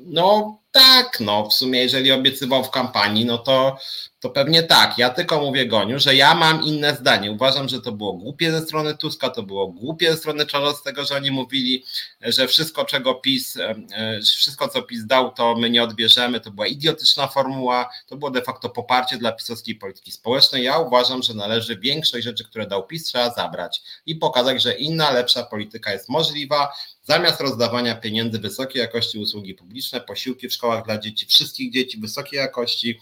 [0.00, 3.78] No tak, no w sumie jeżeli obiecywał w kampanii, no to,
[4.22, 4.98] to pewnie tak.
[4.98, 7.32] Ja tylko mówię Goniu, że ja mam inne zdanie.
[7.32, 11.16] Uważam, że to było głupie ze strony Tuska, to było głupie ze strony Czarzostego, że
[11.16, 11.84] oni mówili,
[12.20, 16.40] że wszystko czego PiS, e, wszystko co PiS dał, to my nie odbierzemy.
[16.40, 20.64] To była idiotyczna formuła, to było de facto poparcie dla pisowskiej polityki społecznej.
[20.64, 25.10] Ja uważam, że należy większość rzeczy, które dał PiS, trzeba zabrać i pokazać, że inna,
[25.10, 26.72] lepsza polityka jest możliwa
[27.04, 32.38] Zamiast rozdawania pieniędzy wysokiej jakości usługi publiczne, posiłki w szkołach dla dzieci, wszystkich dzieci wysokiej
[32.38, 33.00] jakości,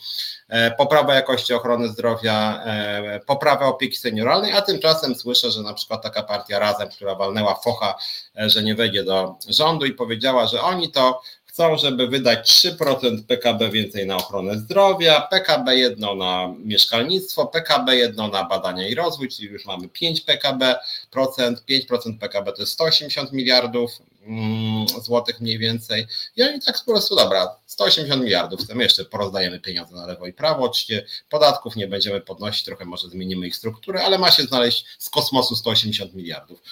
[0.49, 0.71] e,
[1.11, 6.23] poprawa jakości ochrony zdrowia, e, poprawa opieki senioralnej, a tymczasem słyszę, że na przykład taka
[6.23, 7.95] partia Razem, która walnęła focha,
[8.39, 11.21] e, że nie wejdzie do rządu i powiedziała, że oni to
[11.51, 18.29] chcą, żeby wydać 3% PKB więcej na ochronę zdrowia, PKB jedno na mieszkalnictwo, PKB jedno
[18.29, 20.77] na badania i rozwój, czyli już mamy 5 PKB,
[21.11, 23.91] procent, 5% PKB to jest 180 miliardów
[24.27, 26.07] mm, złotych mniej więcej.
[26.37, 30.33] I oni tak po prostu, dobra, 180 miliardów, chcemy jeszcze porozdajemy pieniądze na lewo i
[30.33, 34.85] prawo, oczywiście podatków nie będziemy podnosić, trochę może zmienimy ich strukturę, ale ma się znaleźć
[34.99, 36.63] z kosmosu 180 miliardów.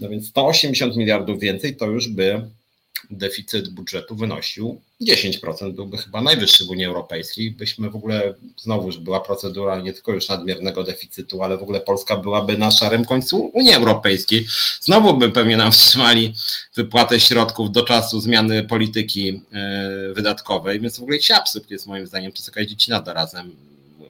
[0.00, 2.50] No więc 180 miliardów więcej to już by
[3.10, 7.50] deficyt budżetu wynosił 10%, byłby chyba najwyższy w Unii Europejskiej.
[7.50, 11.80] Byśmy w ogóle, znowu, że była procedura nie tylko już nadmiernego deficytu, ale w ogóle
[11.80, 14.46] Polska byłaby na szarym końcu Unii Europejskiej.
[14.80, 16.34] Znowu by pewnie nam wstrzymali
[16.76, 22.32] wypłatę środków do czasu zmiany polityki e, wydatkowej, więc w ogóle absurd jest moim zdaniem,
[22.32, 23.56] to jest jakaś dziecina razem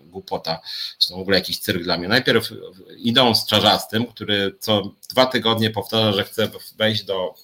[0.08, 0.60] głupota,
[0.98, 2.08] zresztą w ogóle jakiś cyrk dla mnie.
[2.08, 2.52] Najpierw
[2.96, 7.34] idą z Czarzastym, który co dwa tygodnie powtarza, że chce wejść do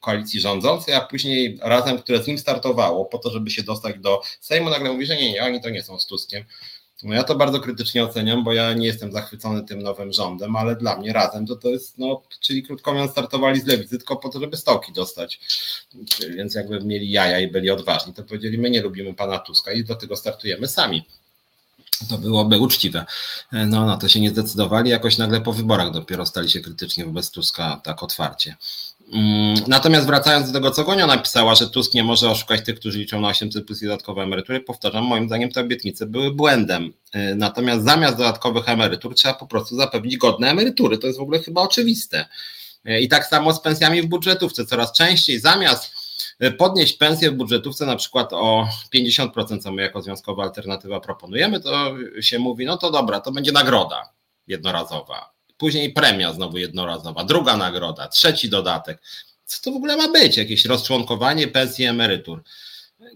[0.00, 4.22] koalicji rządzącej, a później razem, które z nim startowało po to, żeby się dostać do
[4.40, 6.44] Sejmu, nagle mówi, że nie, nie, oni to nie są z Tuskiem.
[7.02, 10.76] No ja to bardzo krytycznie oceniam, bo ja nie jestem zachwycony tym nowym rządem, ale
[10.76, 14.28] dla mnie razem to to jest, no, czyli krótko mówiąc, startowali z lewicy tylko po
[14.28, 15.40] to, żeby stołki dostać.
[16.36, 19.84] Więc jakby mieli jaja i byli odważni, to powiedzieli, my nie lubimy pana Tuska i
[19.84, 21.04] do tego startujemy sami.
[22.08, 23.04] To byłoby uczciwe.
[23.52, 27.30] No na to się nie zdecydowali, jakoś nagle po wyborach dopiero stali się krytycznie wobec
[27.30, 28.56] Tuska tak otwarcie.
[29.12, 32.98] Mm, natomiast wracając do tego, co Gonia napisała, że Tusk nie może oszukać tych, którzy
[32.98, 36.92] liczą na 800 plus dodatkowe emerytury, powtarzam, moim zdaniem te obietnice były błędem.
[37.14, 40.98] Y, natomiast zamiast dodatkowych emerytur trzeba po prostu zapewnić godne emerytury.
[40.98, 42.28] To jest w ogóle chyba oczywiste.
[42.88, 44.66] Y, I tak samo z pensjami w budżetówce.
[44.66, 45.92] Coraz częściej zamiast
[46.44, 51.60] y, podnieść pensję w budżetówce na przykład o 50%, co my jako Związkowa Alternatywa proponujemy,
[51.60, 54.12] to się mówi, no to dobra, to będzie nagroda
[54.46, 59.02] jednorazowa później premia znowu jednorazowa, druga nagroda, trzeci dodatek.
[59.44, 60.36] Co to w ogóle ma być?
[60.36, 62.42] Jakieś rozczłonkowanie pensji emerytur.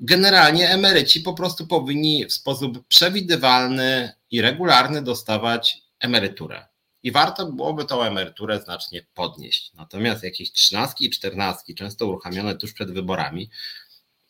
[0.01, 6.67] Generalnie emeryci po prostu powinni w sposób przewidywalny i regularny dostawać emeryturę.
[7.03, 9.73] I warto byłoby tą emeryturę znacznie podnieść.
[9.75, 13.51] Natomiast jakieś trzynastki i czternastki, często uruchamiane tuż przed wyborami,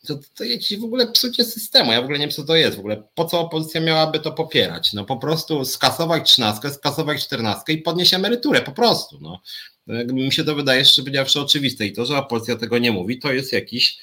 [0.06, 0.44] to, to
[0.80, 1.92] w ogóle psucie systemu.
[1.92, 2.76] Ja w ogóle nie wiem, co to jest.
[2.76, 4.92] W ogóle po co opozycja miałaby to popierać?
[4.92, 9.18] No po prostu skasować trzynastkę, skasować czternastkę i podnieść emeryturę, po prostu.
[9.20, 9.40] No.
[9.86, 13.32] Mi się to wydaje, szczerze powiedziawszy, oczywiste i to, że opozycja tego nie mówi, to
[13.32, 13.98] jest jakiś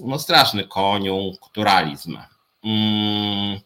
[0.00, 2.16] no, straszny koniunkturalizm.
[2.64, 3.60] Mm.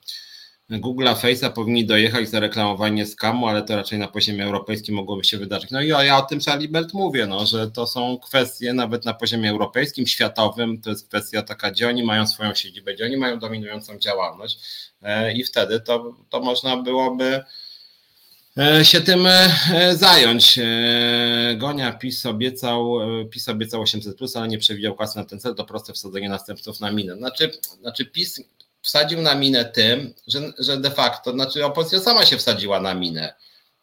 [0.70, 5.38] Google, Face'a powinni dojechać za reklamowanie skamu, ale to raczej na poziomie europejskim mogłoby się
[5.38, 5.70] wydarzyć.
[5.70, 9.04] No i ja, ja o tym Charlie Belt mówię, no, że to są kwestie nawet
[9.04, 13.16] na poziomie europejskim, światowym, to jest kwestia taka, gdzie oni mają swoją siedzibę, gdzie oni
[13.16, 14.58] mają dominującą działalność
[15.02, 17.44] e, i wtedy to, to można byłoby
[18.58, 20.58] e, się tym e, zająć.
[21.56, 22.94] Gonia PiS obiecał,
[23.30, 26.80] PiS obiecał 800+, plus, ale nie przewidział kasy na ten cel, to proste wsadzenie następców
[26.80, 27.16] na minę.
[27.16, 27.50] Znaczy,
[27.80, 28.40] znaczy PiS
[28.88, 33.34] wsadził na minę tym, że, że de facto, znaczy opozycja sama się wsadziła na minę.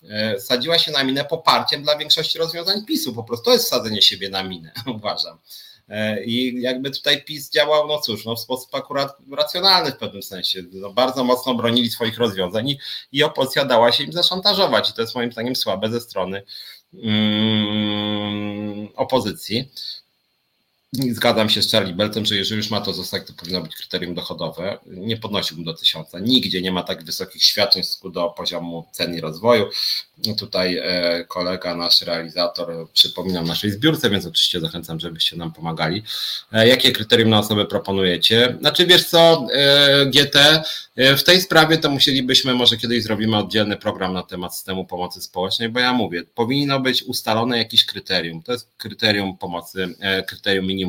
[0.09, 3.13] E, wsadziła się na minę poparciem dla większości rozwiązań PiSu.
[3.13, 5.37] Po prostu to jest wsadzenie siebie na minę, uważam.
[5.89, 10.23] E, I jakby tutaj PiS działał, no cóż, no w sposób akurat racjonalny w pewnym
[10.23, 10.63] sensie.
[10.71, 12.79] No bardzo mocno bronili swoich rozwiązań i,
[13.11, 14.89] i opozycja dała się im zaszantażować.
[14.89, 16.43] I to jest moim zdaniem słabe ze strony
[16.93, 19.71] mm, opozycji.
[21.11, 24.15] Zgadzam się z Charlie Beltem, że jeżeli już ma to zostać, to powinno być kryterium
[24.15, 24.77] dochodowe.
[24.85, 26.19] Nie podnosiłbym do tysiąca.
[26.19, 29.69] Nigdzie nie ma tak wysokich świadczeń do poziomu cen i rozwoju.
[30.37, 36.03] Tutaj e, kolega, nasz realizator, przypominam naszej zbiórce, więc oczywiście zachęcam, żebyście nam pomagali.
[36.51, 38.57] E, jakie kryterium na osobę proponujecie?
[38.59, 40.63] Znaczy, wiesz co, e, GT,
[41.17, 45.69] w tej sprawie to musielibyśmy, może kiedyś zrobimy oddzielny program na temat systemu pomocy społecznej,
[45.69, 48.43] bo ja mówię, powinno być ustalone jakieś kryterium.
[48.43, 49.95] To jest kryterium pomocy,
[50.27, 50.84] kryterium minimum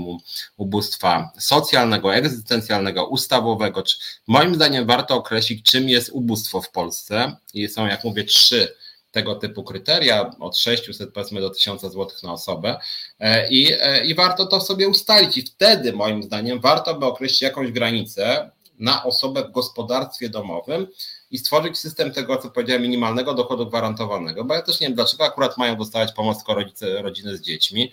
[0.56, 3.82] ubóstwa socjalnego, egzystencjalnego, ustawowego.
[4.26, 7.36] Moim zdaniem warto określić, czym jest ubóstwo w Polsce.
[7.54, 8.74] I są, jak mówię, trzy
[9.16, 12.78] tego typu kryteria, od 600 powiedzmy do 1000 zł na osobę
[13.20, 17.42] e, i, e, i warto to sobie ustalić i wtedy moim zdaniem warto by określić
[17.42, 20.86] jakąś granicę na osobę w gospodarstwie domowym
[21.30, 25.24] i stworzyć system tego, co powiedziałem, minimalnego dochodu gwarantowanego, bo ja też nie wiem, dlaczego
[25.24, 27.92] akurat mają dostawać pomoc tylko rodzice, rodziny z dziećmi,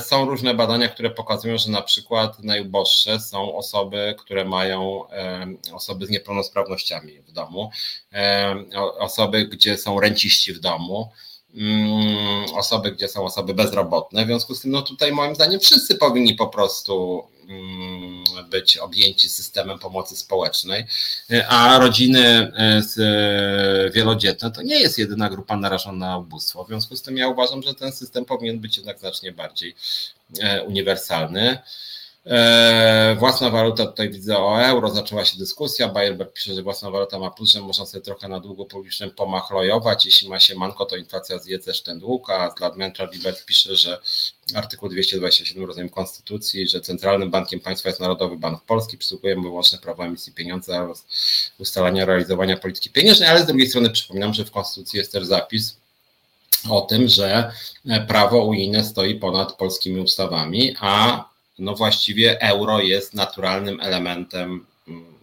[0.00, 6.06] są różne badania, które pokazują, że na przykład najuboższe są osoby, które mają e, osoby
[6.06, 7.70] z niepełnosprawnościami w domu,
[8.12, 8.54] e,
[8.98, 11.10] osoby, gdzie są renciści w domu,
[11.54, 14.24] mm, osoby, gdzie są osoby bezrobotne.
[14.24, 17.24] W związku z tym, no tutaj moim zdaniem wszyscy powinni po prostu
[18.50, 20.86] być objęci systemem pomocy społecznej,
[21.48, 22.52] a rodziny
[23.92, 26.64] wielodzietne to nie jest jedyna grupa narażona na ubóstwo.
[26.64, 29.74] W związku z tym ja uważam, że ten system powinien być jednak znacznie bardziej
[30.66, 31.58] uniwersalny.
[32.26, 35.88] E, własna waluta, tutaj widzę o euro, zaczęła się dyskusja.
[35.88, 40.06] Bayerberg pisze, że własna waluta ma plus, że można sobie trochę na długu publicznym pomachlojować.
[40.06, 43.98] Jeśli ma się manko, to inflacja zje też ten dług, a dla Charlie pisze, że
[44.54, 49.78] artykuł 227 rozumiem Konstytucji, że Centralnym Bankiem Państwa jest Narodowy Bank Polski, przysługuje mu wyłączne
[49.78, 51.06] prawo emisji pieniądza oraz
[51.58, 55.76] ustalania realizowania polityki pieniężnej, ale z drugiej strony przypominam, że w Konstytucji jest też zapis
[56.70, 57.52] o tym, że
[58.08, 61.24] prawo unijne stoi ponad polskimi ustawami, a
[61.58, 65.16] no właściwie euro jest naturalnym elementem mm,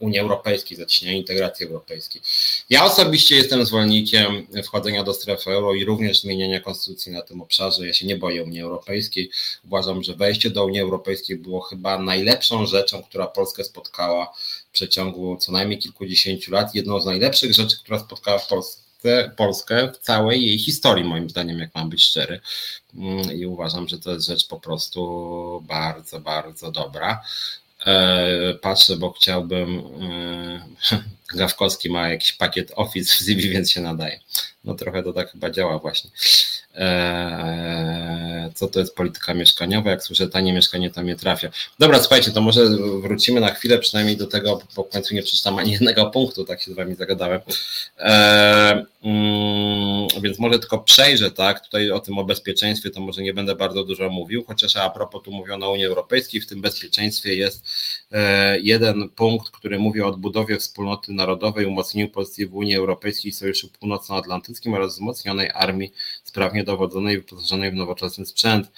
[0.00, 2.22] Unii Europejskiej, zacieśniania integracji europejskiej.
[2.70, 7.86] Ja osobiście jestem zwolennikiem wchodzenia do strefy euro i również zmieniania konstytucji na tym obszarze.
[7.86, 9.30] Ja się nie boję Unii Europejskiej.
[9.64, 14.32] Uważam, że wejście do Unii Europejskiej było chyba najlepszą rzeczą, która Polskę spotkała
[14.70, 16.74] w przeciągu co najmniej kilkudziesięciu lat.
[16.74, 18.79] Jedną z najlepszych rzeczy, która spotkała w Polsce
[19.36, 22.40] Polskę w całej jej historii, moim zdaniem, jak mam być szczery.
[22.94, 27.22] Mm, I uważam, że to jest rzecz po prostu bardzo, bardzo dobra.
[27.86, 29.82] E, patrzę, bo chciałbym.
[30.90, 31.00] E,
[31.38, 34.20] Gawkowski ma jakiś pakiet Office w Zibi, więc się nadaje.
[34.64, 36.10] No trochę to tak chyba działa właśnie.
[36.74, 39.90] Eee, co to jest polityka mieszkaniowa?
[39.90, 41.50] Jak słyszę tanie mieszkanie, to mnie trafia.
[41.78, 42.68] Dobra, słuchajcie, to może
[43.02, 46.62] wrócimy na chwilę przynajmniej do tego, bo w końcu nie przeczytam ani jednego punktu, tak
[46.62, 47.40] się z wami zagadałem.
[47.98, 53.34] Eee, mm, więc może tylko przejrzę, tak, tutaj o tym o bezpieczeństwie to może nie
[53.34, 57.34] będę bardzo dużo mówił, chociaż a propos tu mówiono o Unii Europejskiej, w tym bezpieczeństwie
[57.34, 57.64] jest
[58.12, 63.32] e, jeden punkt, który mówi o odbudowie wspólnoty narodowej, umocnieniu pozycji w Unii Europejskiej i
[63.32, 65.92] Sojuszu Północnoatlantyckim oraz wzmocnionej armii
[66.24, 68.70] sprawnie dowodzonej i wyposażonej w nowoczesny sprzęt.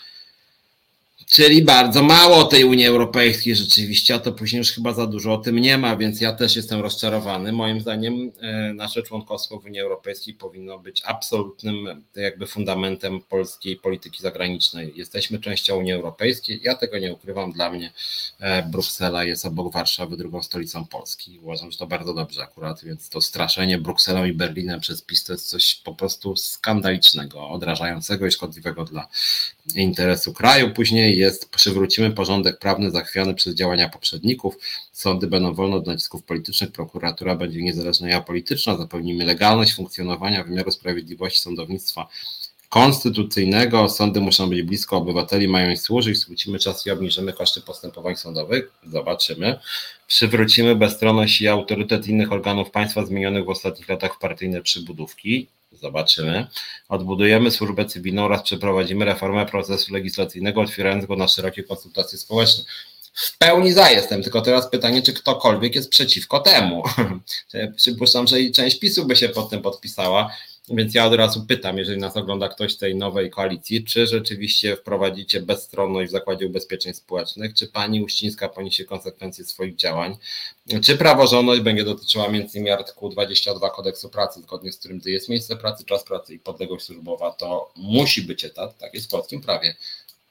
[1.33, 5.39] Czyli bardzo mało tej Unii Europejskiej rzeczywiście, a to później już chyba za dużo o
[5.39, 7.53] tym nie ma, więc ja też jestem rozczarowany.
[7.53, 14.23] Moim zdaniem e, nasze członkostwo w Unii Europejskiej powinno być absolutnym jakby fundamentem polskiej polityki
[14.23, 14.93] zagranicznej.
[14.97, 17.93] Jesteśmy częścią Unii Europejskiej, ja tego nie ukrywam, dla mnie
[18.41, 21.39] e, Bruksela jest obok Warszawy drugą stolicą Polski.
[21.43, 25.33] Uważam, że to bardzo dobrze akurat, więc to straszenie Brukselą i Berlinem przez PiS to
[25.33, 29.09] jest coś po prostu skandalicznego, odrażającego i szkodliwego dla
[29.75, 30.71] interesu kraju.
[30.71, 34.59] Później jest przywrócimy porządek prawny zachwiany przez działania poprzedników,
[34.93, 40.71] sądy będą wolne od nacisków politycznych, prokuratura będzie niezależna i apolityczna, zapewnimy legalność funkcjonowania wymiaru
[40.71, 42.09] sprawiedliwości sądownictwa
[42.73, 48.17] konstytucyjnego, sądy muszą być blisko obywateli, mają im służyć, skrócimy czas i obniżymy koszty postępowań
[48.17, 49.59] sądowych, zobaczymy.
[50.07, 56.47] Przywrócimy bezstronność i autorytet innych organów państwa zmienionych w ostatnich latach w partyjne przybudówki, Zobaczymy.
[56.89, 62.65] Odbudujemy służbę cywilną oraz przeprowadzimy reformę procesu legislacyjnego, otwierając go na szerokie konsultacje społeczne.
[63.15, 66.83] W pełni za jestem, tylko teraz pytanie, czy ktokolwiek jest przeciwko temu.
[67.77, 70.31] Przypuszczam, że i część PiSu by się pod tym podpisała.
[70.69, 74.77] Więc ja od razu pytam, jeżeli nas ogląda ktoś z tej nowej koalicji, czy rzeczywiście
[74.77, 80.17] wprowadzicie bezstronność w Zakładzie Ubezpieczeń Społecznych, czy pani Uścińska poniesie konsekwencje swoich działań,
[80.83, 82.73] czy praworządność będzie dotyczyła m.in.
[82.73, 86.85] artykułu 22 kodeksu pracy, zgodnie z którym gdy jest miejsce pracy, czas pracy i podległość
[86.85, 89.77] służbowa, to musi być etat, tak jest w polskim prawie.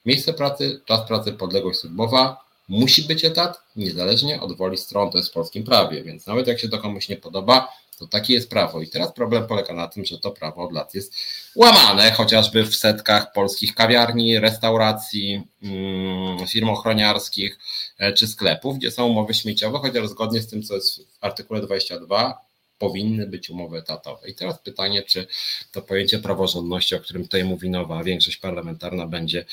[0.05, 5.29] Miejsce pracy, czas pracy, podległość służbowa, musi być etat, niezależnie od woli stron, to jest
[5.29, 7.67] w polskim prawie, więc nawet jak się to komuś nie podoba,
[8.01, 8.81] To takie jest prawo.
[8.81, 11.15] I teraz problem polega na tym, że to prawo od lat jest
[11.55, 17.57] łamane, chociażby w setkach polskich kawiarni, restauracji, mm, firm ochroniarskich
[17.97, 21.61] e, czy sklepów, gdzie są umowy śmieciowe, chociaż zgodnie z tym, co jest w artykule
[21.61, 22.41] 22,
[22.77, 24.29] powinny być umowy etatowe.
[24.29, 25.27] I teraz pytanie, czy
[25.71, 29.45] to pojęcie praworządności, o którym tutaj mówi nowa większość parlamentarna, będzie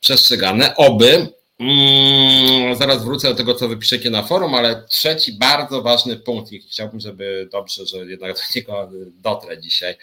[0.00, 0.76] przestrzegane.
[0.76, 1.28] Oby.
[1.58, 6.60] Mm, zaraz wrócę do tego, co wypiszecie na forum, ale trzeci bardzo ważny punkt i
[6.60, 8.90] chciałbym, żeby dobrze, że jednak do niego
[9.22, 9.94] dotrę dzisiaj.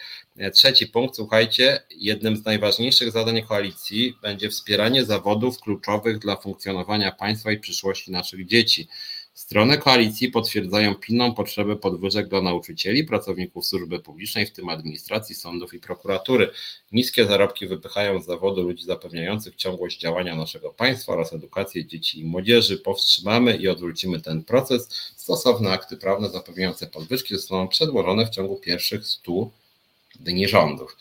[0.52, 7.52] Trzeci punkt, słuchajcie, jednym z najważniejszych zadań koalicji będzie wspieranie zawodów kluczowych dla funkcjonowania państwa
[7.52, 8.88] i przyszłości naszych dzieci.
[9.34, 15.74] Strony koalicji potwierdzają pilną potrzebę podwyżek dla nauczycieli, pracowników służby publicznej, w tym administracji, sądów
[15.74, 16.50] i prokuratury.
[16.92, 22.24] Niskie zarobki wypychają z zawodu ludzi zapewniających ciągłość działania naszego państwa oraz edukację dzieci i
[22.24, 22.78] młodzieży.
[22.78, 24.88] Powstrzymamy i odwrócimy ten proces.
[25.16, 29.50] Stosowne akty prawne zapewniające podwyżki zostaną przedłożone w ciągu pierwszych 100
[30.20, 30.96] dni rządów.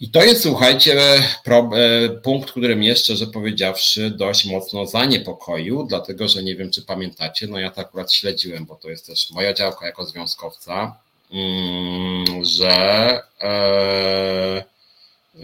[0.00, 1.00] I to jest, słuchajcie,
[1.46, 7.46] e, punkt, który mnie szczerze powiedziawszy dość mocno zaniepokoił, dlatego że nie wiem, czy pamiętacie,
[7.46, 10.96] no ja to akurat śledziłem, bo to jest też moja działka jako związkowca,
[11.32, 14.64] mm, że, e,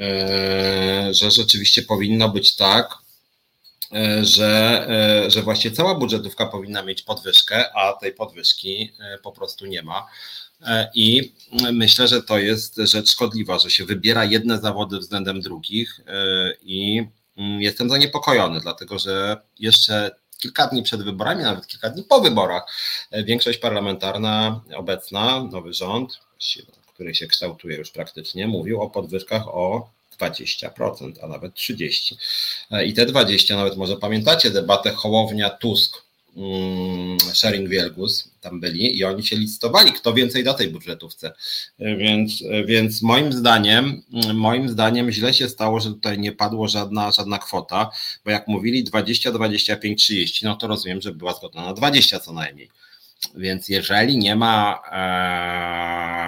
[0.01, 3.03] e, że rzeczywiście powinno być tak,
[4.23, 4.87] że,
[5.29, 8.93] że właśnie cała budżetówka powinna mieć podwyżkę, a tej podwyżki
[9.23, 10.09] po prostu nie ma.
[10.67, 11.33] E, I
[11.73, 17.07] myślę, że to jest rzecz szkodliwa, że się wybiera jedne zawody względem drugich e, i
[17.37, 22.63] mm, jestem zaniepokojony, dlatego że jeszcze kilka dni przed wyborami, nawet kilka dni po wyborach,
[23.11, 26.21] e, większość parlamentarna obecna, nowy rząd,
[26.95, 32.17] który się kształtuje już praktycznie, mówił o podwyżkach o 20%, a nawet 30%.
[32.87, 36.03] I te 20%, nawet może pamiętacie debatę Hołownia-Tusk,
[37.35, 41.33] Sharing Wielgus tam byli i oni się listowali, kto więcej da tej budżetówce.
[41.79, 44.03] Więc, więc moim zdaniem,
[44.35, 47.91] moim zdaniem źle się stało, że tutaj nie padło żadna, żadna kwota,
[48.25, 52.33] bo jak mówili 20, 25, 30, no to rozumiem, że była zgodna na 20 co
[52.33, 52.71] najmniej.
[53.35, 54.83] Więc jeżeli nie ma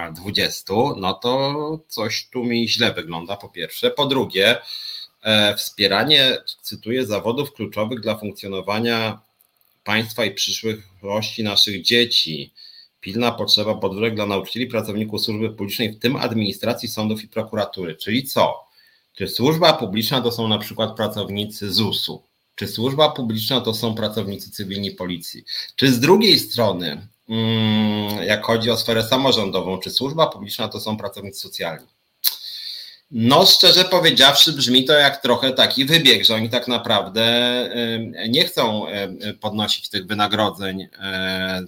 [0.09, 3.91] e, 20, no to coś tu mi źle wygląda, po pierwsze.
[3.91, 4.57] Po drugie,
[5.23, 9.24] e, wspieranie, cytuję, zawodów kluczowych dla funkcjonowania
[9.85, 12.53] państwa i przyszłości naszych dzieci.
[13.01, 17.95] Pilna potrzeba podwyżek dla nauczycieli, pracowników służby publicznej, w tym administracji, sądów i prokuratury.
[17.95, 18.65] Czyli co?
[19.13, 22.23] Czy służba publiczna to są na przykład pracownicy ZUS-u?
[22.55, 25.43] Czy służba publiczna to są pracownicy cywilni policji?
[25.75, 30.97] Czy z drugiej strony, mm, jak chodzi o sferę samorządową, czy służba publiczna to są
[30.97, 31.94] pracownicy socjalni?
[33.17, 37.25] No, szczerze powiedziawszy, brzmi to jak trochę taki wybieg, że oni tak naprawdę
[38.29, 38.85] nie chcą
[39.39, 40.87] podnosić tych wynagrodzeń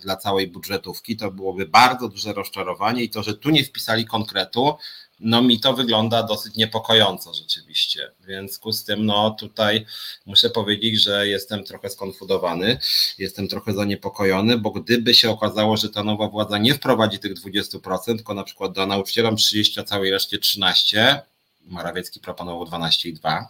[0.02, 1.18] dla całej budżetówki.
[1.18, 4.76] To byłoby bardzo duże rozczarowanie i to, że tu nie wpisali konkretu,
[5.19, 8.11] no mi to wygląda dosyć niepokojąco rzeczywiście.
[8.19, 9.86] W związku z tym, no tutaj
[10.26, 12.80] muszę powiedzieć, że jestem trochę skonfudowany,
[13.18, 18.06] jestem trochę zaniepokojony, bo gdyby się okazało, że ta nowa władza nie wprowadzi tych 20%,
[18.06, 21.22] tylko na przykład da nauczycielom 30, a całej reszcie 13,
[21.68, 23.45] Morawiecki proponował 12,2,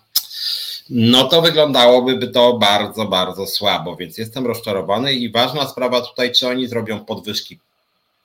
[0.89, 6.48] no to wyglądałoby to bardzo, bardzo słabo, więc jestem rozczarowany i ważna sprawa tutaj, czy
[6.48, 7.60] oni zrobią podwyżki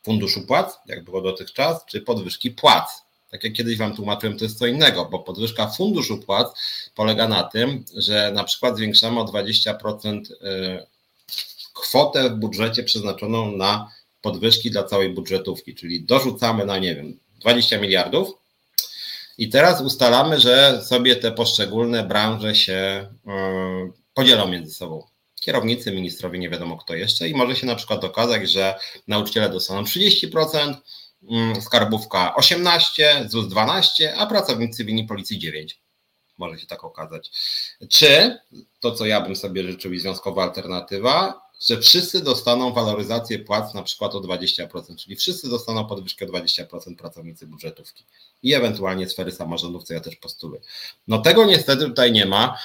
[0.03, 3.03] funduszu płac, jak było dotychczas, czy podwyżki płac.
[3.31, 6.49] Tak jak kiedyś Wam tłumaczyłem, to jest co innego, bo podwyżka funduszu płac
[6.95, 10.87] polega na tym, że na przykład zwiększamy o 20% y,
[11.75, 13.91] kwotę w budżecie przeznaczoną na
[14.23, 18.42] podwyżki dla całej budżetówki, czyli dorzucamy na, nie wiem, 20 miliardów
[19.39, 23.31] i teraz ustalamy, że sobie te poszczególne branże się y,
[24.15, 25.07] podzielą między sobą.
[25.41, 28.75] Kierownicy, ministrowie, nie wiadomo kto jeszcze i może się na przykład okazać, że
[29.09, 30.75] nauczyciele dostaną 30%,
[31.31, 35.81] Mm, skarbówka 18, ZUS 12, a pracownicy cywilni policji 9.
[36.39, 37.31] Może się tak okazać.
[37.89, 38.39] Czy
[38.81, 43.83] to, co ja bym sobie życzył i związkowa alternatywa, że wszyscy dostaną waloryzację płac na
[43.83, 48.05] przykład o 20%, czyli wszyscy dostaną podwyżkę 20% pracownicy budżetówki
[48.43, 50.61] i ewentualnie sfery samorządów, co ja też postuluję.
[51.09, 52.59] No tego niestety tutaj nie ma,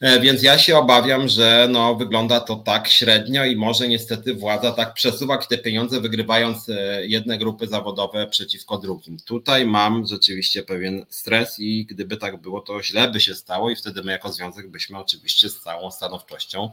[0.00, 4.72] e, więc ja się obawiam, że no, wygląda to tak średnio i może niestety władza
[4.72, 9.18] tak przesuwa te pieniądze, wygrywając e, jedne grupy zawodowe przeciwko drugim.
[9.24, 13.76] Tutaj mam rzeczywiście pewien stres i gdyby tak było, to źle by się stało i
[13.76, 16.70] wtedy my jako związek byśmy oczywiście z całą stanowczością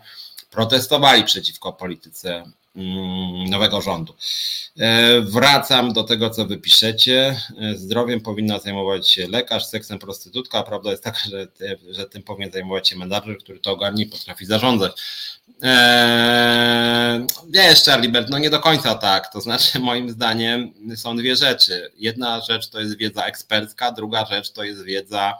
[0.53, 2.43] protestowali przeciwko polityce
[2.75, 4.15] mm, nowego rządu.
[4.80, 7.39] E, wracam do tego, co wypiszecie.
[7.61, 11.47] E, zdrowiem powinna zajmować się lekarz, seksem prostytutka, a prawda jest taka, że,
[11.91, 14.91] że tym powinien zajmować się menadżer, który to ogarnie i potrafi zarządzać.
[15.61, 19.34] Eee, wiesz, Charlie no nie do końca tak.
[19.34, 21.91] To znaczy, moim zdaniem są dwie rzeczy.
[21.95, 25.38] Jedna rzecz to jest wiedza ekspercka, druga rzecz to jest wiedza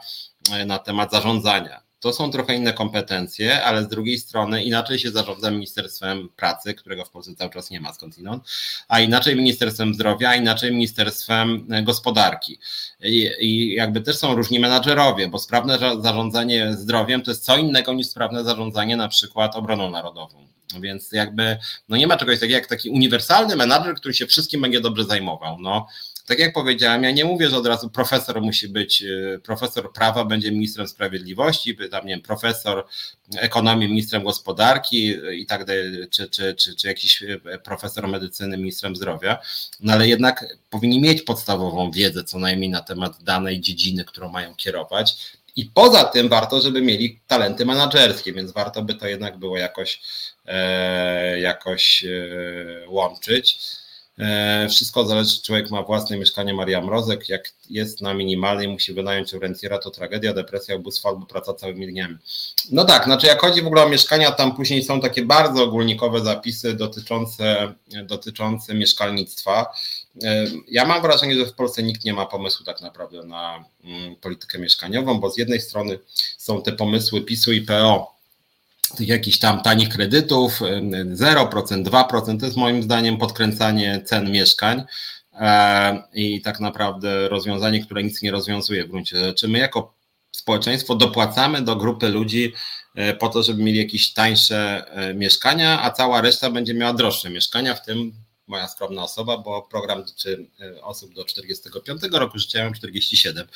[0.52, 1.80] e, na temat zarządzania.
[2.04, 7.04] To są trochę inne kompetencje, ale z drugiej strony inaczej się zarządza Ministerstwem Pracy, którego
[7.04, 8.44] w Polsce cały czas nie ma skądinąd,
[8.88, 12.58] a inaczej Ministerstwem Zdrowia, a inaczej Ministerstwem e, Gospodarki.
[13.00, 17.92] I, I, jakby też są różni menadżerowie, bo sprawne zarządzanie zdrowiem to jest co innego
[17.92, 20.46] niż sprawne zarządzanie na przykład obroną narodową.
[20.80, 21.58] Więc jakby
[21.88, 25.56] no nie ma czegoś takiego jak taki uniwersalny menadżer, który się wszystkim będzie dobrze zajmował.
[25.60, 25.86] No,
[26.26, 30.24] tak jak powiedziałem, ja nie mówię, że od razu profesor musi być, y, profesor prawa
[30.24, 32.86] będzie ministrem sprawiedliwości, tam nie wiem, profesor
[33.36, 38.96] ekonomii ministrem gospodarki i tak dalej, czy, czy, czy, czy jakiś y, profesor medycyny ministrem
[38.96, 39.38] zdrowia,
[39.80, 44.54] no ale jednak powinni mieć podstawową wiedzę co najmniej na temat danej dziedziny, którą mają
[44.54, 45.16] kierować.
[45.56, 50.00] I poza tym warto, żeby mieli talenty menedżerskie, więc warto by to jednak było jakoś,
[50.46, 53.58] e, jakoś e, łączyć.
[54.18, 57.28] E, wszystko zależy, czy człowiek ma własne mieszkanie Maria Mrozek.
[57.28, 62.16] Jak jest na minimalnej, musi wynająć rentiera, to tragedia, depresja, ubóstwo albo praca całymi dniami.
[62.72, 66.20] No tak, znaczy jak chodzi w ogóle o mieszkania, tam później są takie bardzo ogólnikowe
[66.20, 67.74] zapisy dotyczące,
[68.04, 69.74] dotyczące mieszkalnictwa.
[70.24, 74.16] E, ja mam wrażenie, że w Polsce nikt nie ma pomysłu tak naprawdę na mm,
[74.16, 75.98] politykę mieszkaniową, bo z jednej strony
[76.38, 78.13] są te pomysły PiSu i PO,
[78.88, 84.82] tych jakichś tam tanich kredytów, 0%, 2%, to jest moim zdaniem podkręcanie cen mieszkań
[85.32, 89.48] e, i tak naprawdę rozwiązanie, które nic nie rozwiązuje w gruncie rzeczy.
[89.48, 89.94] My jako
[90.32, 92.52] społeczeństwo dopłacamy do grupy ludzi
[92.94, 97.30] e, po to, żeby mieli jakieś tańsze e, mieszkania, a cała reszta będzie miała droższe
[97.30, 102.58] mieszkania, w tym moja skromna osoba, bo program dotyczy e, osób do 45 roku życia,
[102.58, 103.46] ja mam 47.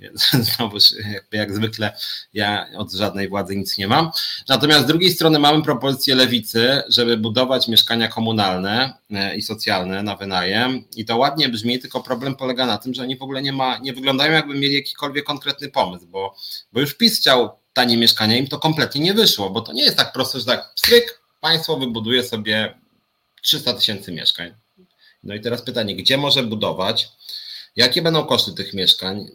[0.56, 0.76] Znowu,
[1.12, 1.96] jakby jak zwykle,
[2.34, 4.10] ja od żadnej władzy nic nie mam.
[4.48, 10.16] Natomiast z drugiej strony mamy propozycję lewicy, żeby budować mieszkania komunalne e, i socjalne na
[10.16, 10.84] wynajem.
[10.96, 13.78] I to ładnie brzmi, tylko problem polega na tym, że oni w ogóle nie, ma,
[13.78, 16.36] nie wyglądają, jakby mieli jakikolwiek konkretny pomysł, bo,
[16.72, 19.96] bo już PiS chciał tanie mieszkania, im to kompletnie nie wyszło, bo to nie jest
[19.96, 22.79] tak proste, że tak pstryk, państwo wybuduje sobie
[23.42, 24.54] 300 tysięcy mieszkań.
[25.22, 27.08] No i teraz pytanie, gdzie może budować?
[27.76, 29.26] Jakie będą koszty tych mieszkań?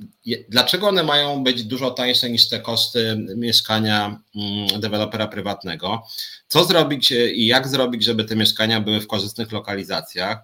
[0.49, 6.03] Dlaczego one mają być dużo tańsze niż te koszty mieszkania mm, dewelopera prywatnego?
[6.47, 10.37] Co zrobić i jak zrobić, żeby te mieszkania były w korzystnych lokalizacjach?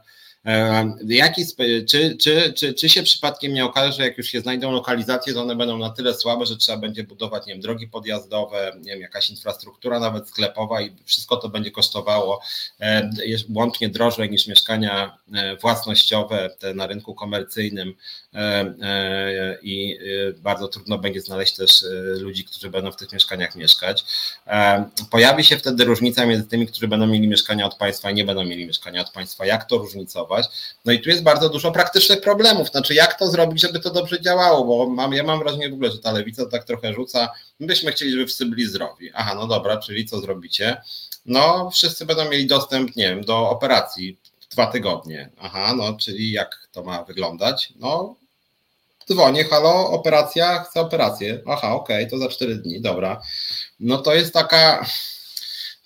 [1.08, 1.46] Jaki,
[1.90, 5.42] czy, czy, czy, czy się przypadkiem nie okaże, że jak już się znajdą lokalizacje, to
[5.42, 9.02] one będą na tyle słabe, że trzeba będzie budować nie wiem, drogi podjazdowe, nie wiem,
[9.02, 12.42] jakaś infrastruktura nawet sklepowa i wszystko to będzie kosztowało
[13.50, 17.94] łącznie drożej niż mieszkania e, własnościowe te na rynku komercyjnym
[18.34, 18.38] e,
[18.82, 20.00] e, i
[20.38, 21.86] bardzo trudno będzie znaleźć też
[22.20, 24.06] ludzi, którzy będą w tych mieszkaniach mieszkać.
[25.12, 28.44] Pojawi się wtedy różnica między tymi, którzy będą mieli mieszkania od państwa i nie będą
[28.44, 29.46] mieli mieszkania od państwa.
[29.46, 30.31] Jak to różnicować?
[30.86, 32.70] No i tu jest bardzo dużo praktycznych problemów.
[32.70, 34.66] Znaczy, jak to zrobić, żeby to dobrze działało?
[34.66, 37.30] Bo mam, ja mam wrażenie w ogóle, że ta lewica tak trochę rzuca.
[37.60, 39.12] My byśmy chcieli, żeby wszyscy byli zdrowi.
[39.14, 40.82] Aha, no dobra, czyli co zrobicie?
[41.26, 44.18] No, wszyscy będą mieli dostęp, nie wiem, do operacji
[44.52, 45.30] dwa tygodnie.
[45.42, 47.74] Aha, no, czyli jak to ma wyglądać?
[47.76, 48.16] No,
[49.08, 51.42] dzwonię, halo, operacja, chcę operację.
[51.48, 53.22] Aha, okej, okay, to za cztery dni, dobra.
[53.80, 54.86] No to jest taka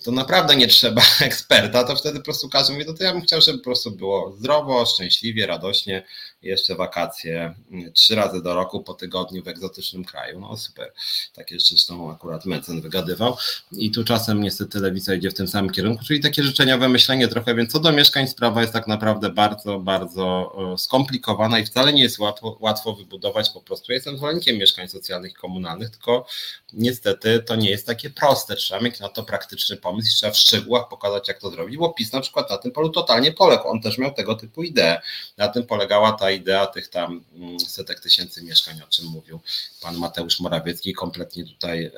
[0.05, 3.21] to naprawdę nie trzeba eksperta, to wtedy po prostu każdy mówi, no to ja bym
[3.21, 6.03] chciał, żeby po prostu było zdrowo, szczęśliwie, radośnie,
[6.41, 10.39] jeszcze wakacje mm, trzy razy do roku po tygodniu w egzotycznym kraju.
[10.39, 10.93] No super.
[11.33, 13.37] Takie zresztą akurat Mecen wygadywał.
[13.71, 17.55] I tu czasem niestety lewica idzie w tym samym kierunku, czyli takie życzeniowe myślenie trochę,
[17.55, 22.19] więc co do mieszkań sprawa jest tak naprawdę bardzo, bardzo skomplikowana i wcale nie jest
[22.19, 23.91] łatwo, łatwo wybudować po prostu.
[23.91, 26.25] Jestem zwolennikiem mieszkań socjalnych komunalnych, tylko
[26.73, 28.55] niestety to nie jest takie proste.
[28.55, 31.89] Trzeba mieć na to praktyczny pomysł i trzeba w szczegółach pokazać, jak to zrobić, bo
[31.89, 33.67] PiS na przykład na tym polu totalnie poległ.
[33.67, 35.01] On też miał tego typu ideę.
[35.37, 39.39] Na tym polegała ta idea tych tam mm, setek tysięcy mieszkań, o czym mówił
[39.81, 41.91] pan Mateusz Morawiecki, kompletnie tutaj e,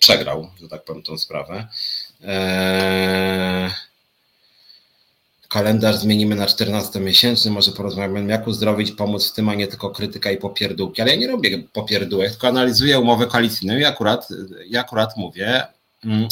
[0.00, 1.68] przegrał, że tak powiem, tą sprawę.
[2.24, 3.70] E,
[5.48, 10.30] kalendarz zmienimy na 14-miesięczny, może porozmawiamy, jak uzdrowić, pomóc w tym, a nie tylko krytyka
[10.30, 11.02] i popierdółki.
[11.02, 14.28] Ale ja nie robię popierdółek, tylko analizuję umowę koalicyjną i akurat,
[14.78, 15.66] akurat mówię,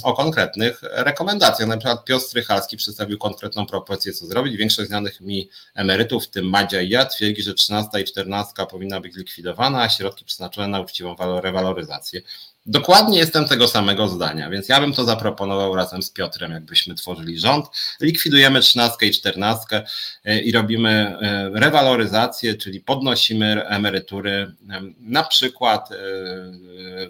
[0.02, 1.68] o konkretnych rekomendacjach.
[1.68, 4.56] Na przykład Piotr Strychalski przedstawił konkretną propozycję, co zrobić.
[4.56, 9.00] Większość znanych mi emerytów, w tym Madzia i ja, twierdzi, że 13 i 14 powinna
[9.00, 12.20] być likwidowana, a środki przeznaczone na uczciwą rewaloryzację.
[12.68, 17.38] Dokładnie jestem tego samego zdania, więc ja bym to zaproponował razem z Piotrem, jakbyśmy tworzyli
[17.38, 17.66] rząd.
[18.00, 19.82] Likwidujemy trzynastkę i czternastkę
[20.24, 24.52] e, i robimy e, rewaloryzację, czyli podnosimy emerytury.
[25.00, 25.96] Na przykład e,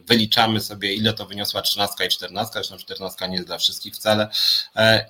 [0.06, 4.28] wyliczamy sobie, ile to wyniosła trzynastka i czternastka, zresztą czternastka nie jest dla wszystkich wcale,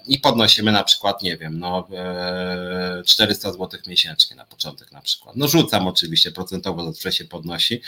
[0.06, 1.88] i podnosimy na przykład, nie wiem, no
[3.06, 5.36] 400 zł miesięcznie na początek na przykład.
[5.36, 7.82] No rzucam oczywiście, procentowo zawsze się podnosi,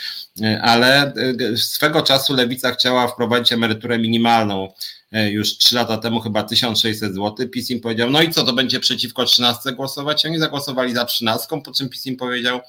[0.61, 1.13] ale
[1.55, 4.73] swego czasu Lewica chciała wprowadzić emeryturę minimalną
[5.11, 7.49] e, już 3 lata temu, chyba 1600 zł.
[7.49, 10.25] PiS im powiedział, no i co, to będzie przeciwko 13 głosować?
[10.25, 12.59] Oni zagłosowali za 13, po czym PiS im powiedział,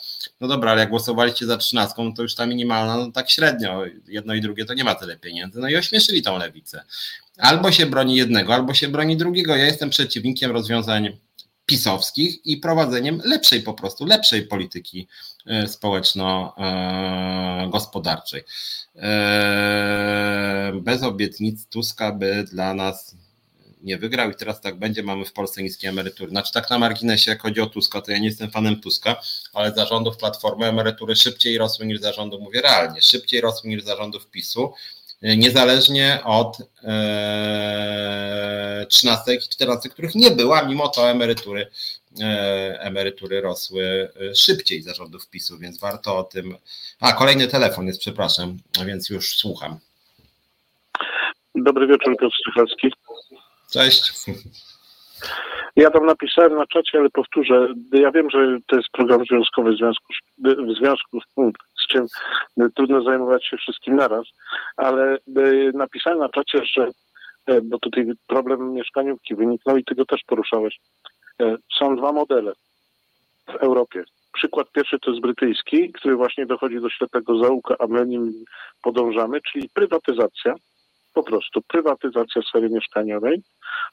[0.40, 3.84] no dobra, ale jak głosowaliście za 13, no to już ta minimalna, no tak średnio,
[4.08, 5.60] jedno i drugie to nie ma tyle pieniędzy.
[5.60, 6.84] No i ośmieszyli tą lewicę.
[7.38, 9.56] Albo się broni jednego, albo się broni drugiego.
[9.56, 11.16] Ja jestem przeciwnikiem rozwiązań
[11.70, 15.08] pisowskich i prowadzeniem lepszej po prostu, lepszej polityki
[15.46, 18.42] e, społeczno-gospodarczej.
[18.96, 23.16] E, bez obietnic Tuska by dla nas
[23.82, 26.30] nie wygrał i teraz tak będzie, mamy w Polsce niskie emerytury.
[26.30, 29.20] Znaczy tak na marginesie, jak chodzi o Tuska, to ja nie jestem fanem Tuska,
[29.52, 34.72] ale zarządów Platformy emerytury szybciej rosły niż zarządów, mówię realnie, szybciej rosły niż zarządów PiSu
[35.22, 41.66] niezależnie od e, 13 i 14, których nie było, mimo to emerytury,
[42.20, 46.56] e, emerytury rosły e, szybciej zarządów PiSu, więc warto o tym.
[47.00, 49.78] A, kolejny telefon jest, przepraszam, więc już słucham.
[51.54, 52.92] Dobry wieczór, Piotr Strychalski.
[53.72, 54.12] Cześć.
[55.80, 57.68] Ja tam napisałem na czacie, ale powtórzę.
[57.92, 61.20] Ja wiem, że to jest program związkowy, w związku, w związku
[61.84, 62.06] z czym
[62.74, 64.26] trudno zajmować się wszystkim naraz,
[64.76, 65.18] ale e,
[65.74, 66.88] napisałem na czacie, że,
[67.46, 70.80] e, bo tutaj problem mieszkaniówki wyniknął i ty go też poruszałeś.
[71.42, 72.52] E, są dwa modele
[73.46, 74.04] w Europie.
[74.32, 78.32] Przykład pierwszy to jest brytyjski, który właśnie dochodzi do ślepego zaułka, a my nim
[78.82, 80.54] podążamy, czyli prywatyzacja,
[81.14, 83.42] po prostu prywatyzacja sfery mieszkaniowej,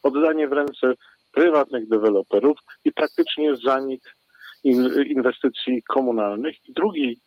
[0.04, 0.94] oddanie w ręce
[1.32, 4.02] prywatnych deweloperów i praktycznie zanik
[5.08, 6.56] inwestycji komunalnych.
[6.70, 7.22] Drugi,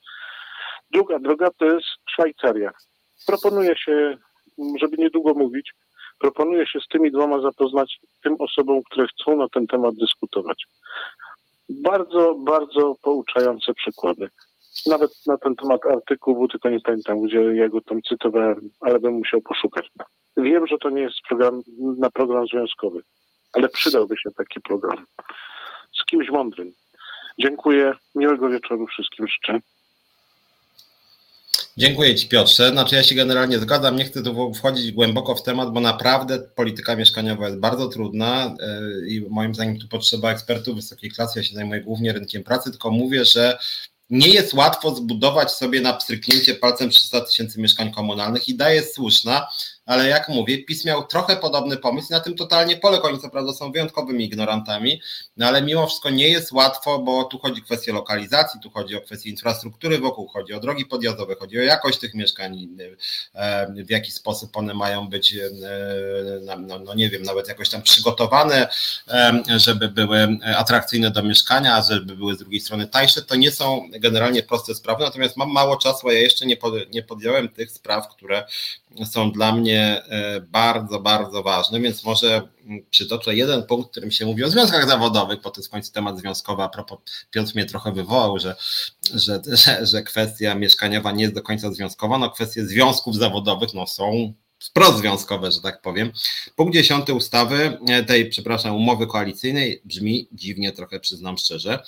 [0.91, 2.71] druga droga to jest Szwajcaria.
[3.27, 4.19] Proponuje się,
[4.81, 5.73] żeby niedługo mówić,
[6.19, 10.65] proponuje się z tymi dwoma zapoznać tym osobom, które chcą na ten temat dyskutować.
[11.69, 14.29] Bardzo, bardzo pouczające przykłady.
[14.87, 19.15] Nawet na ten temat artykułu, tylko nie pamiętam, gdzie ja go tam cytowałem, ale bym
[19.15, 19.91] musiał poszukać.
[20.37, 21.63] Wiem, że to nie jest program
[21.99, 23.03] na program związkowy,
[23.53, 25.07] ale przydałby się taki program
[26.01, 26.73] z kimś mądrym.
[27.39, 27.93] Dziękuję.
[28.15, 29.61] Miłego wieczoru wszystkim życzę.
[31.77, 32.71] Dziękuję Ci Piotrze.
[32.71, 36.97] Znaczy ja się generalnie zgadzam, nie chcę tu wchodzić głęboko w temat, bo naprawdę polityka
[36.97, 41.39] mieszkaniowa jest bardzo trudna e, i moim zdaniem tu potrzeba ekspertów wysokiej klasy.
[41.39, 43.59] Ja się zajmuję głównie rynkiem pracy, tylko mówię, że
[44.11, 48.49] nie jest łatwo zbudować sobie na pstryknięcie palcem 300 tysięcy mieszkań komunalnych.
[48.49, 49.49] Idea jest słuszna,
[49.91, 53.07] ale jak mówię, PiS miał trochę podobny pomysł i na tym totalnie poległ.
[53.07, 55.01] Oni co prawda są wyjątkowymi ignorantami,
[55.37, 58.97] no ale mimo wszystko nie jest łatwo, bo tu chodzi o kwestię lokalizacji, tu chodzi
[58.97, 62.69] o kwestię infrastruktury wokół, chodzi o drogi podjazdowe, chodzi o jakość tych mieszkań,
[63.35, 65.51] e, w jaki sposób one mają być, e,
[66.59, 68.69] no, no nie wiem, nawet jakoś tam przygotowane,
[69.09, 73.23] e, żeby były atrakcyjne do mieszkania, żeby były z drugiej strony tańsze.
[73.23, 76.47] To nie są generalnie proste sprawy, natomiast mam mało czasu, a ja jeszcze
[76.93, 78.45] nie podjąłem tych spraw, które
[79.05, 82.48] są dla mnie e, bardzo, bardzo ważne, więc może
[82.90, 85.93] przytoczę jeden punkt, w którym się mówi o związkach zawodowych, bo to jest w końcu
[85.93, 86.98] temat związkowy, a propos
[87.31, 88.57] Piotr mnie trochę wywołał, że,
[89.15, 93.86] że, że, że kwestia mieszkaniowa nie jest do końca związkowa, no kwestie związków zawodowych no
[93.86, 96.12] są wprost związkowe, że tak powiem.
[96.57, 101.82] Punkt dziesiąty ustawy, e, tej, przepraszam, umowy koalicyjnej brzmi dziwnie, trochę przyznam szczerze.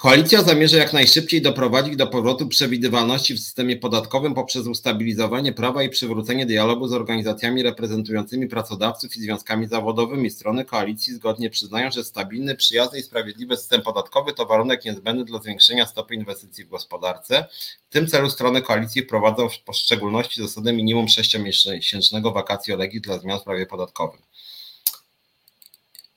[0.00, 5.88] Koalicja zamierza jak najszybciej doprowadzić do powrotu przewidywalności w systemie podatkowym poprzez ustabilizowanie prawa i
[5.88, 10.30] przywrócenie dialogu z organizacjami reprezentującymi pracodawców i związkami zawodowymi.
[10.30, 15.38] Strony koalicji zgodnie przyznają, że stabilny, przyjazny i sprawiedliwy system podatkowy to warunek niezbędny dla
[15.38, 17.46] zwiększenia stopy inwestycji w gospodarce.
[17.88, 23.38] W tym celu strony koalicji wprowadzą w szczególności zasadę minimum 6-miesięcznego wakacji legis dla zmian
[23.40, 24.20] w prawie podatkowym.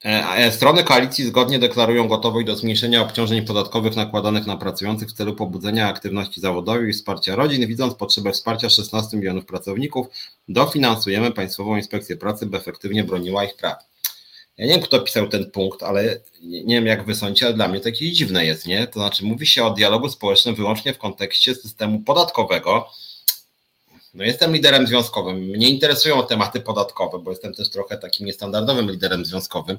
[0.03, 5.35] E, strony koalicji zgodnie deklarują gotowość do zmniejszenia obciążeń podatkowych nakładanych na pracujących w celu
[5.35, 7.67] pobudzenia aktywności zawodowej i wsparcia rodzin.
[7.67, 10.07] Widząc potrzebę wsparcia 16 milionów pracowników,
[10.47, 13.77] dofinansujemy Państwową Inspekcję Pracy, by efektywnie broniła ich praw.
[14.57, 17.67] Ja nie wiem, kto pisał ten punkt, ale nie wiem, jak wy sądzicie, ale dla
[17.67, 18.87] mnie to jakieś dziwne jest, nie?
[18.87, 22.89] To znaczy, mówi się o dialogu społecznym wyłącznie w kontekście systemu podatkowego.
[24.13, 25.37] No jestem liderem związkowym.
[25.37, 29.77] Mnie interesują tematy podatkowe, bo jestem też trochę takim niestandardowym liderem związkowym,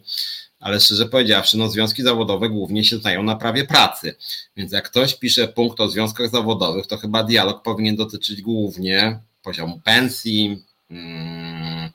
[0.61, 4.15] ale szczerze powiedziawszy, no związki zawodowe głównie się znają na prawie pracy.
[4.57, 9.81] Więc jak ktoś pisze punkt o związkach zawodowych, to chyba dialog powinien dotyczyć głównie poziomu
[9.85, 11.91] pensji, hmm,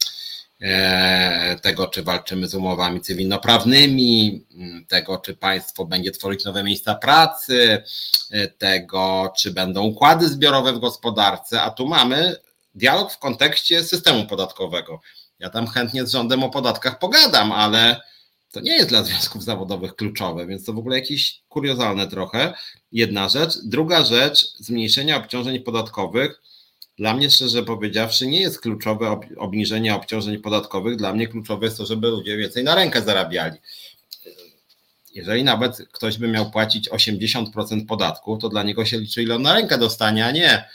[1.62, 4.44] tego, czy walczymy z umowami cywilnoprawnymi,
[4.88, 7.84] tego, czy państwo będzie tworzyć nowe miejsca pracy,
[8.32, 12.36] e, tego, czy będą układy zbiorowe w gospodarce, a tu mamy
[12.76, 15.02] dialog w kontekście systemu podatkowego.
[15.40, 18.02] Ja tam chętnie z rządem o podatkach pogadam, ale
[18.52, 22.54] to nie jest dla związków zawodowych kluczowe, więc to w ogóle jakieś kuriozalne trochę.
[22.92, 23.54] Jedna rzecz.
[23.64, 26.42] Druga rzecz, zmniejszenie obciążeń podatkowych
[27.00, 30.96] dla mnie, szczerze powiedziawszy, nie jest kluczowe obniżenie obciążeń podatkowych.
[30.96, 33.58] Dla mnie kluczowe jest to, żeby ludzie więcej na rękę zarabiali.
[35.14, 39.42] Jeżeli nawet ktoś by miał płacić 80% podatku, to dla niego się liczy, ile on
[39.42, 40.66] na rękę dostanie, a nie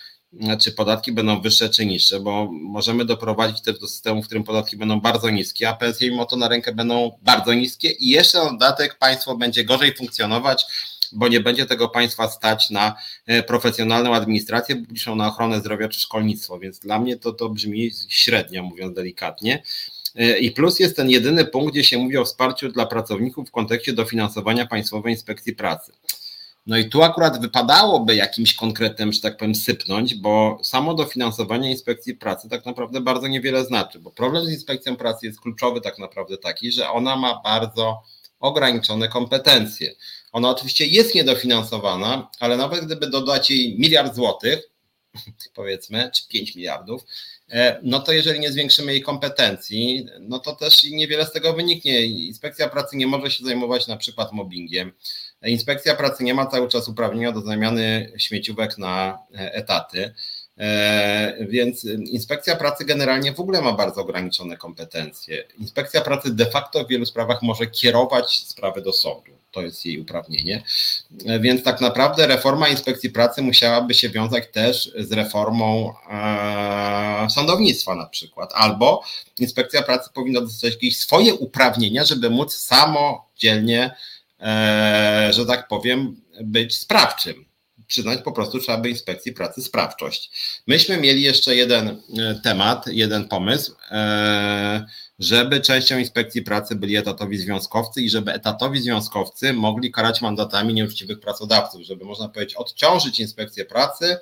[0.61, 4.77] czy podatki będą wyższe czy niższe, bo możemy doprowadzić też do systemu, w którym podatki
[4.77, 8.51] będą bardzo niskie, a pensje mimo to na rękę będą bardzo niskie i jeszcze na
[8.51, 10.67] dodatek państwo będzie gorzej funkcjonować,
[11.15, 12.97] bo nie będzie tego państwa stać na
[13.27, 17.91] e, profesjonalną administrację publiczną, na ochronę zdrowia czy szkolnictwo, więc dla mnie to, to brzmi
[18.09, 19.63] średnio, mówiąc delikatnie.
[20.15, 23.53] E, I plus jest ten jedyny punkt, gdzie się mówi o wsparciu dla pracowników w
[23.53, 25.93] kontekście dofinansowania Państwowej Inspekcji Pracy.
[26.67, 32.15] No i tu akurat wypadałoby jakimś konkretem, że tak powiem, sypnąć, bo samo dofinansowanie inspekcji
[32.15, 36.39] pracy tak naprawdę bardzo niewiele znaczy, bo problem z inspekcją pracy jest kluczowy tak naprawdę
[36.39, 38.03] taki, że ona ma bardzo
[38.41, 39.95] ograniczone kompetencje.
[40.35, 44.71] Ona oczywiście jest niedofinansowana, ale nawet gdyby dodać jej miliard złotych,
[45.55, 47.05] powiedzmy, czy 5 miliardów,
[47.49, 52.03] e, no to jeżeli nie zwiększymy jej kompetencji, no to też niewiele z tego wyniknie.
[52.03, 54.93] Inspekcja pracy nie może się zajmować na przykład mobbingiem.
[55.43, 60.15] Inspekcja pracy nie ma cały czas uprawnienia do zamiany śmieciówek na e, etaty.
[60.59, 65.45] E, więc inspekcja pracy generalnie w ogóle ma bardzo ograniczone kompetencje.
[65.59, 69.33] Inspekcja pracy de facto w wielu sprawach może kierować sprawy do sądu.
[69.51, 70.63] To jest jej uprawnienie.
[71.27, 77.95] E, więc tak naprawdę reforma inspekcji pracy musiałaby się wiązać też z reformą e, sądownictwa
[77.95, 78.51] na przykład.
[78.55, 79.03] Albo
[79.39, 83.95] inspekcja pracy powinna dostać jakieś swoje uprawnienia, żeby móc samodzielnie,
[85.31, 87.45] że tak powiem, być sprawczym
[87.95, 90.31] przyznać po prostu trzeba by inspekcji pracy sprawczość.
[90.67, 94.87] Myśmy mieli jeszcze jeden e, temat, jeden pomysł, e,
[95.19, 101.21] żeby częścią inspekcji pracy byli etatowi związkowcy i żeby etatowi związkowcy mogli karać mandatami nieuczciwych
[101.21, 104.17] pracodawców, żeby można powiedzieć odciążyć inspekcję pracy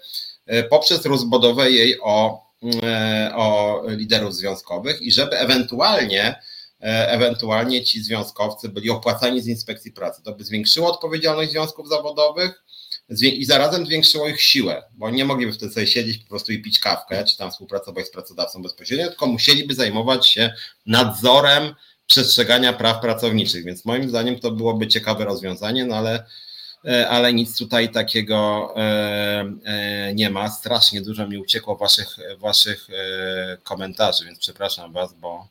[0.46, 2.46] e, poprzez rozbudowę jej o,
[3.34, 6.42] o liderów związkowych i żeby ewentualnie
[6.82, 10.22] ewentualnie ci związkowcy byli opłacani z inspekcji pracy.
[10.22, 12.61] To by zwiększyło odpowiedzialność związków zawodowych,
[13.20, 16.78] i zarazem zwiększyło ich siłę, bo nie mogliby wtedy sobie siedzieć po prostu i pić
[16.78, 20.54] kawkę, czy tam współpracować z pracodawcą bezpośrednio, tylko musieliby zajmować się
[20.86, 21.74] nadzorem
[22.06, 26.24] przestrzegania praw pracowniczych, więc moim zdaniem to byłoby ciekawe rozwiązanie, no ale,
[26.84, 30.50] e, ale nic tutaj takiego e, e, nie ma.
[30.50, 32.88] Strasznie dużo mi uciekło waszych, waszych
[33.62, 35.48] komentarzy, więc przepraszam was, bo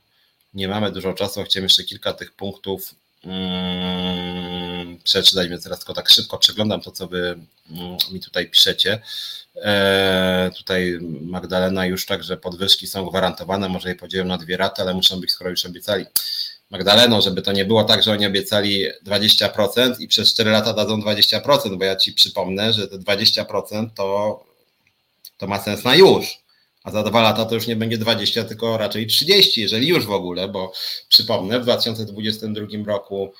[0.54, 1.44] nie mamy dużo czasu.
[1.44, 4.71] Chciałem jeszcze kilka tych punktów Mm,
[5.04, 7.38] przeczytać, więc teraz tylko tak szybko przeglądam to, co wy
[7.72, 9.02] mm, mi tutaj piszecie.
[9.56, 14.82] E, tutaj Magdalena już tak, że podwyżki są gwarantowane, może je podzielą na dwie raty,
[14.82, 16.06] ale muszą być, skoro już obiecali.
[16.70, 21.02] Magdaleno, żeby to nie było tak, że oni obiecali 20% i przez 4 lata dadzą
[21.02, 24.44] 20%, bo ja ci przypomnę, że te 20% to,
[25.38, 26.42] to ma sens na już
[26.84, 30.12] a za dwa lata to już nie będzie 20, tylko raczej 30, jeżeli już w
[30.12, 30.74] ogóle, bo
[31.10, 33.34] przypomnę, w 2022 roku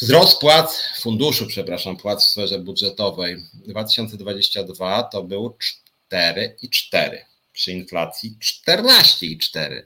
[0.00, 5.56] wzrost płac, funduszu, przepraszam, płac w sferze budżetowej 2022 to był
[6.12, 7.16] 4,4
[7.52, 9.82] przy inflacji 14,4.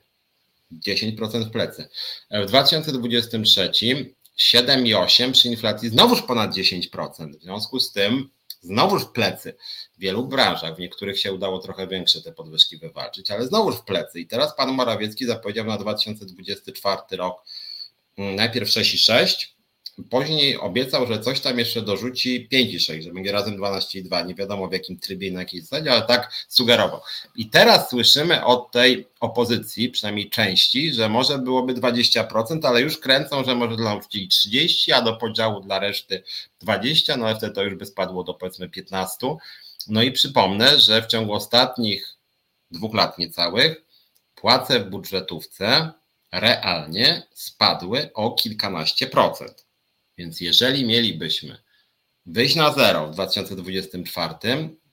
[0.72, 1.88] 10% w plecy.
[2.30, 3.70] W 2023
[4.38, 7.38] 7,8 przy inflacji znowuż ponad 10%.
[7.38, 8.30] W związku z tym
[8.60, 9.56] znowuż w plecy
[9.96, 13.84] w wielu branżach, w niektórych się udało trochę większe te podwyżki wywalczyć, ale znowuż w
[13.84, 14.20] plecy.
[14.20, 17.42] I teraz pan Morawiecki zapowiedział na 2024 rok
[18.18, 19.53] mm, najpierw 6,6,
[20.10, 24.26] Później obiecał, że coś tam jeszcze dorzuci 5,6, że będzie razem 12,2.
[24.26, 27.00] Nie wiadomo w jakim trybie i na jakiej zasadzie, ale tak sugerował.
[27.36, 33.44] I teraz słyszymy od tej opozycji, przynajmniej części, że może byłoby 20%, ale już kręcą,
[33.44, 36.22] że może dla nauczycieli 30, a do podziału dla reszty
[36.60, 39.36] 20, no ale wtedy to już by spadło do powiedzmy 15.
[39.88, 42.14] No i przypomnę, że w ciągu ostatnich
[42.70, 43.84] dwóch lat niecałych
[44.34, 45.92] płace w budżetówce
[46.32, 49.64] realnie spadły o kilkanaście procent.
[50.18, 51.58] Więc jeżeli mielibyśmy
[52.26, 54.34] wyjść na zero w 2024,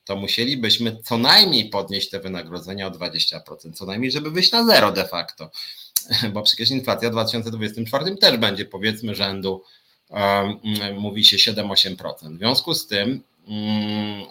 [0.04, 4.92] to musielibyśmy co najmniej podnieść te wynagrodzenia o 20%, co najmniej, żeby wyjść na zero
[4.92, 5.50] de facto,
[6.32, 9.64] bo przecież inflacja w 2024 też będzie powiedzmy rzędu,
[10.10, 10.60] um,
[10.98, 12.34] mówi się 7-8%.
[12.34, 13.58] W związku z tym, um,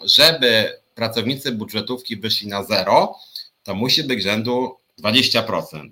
[0.04, 3.18] żeby pracownicy budżetówki wyszli na zero,
[3.62, 5.90] to musi być rzędu 20%.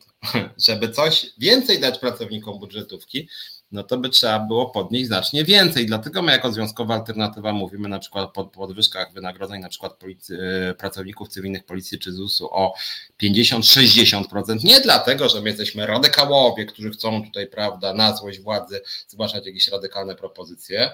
[0.67, 3.29] Żeby coś więcej dać pracownikom budżetówki,
[3.73, 5.87] no to by trzeba było podnieść znacznie więcej.
[5.87, 11.29] Dlatego my jako Związkowa Alternatywa mówimy na przykład o podwyżkach wynagrodzeń na przykład e, pracowników
[11.29, 12.75] cywilnych policji czy ZUS-u o
[13.23, 14.65] 50-60%.
[14.65, 19.69] Nie dlatego, że my jesteśmy radykałowie, którzy chcą tutaj, prawda, na złość władzy zgłaszać jakieś
[19.69, 20.91] radykalne propozycje,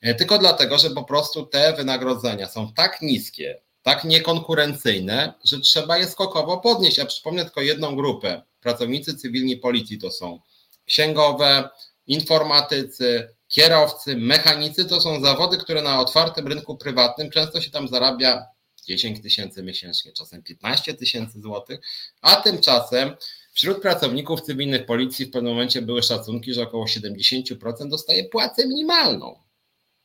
[0.00, 5.98] e, tylko dlatego, że po prostu te wynagrodzenia są tak niskie, tak niekonkurencyjne, że trzeba
[5.98, 6.98] je skokowo podnieść.
[6.98, 8.42] Ja przypomnę tylko jedną grupę.
[8.60, 10.40] Pracownicy cywilni policji to są
[10.86, 11.68] księgowe,
[12.10, 18.46] informatycy, kierowcy, mechanicy to są zawody, które na otwartym rynku prywatnym często się tam zarabia
[18.86, 21.80] 10 tysięcy miesięcznie, czasem 15 tysięcy złotych,
[22.20, 23.16] a tymczasem
[23.52, 29.42] wśród pracowników cywilnych policji w pewnym momencie były szacunki, że około 70% dostaje płacę minimalną.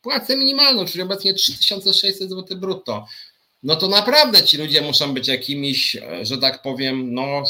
[0.02, 3.06] Płacę minimalną, czyli obecnie 3600 zł brutto.
[3.64, 7.44] No to naprawdę ci ludzie muszą być jakimiś, że tak powiem, no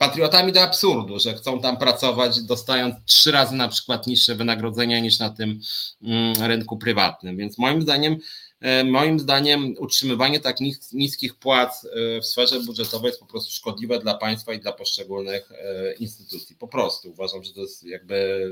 [0.00, 5.18] patriotami do absurdu, że chcą tam pracować, dostając trzy razy na przykład niższe wynagrodzenia niż
[5.18, 5.60] na tym
[6.02, 7.36] mm, rynku prywatnym.
[7.36, 8.16] Więc moim zdaniem,
[8.60, 10.56] e, moim zdaniem utrzymywanie tak
[10.92, 15.52] niskich płac e, w sferze budżetowej jest po prostu szkodliwe dla państwa i dla poszczególnych
[15.52, 16.56] e, instytucji.
[16.56, 18.46] Po prostu uważam, że to jest jakby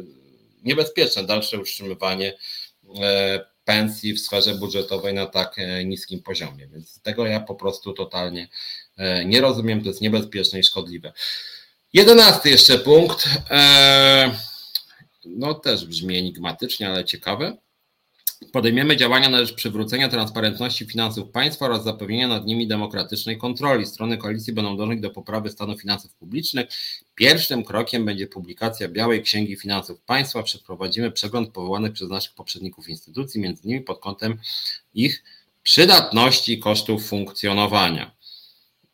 [0.65, 2.35] niebezpieczne dalsze utrzymywanie
[3.65, 6.69] pensji w sferze budżetowej na tak niskim poziomie.
[6.69, 8.49] Więc tego ja po prostu totalnie
[9.25, 11.13] nie rozumiem, to jest niebezpieczne i szkodliwe.
[11.93, 13.29] Jedenasty jeszcze punkt.
[13.51, 14.31] E,
[15.25, 17.57] no też brzmi enigmatycznie, ale ciekawe.
[18.53, 23.87] Podejmiemy działania na rzecz przywrócenia transparentności finansów państwa oraz zapewnienia nad nimi demokratycznej kontroli.
[23.87, 26.67] Strony koalicji będą dążyć do poprawy stanu finansów publicznych.
[27.15, 30.43] Pierwszym krokiem będzie publikacja Białej Księgi Finansów Państwa.
[30.43, 34.39] Przeprowadzimy przegląd powołanych przez naszych poprzedników instytucji, między innymi pod kątem
[34.95, 35.25] ich
[35.63, 38.18] przydatności i kosztów funkcjonowania.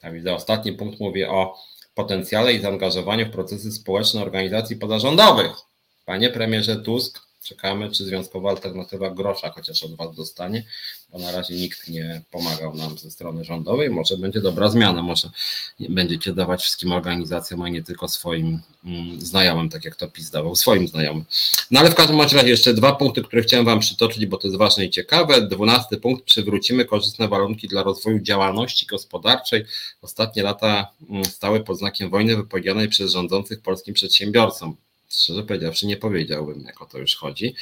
[0.00, 1.58] Tak widzę, ostatni punkt mówi o
[1.94, 5.52] potencjale i zaangażowaniu w procesy społeczne organizacji pozarządowych.
[6.04, 10.64] Panie premierze Tusk, czekamy, czy Związkowa Alternatywa grosza chociaż od Was dostanie,
[11.12, 13.90] bo na razie nikt nie pomagał nam ze strony rządowej.
[13.90, 15.30] Może będzie dobra zmiana, może
[15.88, 20.56] będziecie dawać wszystkim organizacjom, a nie tylko swoim mm, znajomym, tak jak to PiS dawał
[20.56, 21.24] swoim znajomym.
[21.70, 24.58] No ale w każdym razie jeszcze dwa punkty, które chciałem Wam przytoczyć, bo to jest
[24.58, 25.48] ważne i ciekawe.
[25.48, 29.64] Dwunasty punkt, przywrócimy korzystne warunki dla rozwoju działalności gospodarczej.
[30.02, 34.76] Ostatnie lata mm, stały pod znakiem wojny wypowiedzianej przez rządzących polskim przedsiębiorcom
[35.16, 37.54] szczerze powiedziawszy, nie powiedziałbym, jak o to już chodzi.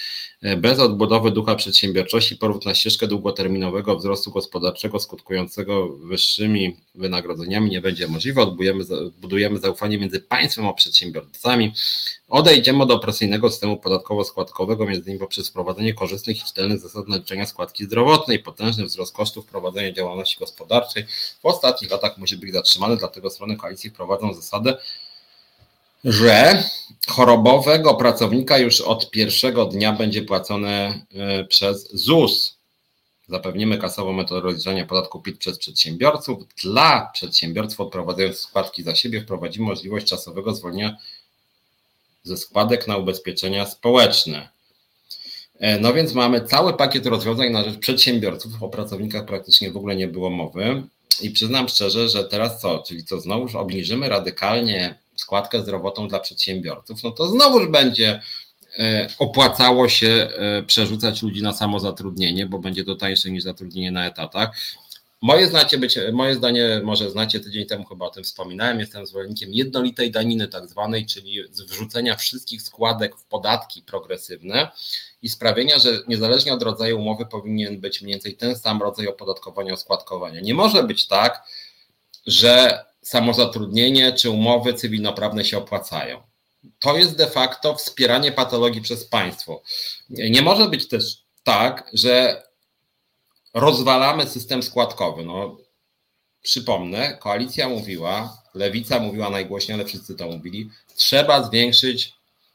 [0.43, 7.81] E, bez odbudowy ducha przedsiębiorczości powrót na ścieżkę długoterminowego wzrostu gospodarczego skutkującego wyższymi wynagrodzeniami nie
[7.81, 8.41] będzie możliwy.
[8.41, 8.85] Odbudujemy,
[9.21, 11.73] budujemy zaufanie między państwem a przedsiębiorcami.
[12.29, 17.85] Odejdziemy od opresyjnego systemu podatkowo-składkowego, między innymi poprzez wprowadzenie korzystnych i czytelnych zasad naliczenia składki
[17.85, 21.07] zdrowotnej, potężny wzrost kosztów prowadzenia działalności gospodarczej
[21.43, 24.77] w ostatnich latach musi być zatrzymany, dlatego strony koalicji wprowadzą zasadę
[26.05, 26.65] że
[27.09, 32.57] chorobowego pracownika już od pierwszego dnia będzie płacone e, przez ZUS.
[33.29, 36.39] Zapewnimy kasową metodę rozliczania podatku PIT przez przedsiębiorców.
[36.63, 40.97] Dla przedsiębiorców odprowadzając składki za siebie wprowadzimy możliwość czasowego zwolnienia
[42.23, 44.49] ze składek na ubezpieczenia społeczne.
[45.59, 49.97] E, no więc mamy cały pakiet rozwiązań na rzecz przedsiębiorców, o pracownikach praktycznie w ogóle
[49.97, 50.83] nie było mowy.
[51.21, 52.79] I przyznam szczerze, że teraz co?
[52.79, 58.21] Czyli co znowuż obniżymy radykalnie składkę zdrowotną dla przedsiębiorców, no to znowuż będzie
[58.79, 64.07] e, opłacało się e, przerzucać ludzi na samozatrudnienie, bo będzie to tańsze niż zatrudnienie na
[64.07, 64.51] etatach.
[65.23, 69.55] Moje, znacie być, moje zdanie, może znacie, tydzień temu chyba o tym wspominałem, jestem zwolennikiem
[69.55, 74.71] jednolitej daniny tak zwanej, czyli wrzucenia wszystkich składek w podatki progresywne
[75.23, 79.73] i sprawienia, że niezależnie od rodzaju umowy powinien być mniej więcej ten sam rodzaj opodatkowania,
[79.73, 80.41] oskładkowania.
[80.41, 81.43] Nie może być tak,
[82.27, 86.23] że samozatrudnienie czy umowy cywilnoprawne się opłacają.
[86.79, 89.63] To jest de facto wspieranie patologii przez państwo.
[90.11, 92.43] Nie może być też tak, że
[93.55, 95.25] rozwalamy system składkowy.
[95.25, 95.57] No,
[96.43, 102.13] przypomnę, koalicja mówiła, lewica mówiła najgłośniej, ale wszyscy to mówili, trzeba zwiększyć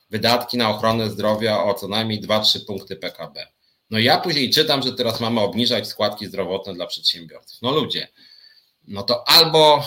[0.10, 3.48] wydatki na ochronę zdrowia o co najmniej 2-3 punkty PKB.
[3.90, 7.62] No ja później czytam, że teraz mamy obniżać składki zdrowotne dla przedsiębiorców.
[7.62, 8.08] No ludzie,
[8.88, 9.84] no to albo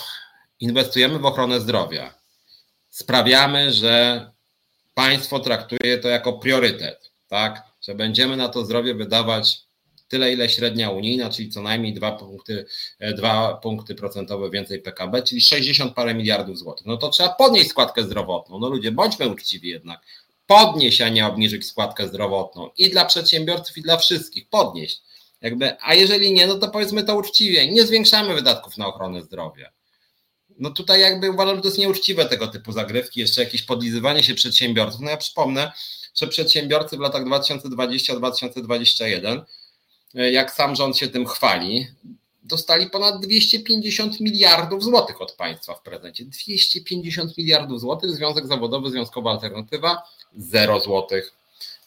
[0.61, 2.15] inwestujemy w ochronę zdrowia,
[2.89, 4.27] sprawiamy, że
[4.95, 9.61] państwo traktuje to jako priorytet, tak, że będziemy na to zdrowie wydawać
[10.11, 12.67] tyle, ile średnia unijna, czyli co najmniej 2 punkty,
[13.17, 16.87] 2 punkty procentowe więcej PKB, czyli 60 parę miliardów złotych.
[16.87, 18.59] No to trzeba podnieść składkę zdrowotną.
[18.59, 20.01] No ludzie, bądźmy uczciwi jednak.
[20.47, 24.49] Podnieść, a nie obniżyć składkę zdrowotną i dla przedsiębiorców, i dla wszystkich.
[24.49, 25.03] Podnieść.
[25.41, 27.67] Jakby, a jeżeli nie, no to powiedzmy to uczciwie.
[27.67, 29.71] Nie zwiększamy wydatków na ochronę zdrowia.
[30.61, 34.35] No tutaj jakby uważam, że to jest nieuczciwe tego typu zagrywki, jeszcze jakieś podlizywanie się
[34.35, 35.01] przedsiębiorców.
[35.01, 35.73] No ja przypomnę,
[36.15, 39.43] że przedsiębiorcy w latach 2020-2021
[40.15, 41.87] E, jak sam rząd się tym chwali,
[42.43, 46.25] dostali ponad 250 miliardów złotych od państwa w prezencie.
[46.25, 50.03] 250 miliardów złotych, Związek Zawodowy, Związkowa Alternatywa
[50.37, 51.33] 0 złotych.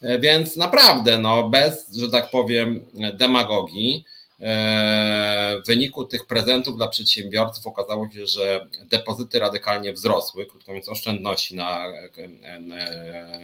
[0.02, 4.06] E, więc naprawdę, no, bez, że tak powiem, demagogii,
[4.44, 11.56] w wyniku tych prezentów dla przedsiębiorców okazało się, że depozyty radykalnie wzrosły, krótko mówiąc oszczędności
[11.56, 11.86] na,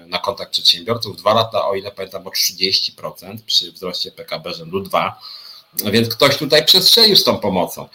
[0.08, 1.18] na kontach przedsiębiorców.
[1.18, 5.20] Dwa lata, o ile pamiętam, o 30% przy wzroście PKB rzędu 2.
[5.91, 7.90] Więc ktoś tutaj przestrzelił z tą pomocą.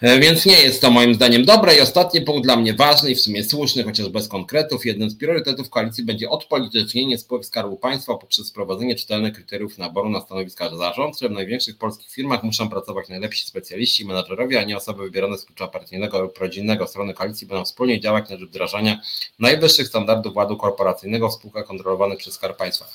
[0.00, 1.76] E, więc nie jest to moim zdaniem dobre.
[1.76, 4.86] I ostatni punkt dla mnie ważny i w sumie słuszny, chociaż bez konkretów.
[4.86, 10.20] Jednym z priorytetów koalicji będzie odpolitycznienie spółek Skarbu Państwa poprzez wprowadzenie czytelnych kryteriów naboru na
[10.20, 11.28] stanowiska zarządcze.
[11.28, 15.68] W największych polskich firmach muszą pracować najlepsi specjaliści menadżerowie, a nie osoby wybierane z klucza
[15.68, 16.86] partyjnego lub rodzinnego.
[16.86, 19.00] Strony koalicji będą wspólnie działać na rzecz wdrażania
[19.38, 22.86] najwyższych standardów ładu korporacyjnego w spółkach kontrolowanych przez Skarb Państwa.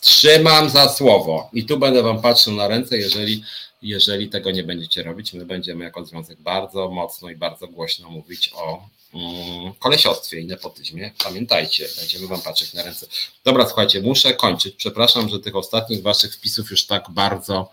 [0.00, 3.42] Trzymam za słowo i tu będę Wam patrzył na ręce, jeżeli
[3.82, 8.50] jeżeli tego nie będziecie robić, my będziemy jako związek bardzo mocno i bardzo głośno mówić
[8.54, 11.10] o mm, kolesiostwie i nepotyzmie.
[11.24, 13.06] Pamiętajcie, będziemy wam patrzeć na ręce.
[13.44, 14.74] Dobra, słuchajcie, muszę kończyć.
[14.74, 17.70] Przepraszam, że tych ostatnich waszych wpisów już tak bardzo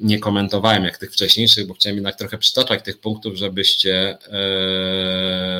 [0.00, 5.58] nie komentowałem jak tych wcześniejszych, bo chciałem jednak trochę przytaczać tych punktów, żebyście, e,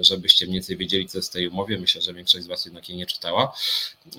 [0.00, 1.78] żebyście mniej więcej wiedzieli, co jest w tej umowie.
[1.78, 3.52] Myślę, że większość z Was jednak jej nie czytała.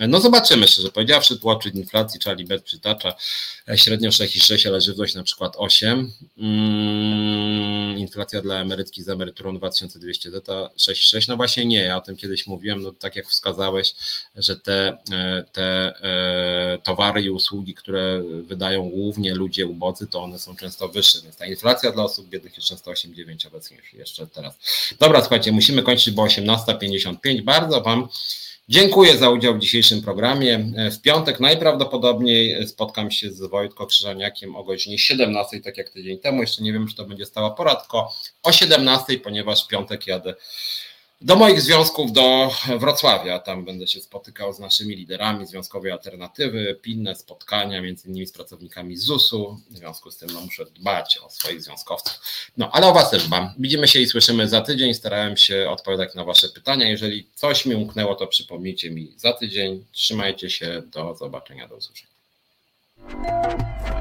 [0.08, 3.14] No zobaczymy, szczerze powiedziawszy, tłoczyć inflacji, Charlie Bet przytacza
[3.70, 6.12] e, średnio 6,6, ale żywność na przykład 8.
[6.38, 11.30] Mm, inflacja dla emerytki z emeryturą 2200 zeta 6,6.
[11.30, 13.96] No właśnie nie, ja o tym kiedyś mówiłem, no tak jak wskazałeś,
[14.36, 15.94] że te, e, te
[16.84, 21.46] towary i usługi, które wydają głównie ludzie ubodzy, to one są często wyższe, więc ta
[21.46, 24.58] inflacja dla osób biednych jest często 8-9 obecnie jeszcze teraz.
[25.00, 27.42] Dobra, słuchajcie, musimy kończyć, bo 18.55.
[27.42, 28.08] Bardzo Wam
[28.70, 30.66] Dziękuję za udział w dzisiejszym programie.
[30.92, 36.42] W piątek najprawdopodobniej spotkam się z Wojtko Krzyżaniakiem o godzinie 17, tak jak tydzień temu.
[36.42, 38.14] Jeszcze nie wiem, czy to będzie stała poradko
[38.44, 40.36] o 17, ponieważ w piątek jadę
[41.22, 43.40] do moich związków do Wrocławia.
[43.40, 48.98] Tam będę się spotykał z naszymi liderami Związkowej Alternatywy, pilne spotkania, między innymi z pracownikami
[48.98, 49.58] ZUS-u.
[49.70, 52.20] W związku z tym no, muszę dbać o swoich związkowców.
[52.58, 53.54] No, ale o Was też dbam.
[53.60, 54.94] Widzimy się i słyszymy za tydzień.
[54.94, 56.90] Starałem się odpowiadać na Wasze pytania.
[56.90, 59.86] Jeżeli coś mi umknęło, to przypomnijcie mi za tydzień.
[59.92, 60.82] Trzymajcie się.
[60.86, 62.12] Do zobaczenia, do usłyszenia.